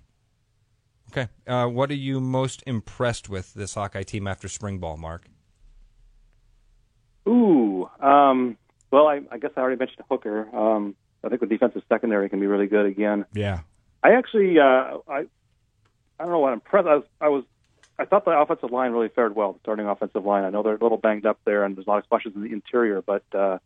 Okay. 1.11 1.28
Uh, 1.46 1.66
what 1.66 1.90
are 1.90 1.94
you 1.94 2.20
most 2.20 2.62
impressed 2.66 3.28
with 3.28 3.54
this 3.54 3.74
Hawkeye 3.74 4.02
team 4.02 4.26
after 4.26 4.48
spring 4.48 4.78
ball, 4.78 4.96
Mark? 4.96 5.26
Ooh. 7.28 7.88
Um, 8.00 8.57
Well, 8.90 9.07
I, 9.09 9.20
I 9.30 9.38
guess 9.38 9.50
I 9.57 9.61
already 9.61 9.78
mentioned 9.78 10.04
Hooker. 10.11 10.48
Um, 10.54 10.94
I 11.24 11.28
think 11.28 11.40
the 11.40 11.46
defensive 11.46 11.83
secondary 11.88 12.28
can 12.28 12.38
be 12.40 12.46
really 12.46 12.66
good 12.66 12.87
again. 12.87 13.24
Yeah. 13.33 13.61
I 14.02 14.12
actually, 14.12 14.59
uh, 14.59 14.98
I, 15.09 15.24
I 16.18 16.22
don't 16.22 16.30
know 16.30 16.38
what 16.38 16.48
I'm 16.48 16.54
impressed. 16.54 16.87
I 16.87 16.94
was, 16.96 17.04
I 17.20 17.28
was, 17.28 17.44
I 17.98 18.04
thought 18.04 18.24
the 18.24 18.33
offensive 18.33 18.70
line 18.70 18.92
really 18.92 19.09
fared 19.09 19.35
well. 19.35 19.54
The 19.54 19.59
starting 19.61 19.87
offensive 19.87 20.24
line. 20.24 20.44
I 20.44 20.50
know 20.50 20.62
they're 20.62 20.74
a 20.74 20.83
little 20.83 20.98
banged 20.98 21.26
up 21.26 21.38
there, 21.44 21.64
and 21.64 21.76
there's 21.76 21.87
a 21.87 21.90
lot 21.90 21.98
of 21.98 22.09
questions 22.09 22.35
in 22.37 22.42
the 22.42 22.52
interior, 22.52 23.00
but 23.02 23.24
uh, 23.33 23.59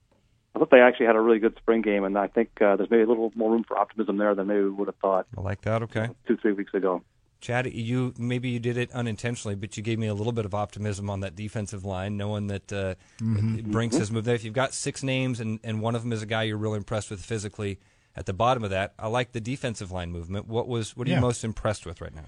I 0.59 0.61
thought 0.61 0.71
they 0.71 0.81
actually 0.81 1.07
had 1.07 1.17
a 1.17 1.21
really 1.21 1.39
good 1.39 1.57
spring 1.57 1.83
game, 1.83 2.05
and 2.05 2.19
I 2.19 2.27
think 2.27 2.51
uh, 2.61 2.77
there's 2.77 2.91
maybe 2.91 3.05
a 3.05 3.07
little 3.07 3.33
more 3.37 3.51
room 3.51 3.65
for 3.65 3.79
optimism 3.79 4.17
there 4.17 4.35
than 4.35 4.49
maybe 4.49 4.63
we 4.65 4.71
would 4.71 4.89
have 4.89 4.97
thought 4.97 5.27
I 5.37 5.41
like 5.41 5.61
that. 5.63 5.83
Okay. 5.85 6.09
two, 6.27 6.37
three 6.37 6.53
weeks 6.53 6.75
ago. 6.75 7.03
Chad, 7.41 7.73
you 7.73 8.13
maybe 8.19 8.49
you 8.49 8.59
did 8.59 8.77
it 8.77 8.91
unintentionally, 8.91 9.55
but 9.55 9.77
you 9.77 9.83
gave 9.85 9.97
me 9.99 10.09
a 10.09 10.15
little 10.15 10.33
bit 10.33 10.45
of 10.45 10.55
optimism 10.55 11.09
on 11.09 11.21
that 11.21 11.37
defensive 11.37 11.85
line, 11.85 12.17
knowing 12.17 12.49
that 12.49 12.73
uh, 12.73 12.95
Brincks 13.21 13.97
has 13.97 14.11
moved 14.11 14.27
there. 14.27 14.35
If 14.35 14.43
you've 14.43 14.55
got 14.55 14.75
six 14.75 15.05
names 15.05 15.39
and, 15.39 15.61
and 15.63 15.81
one 15.81 15.95
of 15.95 16.03
them 16.03 16.13
is 16.13 16.21
a 16.23 16.27
guy 16.27 16.43
you're 16.43 16.57
really 16.57 16.79
impressed 16.79 17.11
with 17.11 17.21
physically, 17.25 17.79
at 18.17 18.27
the 18.27 18.33
bottom 18.33 18.65
of 18.65 18.71
that, 18.71 18.95
I 18.99 19.07
like 19.07 19.31
the 19.31 19.41
defensive 19.41 19.93
line 19.93 20.11
movement. 20.11 20.49
What 20.49 20.67
was 20.67 20.97
what 20.97 21.07
are 21.07 21.11
Yeah. 21.11 21.17
you 21.19 21.23
most 21.23 21.45
impressed 21.45 21.87
with 21.87 22.01
right 22.01 22.13
now? 22.15 22.25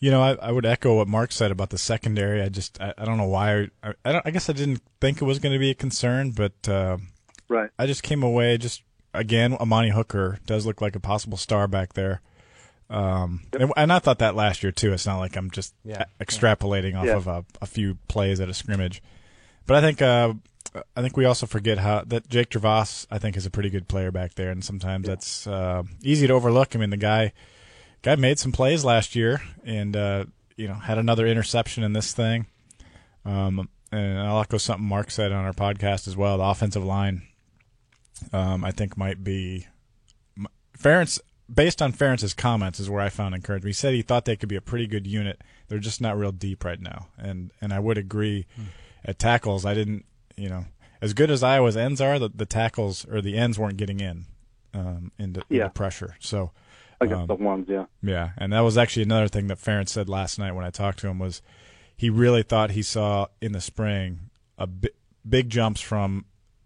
You 0.00 0.10
know, 0.10 0.20
I, 0.20 0.32
I 0.34 0.50
would 0.52 0.66
echo 0.66 0.96
what 0.96 1.08
Mark 1.08 1.32
said 1.32 1.50
about 1.52 1.70
the 1.70 1.78
secondary. 1.78 2.42
I 2.42 2.48
just, 2.48 2.78
I, 2.80 2.92
I 2.98 3.04
don't 3.04 3.16
know 3.18 3.28
why. 3.28 3.68
I, 3.84 3.94
I, 4.04 4.12
don't, 4.12 4.26
I 4.26 4.30
guess 4.32 4.50
I 4.50 4.52
didn't 4.52 4.82
think 5.00 5.22
it 5.22 5.24
was 5.24 5.38
going 5.38 5.52
to 5.52 5.60
be 5.60 5.70
a 5.70 5.74
concern, 5.74 6.32
but 6.32 6.68
uh, 6.68 6.98
Right. 7.52 7.70
I 7.78 7.86
just 7.86 8.02
came 8.02 8.22
away 8.22 8.56
just 8.58 8.82
again. 9.14 9.54
Amani 9.54 9.90
Hooker 9.90 10.38
does 10.46 10.64
look 10.66 10.80
like 10.80 10.96
a 10.96 11.00
possible 11.00 11.36
star 11.36 11.68
back 11.68 11.92
there, 11.92 12.20
um, 12.90 13.42
and, 13.58 13.72
and 13.76 13.92
I 13.92 13.98
thought 13.98 14.18
that 14.20 14.34
last 14.34 14.62
year 14.62 14.72
too. 14.72 14.92
It's 14.92 15.06
not 15.06 15.18
like 15.18 15.36
I'm 15.36 15.50
just 15.50 15.74
Yeah. 15.84 16.04
extrapolating 16.20 16.96
off 16.96 17.06
Yeah. 17.06 17.16
of 17.16 17.26
a, 17.26 17.44
a 17.60 17.66
few 17.66 17.98
plays 18.08 18.40
at 18.40 18.48
a 18.48 18.54
scrimmage, 18.54 19.02
but 19.66 19.76
I 19.76 19.80
think 19.80 20.00
uh, 20.02 20.34
I 20.96 21.02
think 21.02 21.16
we 21.16 21.24
also 21.26 21.46
forget 21.46 21.78
how 21.78 22.02
that 22.06 22.28
Jake 22.28 22.50
Gervase 22.50 23.06
I 23.10 23.18
think 23.18 23.36
is 23.36 23.44
a 23.46 23.50
pretty 23.50 23.70
good 23.70 23.88
player 23.88 24.10
back 24.10 24.34
there, 24.34 24.50
and 24.50 24.64
sometimes 24.64 25.06
that's 25.06 25.46
uh, 25.46 25.82
easy 26.02 26.26
to 26.26 26.32
overlook. 26.32 26.74
I 26.74 26.78
mean, 26.78 26.90
the 26.90 26.96
guy 26.96 27.32
guy 28.02 28.16
made 28.16 28.38
some 28.38 28.52
plays 28.52 28.84
last 28.84 29.14
year, 29.14 29.42
and 29.64 29.94
uh, 29.96 30.24
you 30.56 30.68
know 30.68 30.74
had 30.74 30.98
another 30.98 31.26
interception 31.26 31.84
in 31.84 31.92
this 31.92 32.12
thing. 32.12 32.46
Um, 33.24 33.68
and 33.92 34.18
I'll 34.18 34.40
echo 34.40 34.56
something 34.58 34.86
Mark 34.86 35.10
said 35.10 35.32
on 35.32 35.44
our 35.44 35.52
podcast 35.52 36.08
as 36.08 36.16
well. 36.16 36.38
The 36.38 36.44
offensive 36.44 36.82
line, 36.84 37.22
um, 38.32 38.64
I 38.64 38.70
think, 38.70 38.96
might 38.96 39.22
be 39.24 39.66
m- 40.36 40.46
Ferentz. 40.78 41.18
Based 41.52 41.82
on 41.82 41.92
Ferentz's 41.92 42.32
comments, 42.32 42.80
is 42.80 42.88
where 42.88 43.02
I 43.02 43.10
found 43.10 43.34
encouragement. 43.34 43.68
He 43.68 43.72
said 43.74 43.92
he 43.92 44.00
thought 44.02 44.24
they 44.24 44.36
could 44.36 44.48
be 44.48 44.56
a 44.56 44.60
pretty 44.62 44.86
good 44.86 45.06
unit. 45.06 45.42
They're 45.68 45.78
just 45.80 46.00
not 46.00 46.16
real 46.16 46.32
deep 46.32 46.64
right 46.64 46.80
now, 46.80 47.08
and 47.18 47.50
and 47.60 47.72
I 47.74 47.78
would 47.78 47.98
agree. 47.98 48.46
At 49.04 49.18
tackles, 49.18 49.66
I 49.66 49.74
didn't, 49.74 50.04
you 50.36 50.48
know, 50.48 50.64
as 51.00 51.12
good 51.12 51.30
as 51.30 51.42
Iowa's 51.42 51.76
ends 51.76 52.00
are, 52.00 52.18
the, 52.20 52.28
the 52.32 52.46
tackles 52.46 53.04
or 53.04 53.20
the 53.20 53.36
ends 53.36 53.58
weren't 53.58 53.76
getting 53.76 53.98
in 53.98 54.26
um, 54.72 55.10
into, 55.18 55.42
Yeah. 55.48 55.62
into 55.64 55.70
pressure. 55.74 56.14
So 56.20 56.52
Against 57.00 57.22
Um, 57.22 57.26
the 57.26 57.34
ones, 57.34 57.66
yeah. 57.68 57.86
yeah, 58.00 58.30
and 58.38 58.52
that 58.52 58.60
was 58.60 58.78
actually 58.78 59.02
another 59.02 59.26
thing 59.26 59.48
that 59.48 59.58
Ferentz 59.58 59.88
said 59.88 60.08
last 60.08 60.38
night 60.38 60.52
when 60.52 60.64
I 60.64 60.70
talked 60.70 61.00
to 61.00 61.08
him 61.08 61.18
was 61.18 61.42
he 61.96 62.08
really 62.10 62.44
thought 62.44 62.70
he 62.70 62.82
saw 62.82 63.26
in 63.40 63.50
the 63.50 63.60
spring 63.60 64.30
a 64.56 64.68
bi- 64.68 64.90
big 65.28 65.50
jumps 65.50 65.80
from 65.80 66.12
th- 66.12 66.24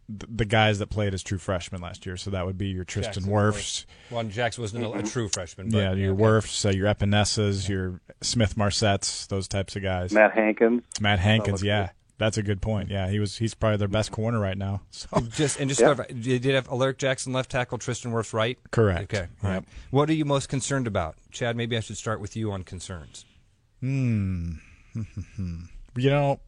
the 0.09 0.45
guys 0.45 0.79
that 0.79 0.89
played 0.89 1.15
as 1.15 1.23
true 1.23 1.39
freshmen 1.39 1.81
last 1.81 2.07
year. 2.07 2.17
So 2.17 2.31
that 2.31 2.47
would 2.47 2.57
be 2.59 2.69
your 2.69 2.85
Tristan 2.85 3.25
Jackson 3.25 3.33
Wirfs, 3.33 3.87
Well, 4.11 4.23
Jackson 4.25 4.63
wasn't 4.63 4.85
a, 4.85 4.91
a 4.93 5.03
true 5.03 5.29
freshman. 5.29 5.71
But, 5.71 5.79
yeah, 5.79 5.93
your 5.95 6.13
okay. 6.13 6.23
Wirfs, 6.23 6.65
uh, 6.65 6.71
your 6.71 6.87
Epenesas, 6.87 7.69
your 7.69 8.01
Smith 8.21 8.57
Marsettes, 8.57 9.27
those 9.27 9.49
types 9.49 9.75
of 9.77 9.83
guys. 9.83 10.13
Matt 10.13 10.33
Hankins. 10.33 10.83
Matt 11.01 11.19
Hankins, 11.19 11.55
looks 11.55 11.63
yeah, 11.65 11.91
that's 12.19 12.39
a 12.39 12.43
good 12.43 12.63
point. 12.63 12.89
Yeah, 12.91 13.11
he 13.11 13.19
was 13.19 13.37
he's 13.39 13.55
probably 13.55 13.79
their 13.79 13.89
best 13.89 14.13
corner 14.13 14.39
right 14.41 14.57
now. 14.57 14.83
So 14.91 15.09
Just 15.35 15.59
and 15.61 15.69
just 15.69 15.81
Yeah. 15.81 15.95
clarify, 15.95 16.15
you 16.15 16.39
did 16.39 16.55
have 16.55 16.69
Alaric 16.69 16.99
Jackson 16.99 17.33
left 17.33 17.51
tackle, 17.51 17.77
Tristan 17.79 18.13
Wirfs 18.13 18.33
right. 18.33 18.59
correct. 18.71 19.13
Okay, 19.13 19.27
all 19.43 19.51
right. 19.51 19.55
Yep. 19.57 19.65
What 19.91 20.09
are 20.11 20.15
you 20.15 20.25
most 20.25 20.49
concerned 20.49 20.87
about, 20.87 21.17
Chad? 21.33 21.57
Maybe 21.57 21.77
I 21.77 21.81
should 21.81 21.97
start 21.97 22.21
with 22.21 22.37
you 22.37 22.53
on 22.53 22.63
concerns. 22.63 23.25
Hmm. 23.81 24.53
you 25.97 26.11
know, 26.11 26.41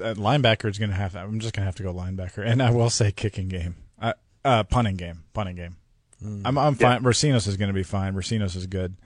I'm 0.00 0.10
uh, 0.10 0.14
linebacker 0.14 0.68
is 0.70 0.78
going 0.78 0.90
to 0.90 0.96
have. 0.96 1.16
I'm 1.16 1.40
just 1.40 1.54
going 1.54 1.62
to 1.62 1.66
have 1.66 1.76
to 1.76 1.82
go 1.82 1.92
linebacker, 1.92 2.44
and 2.44 2.62
I 2.62 2.70
will 2.70 2.90
say 2.90 3.12
kicking 3.12 3.48
game, 3.48 3.76
uh, 4.00 4.14
uh 4.44 4.64
punting 4.64 4.96
game, 4.96 5.24
punting 5.32 5.56
game. 5.56 5.76
I'm 6.22 6.58
I'm 6.58 6.74
fine. 6.74 7.02
Recinos 7.02 7.48
is 7.48 7.56
going 7.56 7.68
to 7.68 7.74
be 7.74 7.82
fine. 7.82 8.14
Recinos 8.14 8.56
is 8.56 8.66
good. 8.66 8.96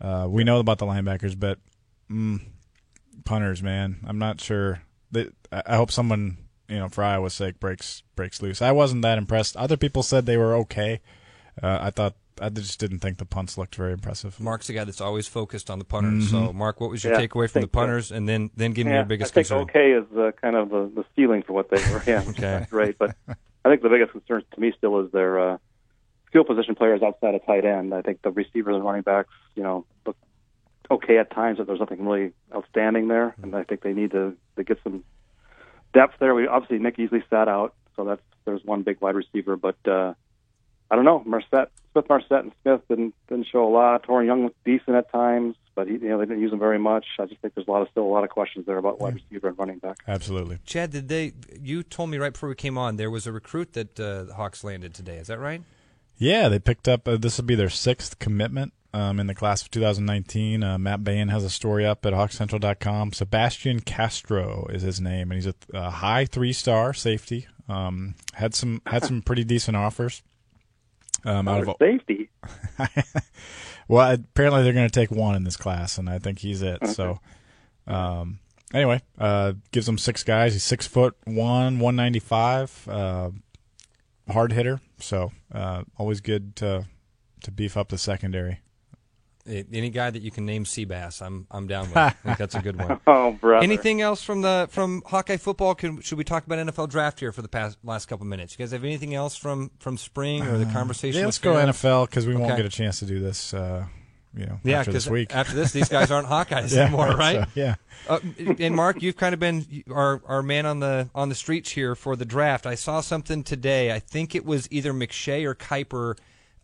Uh, 0.00 0.26
we 0.28 0.44
know 0.44 0.58
about 0.58 0.78
the 0.78 0.86
linebackers, 0.86 1.38
but 1.38 1.58
mm, 2.10 2.40
punters, 3.24 3.62
man, 3.62 3.98
I'm 4.06 4.18
not 4.18 4.40
sure. 4.40 4.82
That, 5.12 5.32
I 5.52 5.62
I 5.66 5.76
hope 5.76 5.90
someone, 5.90 6.38
you 6.68 6.78
know, 6.78 6.88
for 6.88 7.04
Iowa's 7.04 7.34
sake, 7.34 7.60
breaks 7.60 8.02
breaks 8.16 8.40
loose. 8.40 8.62
I 8.62 8.72
wasn't 8.72 9.02
that 9.02 9.18
impressed. 9.18 9.56
Other 9.56 9.76
people 9.76 10.02
said 10.02 10.26
they 10.26 10.36
were 10.36 10.54
okay. 10.56 11.00
Uh, 11.62 11.78
I 11.82 11.90
thought 11.90 12.14
I 12.40 12.48
just 12.48 12.80
didn't 12.80 12.98
think 12.98 13.18
the 13.18 13.24
punts 13.24 13.56
looked 13.56 13.74
very 13.76 13.92
impressive. 13.92 14.38
Mark's 14.40 14.66
the 14.66 14.72
guy 14.74 14.84
that's 14.84 15.00
always 15.00 15.28
focused 15.28 15.70
on 15.70 15.78
the 15.78 15.84
punters. 15.84 16.30
So, 16.30 16.52
Mark, 16.52 16.80
what 16.80 16.90
was 16.90 17.04
your 17.04 17.12
Mm-hmm. 17.12 17.20
Yeah, 17.22 17.26
takeaway 17.28 17.50
from 17.50 17.60
the 17.62 17.66
think 17.66 17.72
so. 17.72 17.78
punters, 17.80 18.10
and 18.12 18.28
then 18.28 18.50
then 18.56 18.72
give 18.72 18.86
me 18.86 18.92
Yeah, 18.92 18.98
your 18.98 19.04
biggest 19.06 19.32
I 19.32 19.34
think 19.34 19.46
concern? 19.48 19.62
okay 19.62 19.92
is 19.92 20.04
uh, 20.18 20.30
kind 20.40 20.56
of 20.56 20.70
the, 20.70 20.90
the 20.94 21.04
ceiling 21.14 21.42
for 21.42 21.52
what 21.52 21.70
they 21.70 21.76
were. 21.92 22.02
Yeah, 22.06 22.22
Okay. 22.30 22.66
great. 22.70 22.98
But 22.98 23.14
I 23.28 23.68
think 23.68 23.82
the 23.82 23.88
biggest 23.88 24.12
concern 24.12 24.42
to 24.54 24.60
me 24.60 24.72
still 24.76 25.00
is 25.04 25.12
their 25.12 25.38
uh, 25.54 25.58
skill 26.26 26.44
position 26.44 26.74
players 26.74 27.02
outside 27.02 27.34
of 27.34 27.44
tight 27.46 27.64
end. 27.64 27.94
I 27.94 28.02
think 28.02 28.22
the 28.22 28.30
receivers 28.30 28.74
and 28.74 28.84
running 28.84 29.02
backs, 29.02 29.30
you 29.54 29.62
know, 29.62 29.86
look 30.06 30.16
okay 30.90 31.18
at 31.18 31.30
times, 31.30 31.58
but 31.58 31.66
there's 31.66 31.80
nothing 31.80 32.04
really 32.04 32.32
outstanding 32.54 33.08
there. 33.08 33.34
And 33.42 33.54
I 33.54 33.62
think 33.64 33.82
they 33.82 33.92
need 33.92 34.10
to, 34.10 34.36
to 34.56 34.64
get 34.64 34.78
some 34.82 35.04
depth 35.92 36.14
there. 36.18 36.34
We 36.34 36.46
obviously 36.48 36.78
Nick 36.78 36.96
Easley 36.96 37.22
sat 37.30 37.48
out, 37.48 37.74
so 37.96 38.04
that's 38.04 38.20
there's 38.44 38.64
one 38.64 38.82
big 38.82 39.00
wide 39.00 39.14
receiver, 39.14 39.56
but 39.56 39.76
uh, 39.88 40.14
I 40.94 40.96
don't 40.96 41.04
know. 41.04 41.24
Marsette, 41.26 41.72
Smith, 41.90 42.08
Marsette, 42.08 42.44
and 42.44 42.52
Smith 42.62 42.80
didn't 42.88 43.16
didn't 43.28 43.48
show 43.50 43.66
a 43.66 43.68
lot. 43.68 44.06
Toren 44.06 44.26
Young 44.26 44.44
looked 44.44 44.62
decent 44.62 44.94
at 44.94 45.10
times, 45.10 45.56
but 45.74 45.88
he, 45.88 45.94
you 45.94 46.08
know 46.08 46.18
they 46.18 46.24
didn't 46.24 46.40
use 46.40 46.52
him 46.52 46.60
very 46.60 46.78
much. 46.78 47.04
I 47.18 47.26
just 47.26 47.40
think 47.40 47.52
there's 47.54 47.66
a 47.66 47.70
lot 47.72 47.82
of 47.82 47.88
still 47.90 48.04
a 48.04 48.14
lot 48.14 48.22
of 48.22 48.30
questions 48.30 48.64
there 48.64 48.78
about 48.78 49.00
wide 49.00 49.14
receiver 49.14 49.48
and 49.48 49.58
running 49.58 49.78
back. 49.78 49.96
Absolutely. 50.06 50.60
Chad, 50.64 50.92
did 50.92 51.08
they? 51.08 51.32
You 51.60 51.82
told 51.82 52.10
me 52.10 52.18
right 52.18 52.32
before 52.32 52.48
we 52.48 52.54
came 52.54 52.78
on 52.78 52.94
there 52.94 53.10
was 53.10 53.26
a 53.26 53.32
recruit 53.32 53.72
that 53.72 53.98
uh, 53.98 54.22
the 54.22 54.34
Hawks 54.34 54.62
landed 54.62 54.94
today. 54.94 55.16
Is 55.16 55.26
that 55.26 55.40
right? 55.40 55.62
Yeah, 56.16 56.48
they 56.48 56.60
picked 56.60 56.86
up. 56.86 57.08
Uh, 57.08 57.16
this 57.16 57.38
will 57.38 57.44
be 57.44 57.56
their 57.56 57.68
sixth 57.68 58.20
commitment 58.20 58.72
um, 58.92 59.18
in 59.18 59.26
the 59.26 59.34
class 59.34 59.62
of 59.62 59.72
2019. 59.72 60.62
Uh, 60.62 60.78
Matt 60.78 61.02
Bain 61.02 61.26
has 61.26 61.42
a 61.42 61.50
story 61.50 61.84
up 61.84 62.06
at 62.06 62.12
HawkCentral.com. 62.12 63.12
Sebastian 63.12 63.80
Castro 63.80 64.68
is 64.70 64.82
his 64.82 65.00
name, 65.00 65.32
and 65.32 65.42
he's 65.42 65.48
a, 65.48 65.54
a 65.76 65.90
high 65.90 66.24
three-star 66.24 66.94
safety. 66.94 67.48
Um, 67.68 68.14
had 68.34 68.54
some 68.54 68.80
had 68.86 69.04
some 69.04 69.22
pretty 69.22 69.42
decent 69.42 69.76
offers. 69.76 70.22
Um, 71.24 71.48
out 71.48 71.66
of 71.66 71.76
safety. 71.78 72.30
well, 73.88 74.12
apparently 74.12 74.62
they're 74.62 74.72
going 74.72 74.88
to 74.88 75.00
take 75.00 75.10
one 75.10 75.34
in 75.36 75.44
this 75.44 75.56
class, 75.56 75.98
and 75.98 76.08
I 76.08 76.18
think 76.18 76.38
he's 76.40 76.62
it. 76.62 76.86
So, 76.88 77.20
um, 77.86 78.40
anyway, 78.72 79.00
uh, 79.18 79.54
gives 79.72 79.86
them 79.86 79.98
six 79.98 80.22
guys. 80.22 80.52
He's 80.52 80.64
six 80.64 80.86
foot 80.86 81.16
one, 81.24 81.78
one 81.78 81.96
ninety 81.96 82.18
five, 82.18 82.86
uh, 82.88 83.30
hard 84.30 84.52
hitter. 84.52 84.80
So, 84.98 85.32
uh, 85.52 85.84
always 85.96 86.20
good 86.20 86.56
to 86.56 86.86
to 87.42 87.50
beef 87.50 87.76
up 87.76 87.88
the 87.88 87.98
secondary. 87.98 88.60
Any 89.46 89.90
guy 89.90 90.08
that 90.10 90.22
you 90.22 90.30
can 90.30 90.46
name 90.46 90.64
Seabass, 90.64 91.20
I'm 91.20 91.46
I'm 91.50 91.66
down 91.66 91.88
with. 91.88 91.96
I 91.98 92.10
think 92.10 92.38
that's 92.38 92.54
a 92.54 92.62
good 92.62 92.76
one. 92.78 92.98
Oh, 93.06 93.32
brother. 93.32 93.62
Anything 93.62 94.00
else 94.00 94.22
from 94.22 94.40
the 94.40 94.66
from 94.70 95.02
Hawkeye 95.06 95.36
football? 95.36 95.74
Can, 95.74 96.00
should 96.00 96.16
we 96.16 96.24
talk 96.24 96.46
about 96.46 96.58
NFL 96.58 96.88
draft 96.88 97.20
here 97.20 97.30
for 97.32 97.42
the 97.42 97.48
past 97.48 97.76
last 97.84 98.06
couple 98.06 98.24
minutes? 98.26 98.54
You 98.54 98.62
guys 98.64 98.72
have 98.72 98.84
anything 98.84 99.14
else 99.14 99.36
from 99.36 99.70
from 99.80 99.98
spring 99.98 100.42
or 100.44 100.56
the 100.56 100.64
conversation? 100.66 101.20
Yeah, 101.20 101.26
let's 101.26 101.38
go? 101.38 101.54
NFL 101.54 102.06
because 102.08 102.26
we 102.26 102.34
won't 102.34 102.56
get 102.56 102.64
a 102.64 102.70
chance 102.70 103.00
to 103.00 103.06
do 103.06 103.20
this. 103.20 103.52
Uh, 103.52 103.84
you 104.36 104.46
know, 104.46 104.58
Yeah, 104.64 104.80
after 104.80 104.92
this 104.92 105.06
week. 105.06 105.34
after 105.34 105.54
this, 105.54 105.72
these 105.72 105.88
guys 105.88 106.10
aren't 106.10 106.26
Hawkeyes 106.26 106.72
Yeah, 106.74 106.84
anymore, 106.84 107.10
right? 107.14 107.42
so, 107.42 107.46
yeah. 107.54 107.74
Uh, 108.08 108.18
and 108.58 108.74
Mark, 108.74 109.00
you've 109.00 109.16
kind 109.16 109.32
of 109.34 109.38
been 109.40 109.84
our 109.92 110.22
our 110.26 110.42
man 110.42 110.66
on 110.66 110.80
the 110.80 111.08
on 111.14 111.28
the 111.28 111.34
streets 111.34 111.70
here 111.70 111.94
for 111.94 112.16
the 112.16 112.24
draft. 112.24 112.66
I 112.66 112.74
saw 112.74 113.00
something 113.00 113.44
today. 113.44 113.92
I 113.92 113.98
think 114.00 114.34
it 114.34 114.44
was 114.44 114.66
either 114.72 114.92
McShay 114.92 115.44
or 115.44 115.54
Kiper 115.54 116.16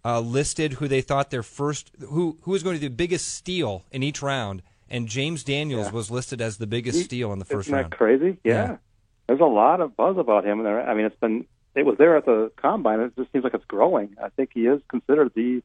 uh, 0.04 0.20
listed 0.20 0.74
who 0.74 0.88
they 0.88 1.00
thought 1.00 1.30
their 1.30 1.42
first 1.42 1.90
who 2.08 2.38
who 2.42 2.50
was 2.52 2.62
going 2.62 2.76
to 2.76 2.80
be 2.80 2.88
the 2.88 2.94
biggest 2.94 3.28
steal 3.34 3.84
in 3.90 4.02
each 4.02 4.22
round, 4.22 4.62
and 4.88 5.06
James 5.06 5.44
Daniels 5.44 5.92
was 5.92 6.10
listed 6.10 6.40
as 6.40 6.56
the 6.58 6.66
biggest 6.66 7.04
steal 7.04 7.32
in 7.32 7.38
the 7.38 7.44
1st 7.44 7.60
Isn't 7.60 7.72
that 7.72 7.80
round. 7.82 7.92
crazy? 7.92 8.36
Yeah. 8.44 8.52
Yeah. 8.52 8.76
There's 9.26 9.40
a 9.40 9.44
lot 9.44 9.80
of 9.80 9.96
buzz 9.96 10.16
about 10.18 10.44
him. 10.44 10.62
There. 10.62 10.88
I 10.88 10.94
mean, 10.94 11.06
it's 11.06 11.20
been 11.20 11.46
it 11.74 11.86
was 11.86 11.98
there 11.98 12.16
at 12.16 12.24
the 12.26 12.50
combine. 12.56 13.00
It 13.00 13.16
just 13.16 13.30
seems 13.32 13.44
like 13.44 13.54
it's 13.54 13.64
growing. 13.66 14.16
I 14.22 14.28
think 14.30 14.50
he 14.52 14.66
is 14.66 14.80
considered 14.88 15.32
the 15.34 15.62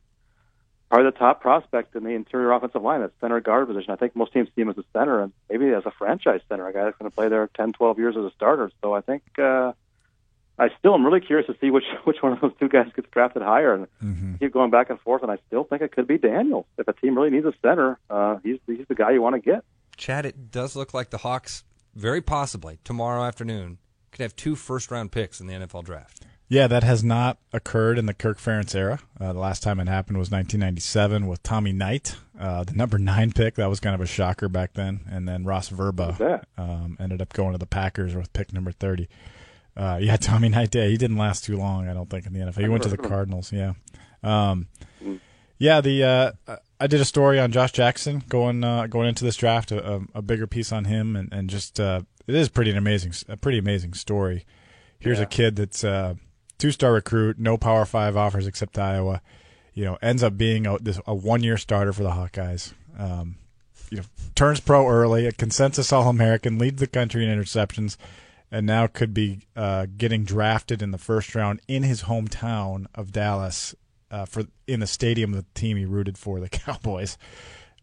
probably 0.90 1.10
the 1.10 1.18
top 1.18 1.42
prospect 1.42 1.96
in 1.96 2.04
the 2.04 2.12
interior 2.12 2.52
offensive 2.52 2.82
line, 2.84 3.02
that 3.02 3.12
center 3.20 3.40
guard 3.42 3.68
position. 3.68 3.92
I 3.92 3.96
think 3.96 4.16
most 4.16 4.34
teams 4.34 4.50
see 4.56 4.62
him 4.62 4.70
as 4.70 4.78
a 4.78 4.84
center 4.94 5.22
and 5.22 5.34
maybe 5.50 5.70
as 5.70 5.84
a 5.86 5.92
franchise 5.92 6.42
center, 6.48 6.68
a 6.68 6.74
guy 6.74 6.84
that's 6.84 6.98
going 6.98 7.10
to 7.10 7.16
play 7.16 7.28
there 7.28 7.50
10, 7.56 7.74
12 7.74 7.98
years 7.98 8.16
as 8.16 8.24
a 8.24 8.32
starter. 8.36 8.70
So 8.84 8.94
I 8.94 9.02
think 9.02 9.24
uh, 9.40 9.74
I 10.58 10.70
still 10.80 10.94
am 10.94 11.06
really 11.06 11.20
curious 11.22 11.48
to 11.48 11.56
see 11.60 11.70
which 11.72 11.84
which 12.06 12.18
one 12.22 12.34
of 12.34 12.42
those 12.42 12.54
two 12.60 12.70
guys 12.70 12.88
gets 12.96 13.08
drafted 13.12 13.42
higher, 13.42 13.74
and 13.74 13.88
Mm-hmm. 14.04 14.36
keep 14.36 14.54
going 14.54 14.72
back 14.72 14.90
and 14.90 15.00
forth. 15.02 15.22
And 15.24 15.32
I 15.32 15.38
still 15.48 15.64
think 15.64 15.82
it 15.82 15.92
could 15.92 16.08
be 16.08 16.18
Daniels. 16.18 16.66
If 16.78 16.88
a 16.88 16.94
team 16.94 17.16
really 17.18 17.30
needs 17.30 17.46
a 17.46 17.54
center, 17.62 18.00
uh, 18.10 18.38
he's 18.44 18.60
he's 18.68 18.86
the 18.88 18.96
guy 18.96 19.12
you 19.12 19.22
want 19.22 19.36
to 19.36 19.42
get. 19.42 19.64
Chad, 19.98 20.26
it 20.26 20.52
does 20.52 20.76
look 20.76 20.94
like 20.94 21.10
the 21.10 21.20
Hawks 21.20 21.64
very 21.96 22.22
possibly 22.22 22.80
tomorrow 22.84 23.24
afternoon 23.24 23.78
could 24.12 24.22
have 24.24 24.36
two 24.36 24.56
first 24.56 24.92
round 24.92 25.12
picks 25.12 25.40
in 25.42 25.48
the 25.48 25.54
NFL 25.54 25.84
draft. 25.86 26.24
Yeah, 26.48 26.68
that 26.68 26.84
has 26.84 27.04
not 27.04 27.40
occurred 27.54 27.98
in 27.98 28.06
the 28.06 28.14
Kirk 28.14 28.38
Ferentz 28.38 28.76
era. 28.76 29.00
Uh, 29.20 29.34
the 29.34 29.40
last 29.40 29.64
time 29.64 29.80
it 29.80 29.88
happened 29.88 30.20
was 30.20 30.30
1997 30.30 31.26
with 31.26 31.42
Tommy 31.42 31.72
Knight, 31.74 32.16
uh, 32.40 32.64
the 32.64 32.74
number 32.74 33.00
nine 33.00 33.32
pick. 33.32 33.56
That 33.56 33.68
was 33.68 33.80
kind 33.80 33.96
of 33.96 34.02
a 34.02 34.06
shocker 34.06 34.48
back 34.48 34.74
then. 34.74 35.00
And 35.10 35.28
then 35.28 35.44
Ross 35.44 35.70
Verba 35.70 36.44
um, 36.58 36.98
ended 37.00 37.22
up 37.22 37.34
going 37.34 37.54
to 37.54 37.58
the 37.58 37.66
Packers 37.66 38.16
with 38.16 38.32
pick 38.34 38.54
number 38.54 38.72
30. 38.72 39.08
Uh, 39.78 39.98
yeah, 40.02 40.16
Tommy 40.20 40.50
Knight. 40.50 40.74
Yeah, 40.74 40.86
he 40.88 40.98
didn't 40.98 41.18
last 41.18 41.44
too 41.46 41.58
long, 41.58 41.88
I 41.90 41.94
don't 41.94 42.10
think, 42.10 42.26
in 42.26 42.34
the 42.34 42.40
NFL. 42.40 42.62
He 42.62 42.70
went 42.70 42.84
to 42.84 42.90
the 42.90 42.98
Cardinals. 43.10 43.52
Yeah. 43.52 43.74
Um, 44.24 44.68
yeah, 45.58 45.80
the 45.82 46.04
uh, 46.04 46.32
I 46.80 46.88
did 46.88 47.00
a 47.00 47.06
story 47.06 47.40
on 47.40 47.52
Josh 47.52 47.72
Jackson 47.72 48.24
going 48.28 48.64
uh, 48.64 48.88
going 48.88 49.08
into 49.08 49.24
this 49.24 49.38
draft, 49.38 49.72
a, 49.72 50.02
a 50.14 50.22
bigger 50.22 50.48
piece 50.48 50.72
on 50.72 50.86
him, 50.86 51.16
and 51.16 51.32
and 51.32 51.50
just 51.50 51.80
uh, 51.80 52.02
it 52.28 52.36
is 52.36 52.50
pretty 52.50 52.72
an 52.72 52.78
amazing, 52.78 53.14
a 53.30 53.38
pretty 53.38 53.58
amazing 53.58 53.94
story. 53.94 54.46
Here's 55.00 55.20
Yeah. 55.20 55.24
a 55.26 55.28
kid 55.28 55.56
that's 55.56 55.84
a 55.84 56.18
two 56.58 56.72
star 56.72 56.92
recruit, 56.94 57.38
no 57.40 57.58
Power 57.58 57.86
Five 57.86 58.18
offers 58.18 58.48
except 58.48 58.78
Iowa. 58.78 59.22
You 59.74 59.86
know, 59.86 59.98
ends 60.02 60.24
up 60.24 60.38
being 60.38 60.66
a, 60.68 60.78
this, 60.80 61.00
a 61.06 61.14
one 61.14 61.44
year 61.44 61.58
starter 61.58 61.92
for 61.94 62.04
the 62.04 62.12
Hawkeyes. 62.12 62.74
Um, 62.98 63.36
you 63.92 63.98
know, 63.98 64.04
turns 64.34 64.60
pro 64.62 64.88
early, 64.88 65.26
a 65.28 65.32
consensus 65.34 65.92
All 65.94 66.10
American, 66.10 66.58
leads 66.58 66.80
the 66.80 66.88
country 66.88 67.26
in 67.30 67.38
interceptions, 67.40 67.98
and 68.56 68.66
now 68.66 68.88
could 68.88 69.14
be 69.14 69.42
uh, 69.56 69.86
getting 69.98 70.24
drafted 70.24 70.82
in 70.82 70.92
the 70.92 70.98
first 70.98 71.36
round 71.36 71.60
in 71.68 71.84
his 71.84 72.04
hometown 72.04 72.86
of 72.96 73.12
Dallas 73.12 73.76
uh, 74.10 74.24
for 74.26 74.44
in 74.68 74.80
the 74.80 74.88
stadium 74.88 75.34
of 75.34 75.38
the 75.44 75.60
team 75.60 75.76
he 75.78 75.84
rooted 75.86 76.18
for, 76.18 76.40
the 76.40 76.48
Cowboys. 76.64 77.18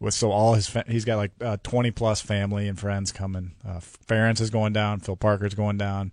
With 0.01 0.15
so 0.15 0.33
all 0.33 0.55
his 0.55 0.69
fa- 0.69 0.85
he's 0.89 1.05
got 1.05 1.17
like 1.17 1.33
uh, 1.41 1.59
twenty 1.63 1.91
plus 1.91 2.21
family 2.23 2.67
and 2.69 2.79
friends 2.81 3.13
coming. 3.13 3.53
Uh, 3.67 3.81
Ferentz 4.09 4.41
is 4.41 4.51
going 4.51 4.73
down, 4.73 5.01
Phil 5.01 5.15
Parker's 5.17 5.55
going 5.55 5.77
down, 5.79 6.13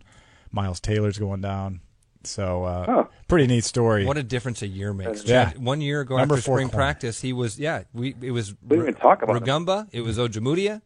Miles 0.51 0.79
Taylor's 0.79 1.17
going 1.17 1.41
down. 1.41 1.79
So 2.25 2.65
uh, 2.65 2.85
Huh. 2.85 3.03
pretty 3.29 3.47
neat 3.47 3.63
story. 3.63 4.05
What 4.05 4.17
a 4.17 4.23
difference 4.23 4.61
a 4.61 4.67
year 4.67 4.93
makes. 4.93 5.23
Yeah. 5.23 5.51
Chad, 5.51 5.63
One 5.63 5.79
year 5.79 6.01
ago 6.01 6.17
Number 6.17 6.35
after 6.35 6.41
spring 6.51 6.67
corner. 6.67 6.83
practice, 6.83 7.21
he 7.21 7.31
was 7.33 7.57
yeah. 7.57 7.83
We 7.93 8.13
it 8.21 8.31
was 8.31 8.53
We 8.61 8.75
didn't 8.75 8.89
even 8.89 9.01
talk 9.01 9.21
about 9.23 9.37
him. 9.37 9.43
Rugamba. 9.43 9.87
It 9.93 10.01
was 10.01 10.17
Ojemudia. 10.17 10.81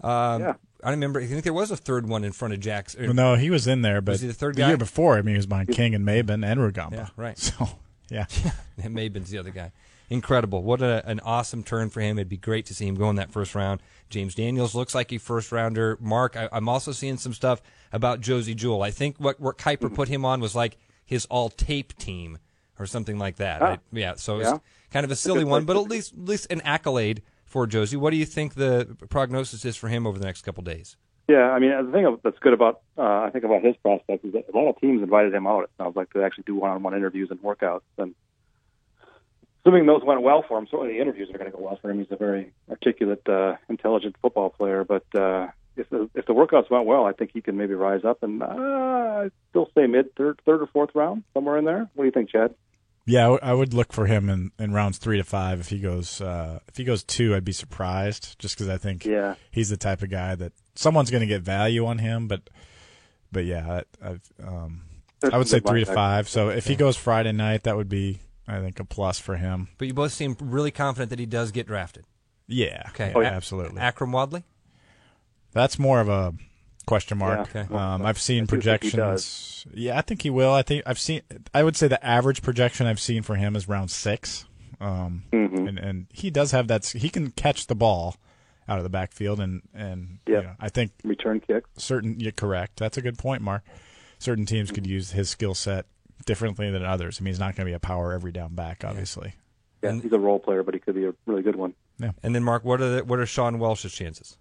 Um, 0.00 0.40
Yeah. 0.42 0.54
I 0.82 0.86
don't 0.90 0.98
remember. 0.98 1.20
I 1.20 1.26
think 1.26 1.42
there 1.44 1.52
was 1.52 1.70
a 1.70 1.76
third 1.76 2.08
one 2.08 2.22
in 2.24 2.32
front 2.32 2.54
of 2.54 2.60
Jackson. 2.60 3.14
no, 3.16 3.34
he 3.34 3.50
was 3.50 3.66
in 3.66 3.82
there, 3.82 4.00
but 4.00 4.12
Was 4.12 4.20
he 4.20 4.28
the 4.28 4.32
third 4.34 4.54
the 4.54 4.62
guy? 4.62 4.68
year 4.68 4.76
before, 4.76 5.16
I 5.18 5.22
mean, 5.22 5.34
he 5.34 5.38
was 5.38 5.46
behind 5.46 5.68
King 5.70 5.94
and 5.94 6.04
Mabin 6.06 6.44
and 6.46 6.60
Rugamba. 6.60 6.92
Yeah, 6.92 7.08
right. 7.16 7.38
So 7.58 7.68
yeah, 8.10 8.26
And 8.82 8.94
Mabin's 8.94 9.30
the 9.30 9.38
other 9.38 9.50
guy. 9.50 9.72
Incredible. 10.10 10.62
What 10.62 10.80
a, 10.80 11.06
an 11.06 11.20
awesome 11.20 11.62
turn 11.62 11.90
for 11.90 12.00
him. 12.00 12.18
It'd 12.18 12.28
be 12.30 12.38
great 12.38 12.64
to 12.66 12.74
see 12.74 12.86
him 12.86 12.94
go 12.94 13.10
in 13.10 13.16
that 13.16 13.30
first 13.30 13.54
round. 13.54 13.82
James 14.08 14.34
Daniels 14.34 14.74
looks 14.74 14.94
like 14.94 15.12
a 15.12 15.18
first 15.18 15.52
rounder. 15.52 15.98
Mark, 16.00 16.34
I, 16.36 16.48
I'm 16.50 16.68
also 16.68 16.92
seeing 16.92 17.18
some 17.18 17.34
stuff 17.34 17.60
about 17.92 18.20
Josey 18.22 18.54
Jewell. 18.54 18.82
I 18.82 18.90
think 18.90 19.16
what, 19.18 19.38
what 19.38 19.58
Mm-hmm. 19.58 19.84
Kiper 19.86 19.94
put 19.94 20.08
him 20.08 20.24
on 20.24 20.40
was 20.40 20.54
like 20.54 20.78
his 21.04 21.26
all 21.26 21.50
tape 21.50 21.96
team 21.98 22.38
or 22.78 22.86
something 22.86 23.18
like 23.18 23.36
that. 23.36 23.60
Ah. 23.60 23.66
I- 23.72 23.78
yeah, 23.92 24.14
so 24.14 24.38
it's 24.40 24.48
Yeah. 24.48 24.58
kind 24.90 25.04
of 25.04 25.10
a 25.10 25.16
silly 25.16 25.44
one, 25.44 25.64
but 25.66 25.76
at 25.76 25.82
least, 25.90 26.14
at 26.14 26.24
least 26.24 26.46
an 26.50 26.62
accolade 26.62 27.20
for 27.48 27.66
Josey. 27.66 27.96
What 27.96 28.10
do 28.10 28.16
you 28.16 28.26
think 28.26 28.54
the 28.54 28.96
prognosis 29.08 29.64
is 29.64 29.76
for 29.76 29.88
him 29.88 30.06
over 30.06 30.18
the 30.18 30.26
next 30.26 30.42
couple 30.42 30.62
days? 30.62 30.96
Yeah, 31.28 31.50
I 31.50 31.58
mean, 31.58 31.70
the 31.84 31.92
thing 31.92 32.18
that's 32.22 32.38
good 32.38 32.54
about 32.54 32.80
uh, 32.96 33.02
I 33.02 33.30
think 33.30 33.44
about 33.44 33.62
his 33.62 33.76
prospects 33.76 34.24
is 34.24 34.32
that 34.32 34.44
a 34.52 34.56
lot 34.56 34.70
of 34.70 34.80
teams 34.80 35.02
invited 35.02 35.34
him 35.34 35.46
out. 35.46 35.64
It 35.64 35.70
sounds 35.76 35.96
like 35.96 36.10
to 36.12 36.22
actually 36.22 36.44
do 36.44 36.54
one-on-one 36.54 36.94
interviews 36.94 37.28
and 37.30 37.40
workouts. 37.40 37.82
And 37.98 38.14
assuming 39.60 39.86
those 39.86 40.02
went 40.04 40.22
well 40.22 40.42
for 40.46 40.58
him, 40.58 40.66
certainly 40.70 40.94
the 40.94 41.00
interviews 41.00 41.28
are 41.28 41.38
going 41.38 41.50
to 41.50 41.56
go 41.56 41.62
well 41.62 41.78
for 41.82 41.90
him. 41.90 41.98
He's 41.98 42.10
a 42.10 42.16
very 42.16 42.52
articulate, 42.70 43.28
uh, 43.28 43.56
intelligent 43.68 44.16
football 44.22 44.48
player. 44.48 44.84
But 44.84 45.04
uh, 45.14 45.48
if 45.76 45.90
the 45.90 46.08
if 46.14 46.24
the 46.24 46.32
workouts 46.32 46.70
went 46.70 46.86
well, 46.86 47.04
I 47.04 47.12
think 47.12 47.32
he 47.34 47.42
can 47.42 47.58
maybe 47.58 47.74
rise 47.74 48.04
up 48.04 48.22
and 48.22 48.42
uh, 48.42 49.28
still 49.50 49.70
say 49.74 49.86
mid 49.86 50.14
third, 50.16 50.40
third 50.46 50.62
or 50.62 50.66
fourth 50.66 50.90
round, 50.94 51.24
somewhere 51.34 51.58
in 51.58 51.66
there. 51.66 51.90
What 51.94 52.04
do 52.04 52.06
you 52.06 52.12
think, 52.12 52.30
Chad? 52.30 52.54
Yeah, 53.08 53.20
I 53.20 53.24
w- 53.24 53.40
I 53.42 53.54
would 53.54 53.72
look 53.74 53.92
for 53.92 54.06
him 54.06 54.28
in, 54.28 54.50
in 54.58 54.72
rounds 54.72 54.98
three 54.98 55.16
to 55.16 55.24
five. 55.24 55.60
If 55.60 55.68
he 55.70 55.78
goes 55.80 56.20
uh, 56.20 56.60
if 56.68 56.76
he 56.76 56.84
goes 56.84 57.02
two, 57.02 57.34
I'd 57.34 57.44
be 57.44 57.52
surprised, 57.52 58.38
just 58.38 58.54
because 58.56 58.68
I 58.68 58.76
think 58.76 59.04
Yeah. 59.04 59.34
he's 59.50 59.70
the 59.70 59.76
type 59.76 60.02
of 60.02 60.10
guy 60.10 60.34
that 60.34 60.52
someone's 60.74 61.10
going 61.10 61.22
to 61.22 61.26
get 61.26 61.42
value 61.42 61.86
on 61.86 61.98
him. 61.98 62.28
But 62.28 62.50
but 63.32 63.44
yeah, 63.44 63.82
I, 64.02 64.08
I've, 64.10 64.20
um, 64.46 64.82
I 65.32 65.38
would 65.38 65.48
say 65.48 65.60
three 65.60 65.84
to 65.84 65.92
five. 65.92 66.28
So 66.28 66.50
if 66.50 66.66
he 66.66 66.76
goes 66.76 66.96
Friday 66.96 67.32
night, 67.32 67.62
that 67.64 67.76
would 67.76 67.88
be 67.88 68.20
I 68.46 68.60
think 68.60 68.78
a 68.80 68.84
plus 68.84 69.18
for 69.18 69.36
him. 69.36 69.68
But 69.78 69.88
you 69.88 69.94
both 69.94 70.12
seem 70.12 70.36
really 70.40 70.70
confident 70.70 71.10
that 71.10 71.18
he 71.18 71.26
does 71.26 71.50
get 71.50 71.66
drafted. 71.66 72.04
Yeah. 72.46 72.84
Okay. 72.90 73.12
Yeah, 73.14 73.22
absolutely. 73.28 73.80
Akrum 73.80 74.12
Wadley? 74.12 74.44
That's 75.52 75.78
more 75.78 76.00
of 76.00 76.08
a 76.08 76.34
question 76.88 77.18
mark. 77.18 77.50
Yeah. 77.54 77.62
Okay. 77.62 77.74
Um, 77.74 78.04
I've 78.04 78.18
seen 78.18 78.44
I 78.44 78.46
do 78.46 78.60
think 78.60 78.82
he 78.82 78.90
projections. 78.90 79.66
Yeah, 79.72 79.98
I 79.98 80.00
think 80.02 80.22
he 80.22 80.30
will. 80.30 80.52
I 80.52 80.62
think 80.62 80.82
I've 80.86 80.98
seen. 80.98 81.22
I 81.54 81.62
would 81.62 81.76
say 81.76 81.86
the 81.88 82.04
average 82.04 82.42
projection 82.42 82.86
I've 82.86 82.98
seen 83.00 83.22
for 83.22 83.36
him 83.36 83.54
is 83.54 83.68
round 83.68 83.90
six. 83.90 84.46
Um, 84.80 85.24
Mhm. 85.32 85.68
and 85.68 85.78
and 85.78 86.06
he 86.12 86.30
does 86.30 86.52
have 86.52 86.68
that. 86.68 86.86
He 86.86 87.08
can 87.10 87.30
catch 87.32 87.66
the 87.66 87.74
ball 87.74 88.16
out 88.68 88.78
of 88.78 88.84
the 88.84 88.90
backfield, 88.90 89.40
and 89.40 89.62
and 89.74 90.18
you 90.26 90.34
Yeah. 90.34 90.40
know, 90.40 90.52
I 90.60 90.68
think 90.68 90.92
Return 91.04 91.40
kicks. 91.40 91.68
certain. 91.76 92.18
You're 92.20 92.32
correct. 92.32 92.78
That's 92.78 92.96
a 92.96 93.02
good 93.02 93.18
point, 93.18 93.42
Mark. 93.42 93.62
Certain 94.18 94.46
teams 94.46 94.70
could 94.70 94.86
use 94.86 95.12
his 95.12 95.28
skill 95.30 95.54
set 95.54 95.86
differently 96.26 96.70
than 96.70 96.84
others. 96.84 97.18
I 97.20 97.24
mean, 97.24 97.32
he's 97.32 97.38
not 97.40 97.54
going 97.54 97.66
to 97.66 97.70
be 97.70 97.74
a 97.74 97.78
power 97.80 98.12
every 98.12 98.32
down 98.32 98.54
back, 98.54 98.84
obviously. 98.84 99.34
Yeah, 99.82 99.90
And- 99.90 100.02
he's 100.02 100.12
a 100.12 100.18
role 100.18 100.40
player, 100.40 100.62
but 100.64 100.74
he 100.74 100.80
could 100.80 100.94
be 100.96 101.04
a 101.06 101.14
really 101.26 101.42
good 101.42 101.54
one. 101.56 101.74
Yeah. 102.00 102.10
And 102.24 102.34
then, 102.34 102.42
Mark, 102.42 102.64
what 102.64 102.80
are 102.80 102.96
the, 102.96 103.04
what 103.04 103.18
are 103.20 103.26
Sean 103.26 103.58
Welsh's 103.60 103.92
chances? 103.92 104.36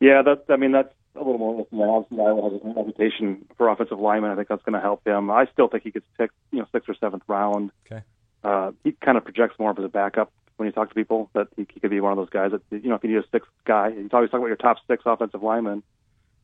Yeah, 0.00 0.22
that's. 0.22 0.42
I 0.50 0.56
mean, 0.56 0.72
that's 0.72 0.92
a 1.16 1.24
little 1.24 1.38
more. 1.38 1.66
You 1.70 1.78
know, 1.78 1.94
obviously, 1.96 2.24
Iowa 2.24 2.50
has 2.50 2.60
a 2.62 2.68
reputation 2.68 3.46
for 3.56 3.68
offensive 3.68 3.98
linemen. 3.98 4.30
I 4.30 4.36
think 4.36 4.48
that's 4.48 4.62
going 4.62 4.74
to 4.74 4.80
help 4.80 5.06
him. 5.06 5.30
I 5.30 5.46
still 5.52 5.68
think 5.68 5.82
he 5.84 5.90
gets 5.90 6.06
picked, 6.18 6.34
you 6.52 6.60
know, 6.60 6.66
sixth 6.72 6.88
or 6.88 6.94
seventh 6.94 7.22
round. 7.28 7.70
Okay. 7.86 8.02
Uh, 8.44 8.72
he 8.84 8.92
kind 8.92 9.18
of 9.18 9.24
projects 9.24 9.58
more 9.58 9.70
of 9.70 9.78
as 9.78 9.84
a 9.84 9.88
backup 9.88 10.32
when 10.56 10.66
you 10.66 10.72
talk 10.72 10.88
to 10.88 10.94
people 10.94 11.30
that 11.34 11.48
he, 11.56 11.66
he 11.72 11.80
could 11.80 11.90
be 11.90 12.00
one 12.00 12.12
of 12.12 12.18
those 12.18 12.30
guys 12.30 12.52
that 12.52 12.62
you 12.70 12.88
know 12.88 12.94
if 12.94 13.04
you 13.04 13.10
need 13.10 13.18
a 13.18 13.24
sixth 13.30 13.50
guy, 13.64 13.88
you 13.88 14.08
always 14.12 14.30
talk 14.30 14.38
about 14.38 14.46
your 14.46 14.56
top 14.56 14.78
six 14.88 15.02
offensive 15.06 15.42
linemen. 15.42 15.82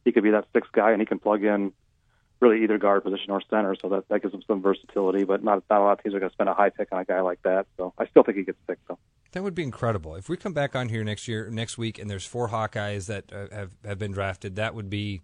He 0.04 0.12
could 0.12 0.22
be 0.22 0.30
that 0.30 0.46
sixth 0.52 0.72
guy, 0.72 0.92
and 0.92 1.00
he 1.00 1.06
can 1.06 1.18
plug 1.18 1.44
in 1.44 1.72
really 2.40 2.64
either 2.64 2.76
guard 2.76 3.04
position 3.04 3.30
or 3.30 3.40
center. 3.48 3.76
So 3.80 3.88
that 3.90 4.08
that 4.08 4.22
gives 4.22 4.34
him 4.34 4.42
some 4.46 4.62
versatility. 4.62 5.24
But 5.24 5.42
not 5.42 5.62
not 5.70 5.80
a 5.80 5.84
lot 5.84 5.92
of 5.98 6.02
teams 6.02 6.14
are 6.14 6.20
going 6.20 6.30
to 6.30 6.34
spend 6.34 6.48
a 6.48 6.54
high 6.54 6.70
pick 6.70 6.88
on 6.92 7.00
a 7.00 7.04
guy 7.04 7.20
like 7.20 7.42
that. 7.42 7.66
So 7.76 7.94
I 7.96 8.06
still 8.06 8.22
think 8.22 8.38
he 8.38 8.44
gets 8.44 8.58
picked. 8.66 8.86
Though. 8.88 8.98
That 9.32 9.42
would 9.42 9.54
be 9.54 9.62
incredible. 9.62 10.14
If 10.14 10.28
we 10.28 10.36
come 10.36 10.52
back 10.52 10.76
on 10.76 10.88
here 10.88 11.02
next 11.04 11.26
year, 11.26 11.48
next 11.50 11.78
week, 11.78 11.98
and 11.98 12.08
there's 12.10 12.24
four 12.26 12.48
Hawkeyes 12.50 13.06
that 13.06 13.32
uh, 13.32 13.54
have 13.54 13.72
have 13.84 13.98
been 13.98 14.12
drafted, 14.12 14.56
that 14.56 14.74
would 14.74 14.90
be 14.90 15.22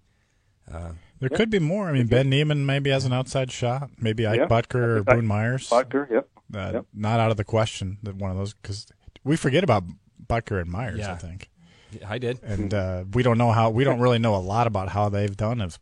There 1.21 1.29
could 1.29 1.51
be 1.51 1.59
more. 1.59 1.89
I 1.89 1.93
mean, 1.93 2.07
Ben 2.07 2.29
Niemann 2.31 2.65
maybe 2.67 2.91
has 2.91 3.05
an 3.05 3.13
outside 3.13 3.51
shot. 3.53 3.91
Maybe 3.99 4.27
Ike 4.27 4.41
Yeah. 4.41 4.47
Boettger 4.47 4.75
or 4.75 4.93
I 4.93 4.97
think 4.97 5.07
Boone 5.09 5.27
Myers. 5.27 5.69
Boettger, 5.69 6.11
yep. 6.11 6.29
Uh, 6.55 6.71
Yep. 6.75 6.87
Not 6.95 7.21
out 7.21 7.31
of 7.31 7.37
the 7.37 7.45
question 7.45 7.99
that 8.03 8.17
one 8.17 8.31
of 8.31 8.37
those 8.37 8.55
because 8.55 8.87
we 9.25 9.37
forget 9.37 9.63
about 9.65 9.85
Boettger 10.27 10.61
and 10.61 10.71
Myers. 10.71 11.01
Yeah. 11.01 11.13
I 11.13 11.17
think, 11.17 11.51
I 12.07 12.19
did. 12.19 12.43
and 12.43 12.73
uh, 12.73 13.05
we 13.13 13.23
don't 13.23 13.39
know 13.39 13.53
how 13.53 13.71
we 13.71 13.85
don't 13.85 14.01
really 14.01 14.19
know 14.19 14.35
a 14.35 14.41
lot 14.41 14.67
about 14.67 14.89
how 14.91 15.09
they've 15.09 15.37
done. 15.37 15.61
If 15.61 15.79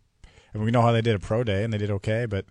and 0.52 0.64
we 0.64 0.70
know 0.70 0.82
how 0.82 0.90
they 0.92 1.02
did 1.02 1.14
a 1.14 1.18
pro 1.20 1.44
day 1.44 1.62
and 1.62 1.72
they 1.72 1.78
did 1.78 1.90
okay, 1.90 2.26
but 2.26 2.46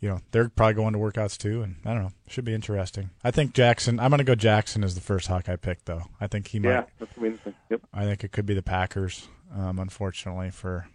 you 0.00 0.08
know 0.08 0.20
they're 0.30 0.48
probably 0.48 0.74
going 0.74 0.92
to 0.92 0.98
workouts 0.98 1.38
too, 1.38 1.62
and 1.62 1.76
I 1.84 1.94
don't 1.94 2.02
know. 2.04 2.12
Should 2.28 2.44
be 2.44 2.54
interesting. 2.54 3.10
I 3.24 3.30
think 3.30 3.52
Jackson. 3.54 3.98
I'm 4.00 4.10
going 4.10 4.18
to 4.18 4.24
go 4.24 4.34
Jackson 4.34 4.84
as 4.84 4.94
the 4.94 5.00
first 5.00 5.26
Hawkeye 5.28 5.56
pick, 5.56 5.84
though. 5.84 6.02
I 6.20 6.26
think 6.26 6.48
he 6.48 6.58
might. 6.58 6.68
Yeah, 6.70 6.84
that's 6.98 7.16
what 7.16 7.30
we 7.32 7.52
Yep. 7.70 7.80
I 7.94 8.04
think 8.04 8.24
it 8.24 8.32
could 8.32 8.46
be 8.46 8.54
the 8.54 8.62
Packers. 8.62 9.28
Um, 9.54 9.78
unfortunately 9.78 10.50
for 10.50 10.88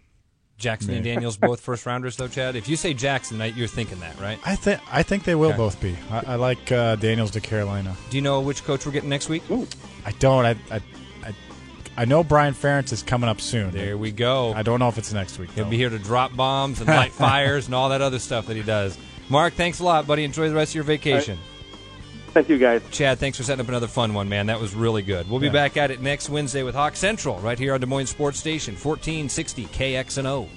Jackson 0.58 0.94
and 0.94 1.02
Daniels 1.02 1.36
both 1.36 1.60
first 1.68 1.86
rounders, 1.86 2.16
though, 2.16 2.28
Chad. 2.28 2.54
If 2.54 2.68
you 2.68 2.76
say 2.76 2.94
Jackson, 2.94 3.40
you're 3.56 3.66
thinking 3.66 3.98
that, 4.00 4.18
right? 4.20 4.38
I 4.44 4.54
think 4.56 4.80
I 4.92 5.02
think 5.02 5.24
they 5.24 5.34
will 5.34 5.48
Okay. 5.48 5.56
both 5.56 5.80
be. 5.80 5.96
I, 6.10 6.22
I 6.28 6.34
like 6.36 6.70
uh, 6.70 6.96
Daniels 6.96 7.30
to 7.32 7.40
Carolina. 7.40 7.96
Do 8.10 8.16
you 8.16 8.22
know 8.22 8.40
which 8.40 8.62
coach 8.64 8.86
we're 8.86 8.92
getting 8.92 9.08
next 9.08 9.28
week? 9.28 9.42
Ooh. 9.50 9.66
I 10.04 10.12
don't. 10.12 10.44
I 10.44 10.56
I 10.70 10.80
I, 11.96 12.02
I 12.02 12.04
know 12.04 12.24
Brian 12.24 12.54
Ferentz 12.54 12.92
is 12.92 13.02
coming 13.02 13.28
up 13.28 13.40
soon. 13.40 13.70
There 13.70 13.96
we 13.98 14.10
go. 14.12 14.52
I 14.54 14.62
don't 14.62 14.78
know 14.78 14.88
if 14.88 14.98
it's 14.98 15.12
next 15.12 15.38
week. 15.38 15.50
He'll 15.52 15.64
though. 15.64 15.70
be 15.70 15.76
here 15.76 15.90
to 15.90 15.98
drop 15.98 16.34
bombs 16.36 16.80
and 16.80 16.88
light 16.88 17.12
fires 17.12 17.66
and 17.66 17.74
all 17.74 17.88
that 17.90 18.00
other 18.02 18.18
stuff 18.18 18.46
that 18.46 18.56
he 18.56 18.62
does. 18.62 18.96
Mark, 19.28 19.54
thanks 19.54 19.80
a 19.80 19.84
lot, 19.84 20.06
buddy. 20.06 20.24
Enjoy 20.24 20.48
the 20.48 20.54
rest 20.54 20.72
of 20.72 20.76
your 20.76 20.84
vacation. 20.84 21.38
Thank 22.28 22.48
you, 22.48 22.56
guys. 22.58 22.80
Chad, 22.90 23.18
thanks 23.18 23.36
for 23.36 23.44
setting 23.44 23.60
up 23.62 23.68
another 23.68 23.86
fun 23.86 24.14
one, 24.14 24.28
man. 24.28 24.46
That 24.46 24.58
was 24.58 24.74
really 24.74 25.02
good. 25.02 25.28
We'll 25.28 25.38
be 25.40 25.46
Yeah. 25.46 25.52
back 25.52 25.76
at 25.76 25.90
it 25.90 26.00
next 26.00 26.30
Wednesday 26.30 26.62
with 26.62 26.74
Hawk 26.74 26.96
Central 26.96 27.38
right 27.40 27.58
here 27.58 27.74
on 27.74 27.80
Des 27.80 27.86
Moines 27.86 28.06
Sports 28.06 28.38
Station, 28.38 28.74
1460 28.74 29.66
KXNO. 29.66 30.48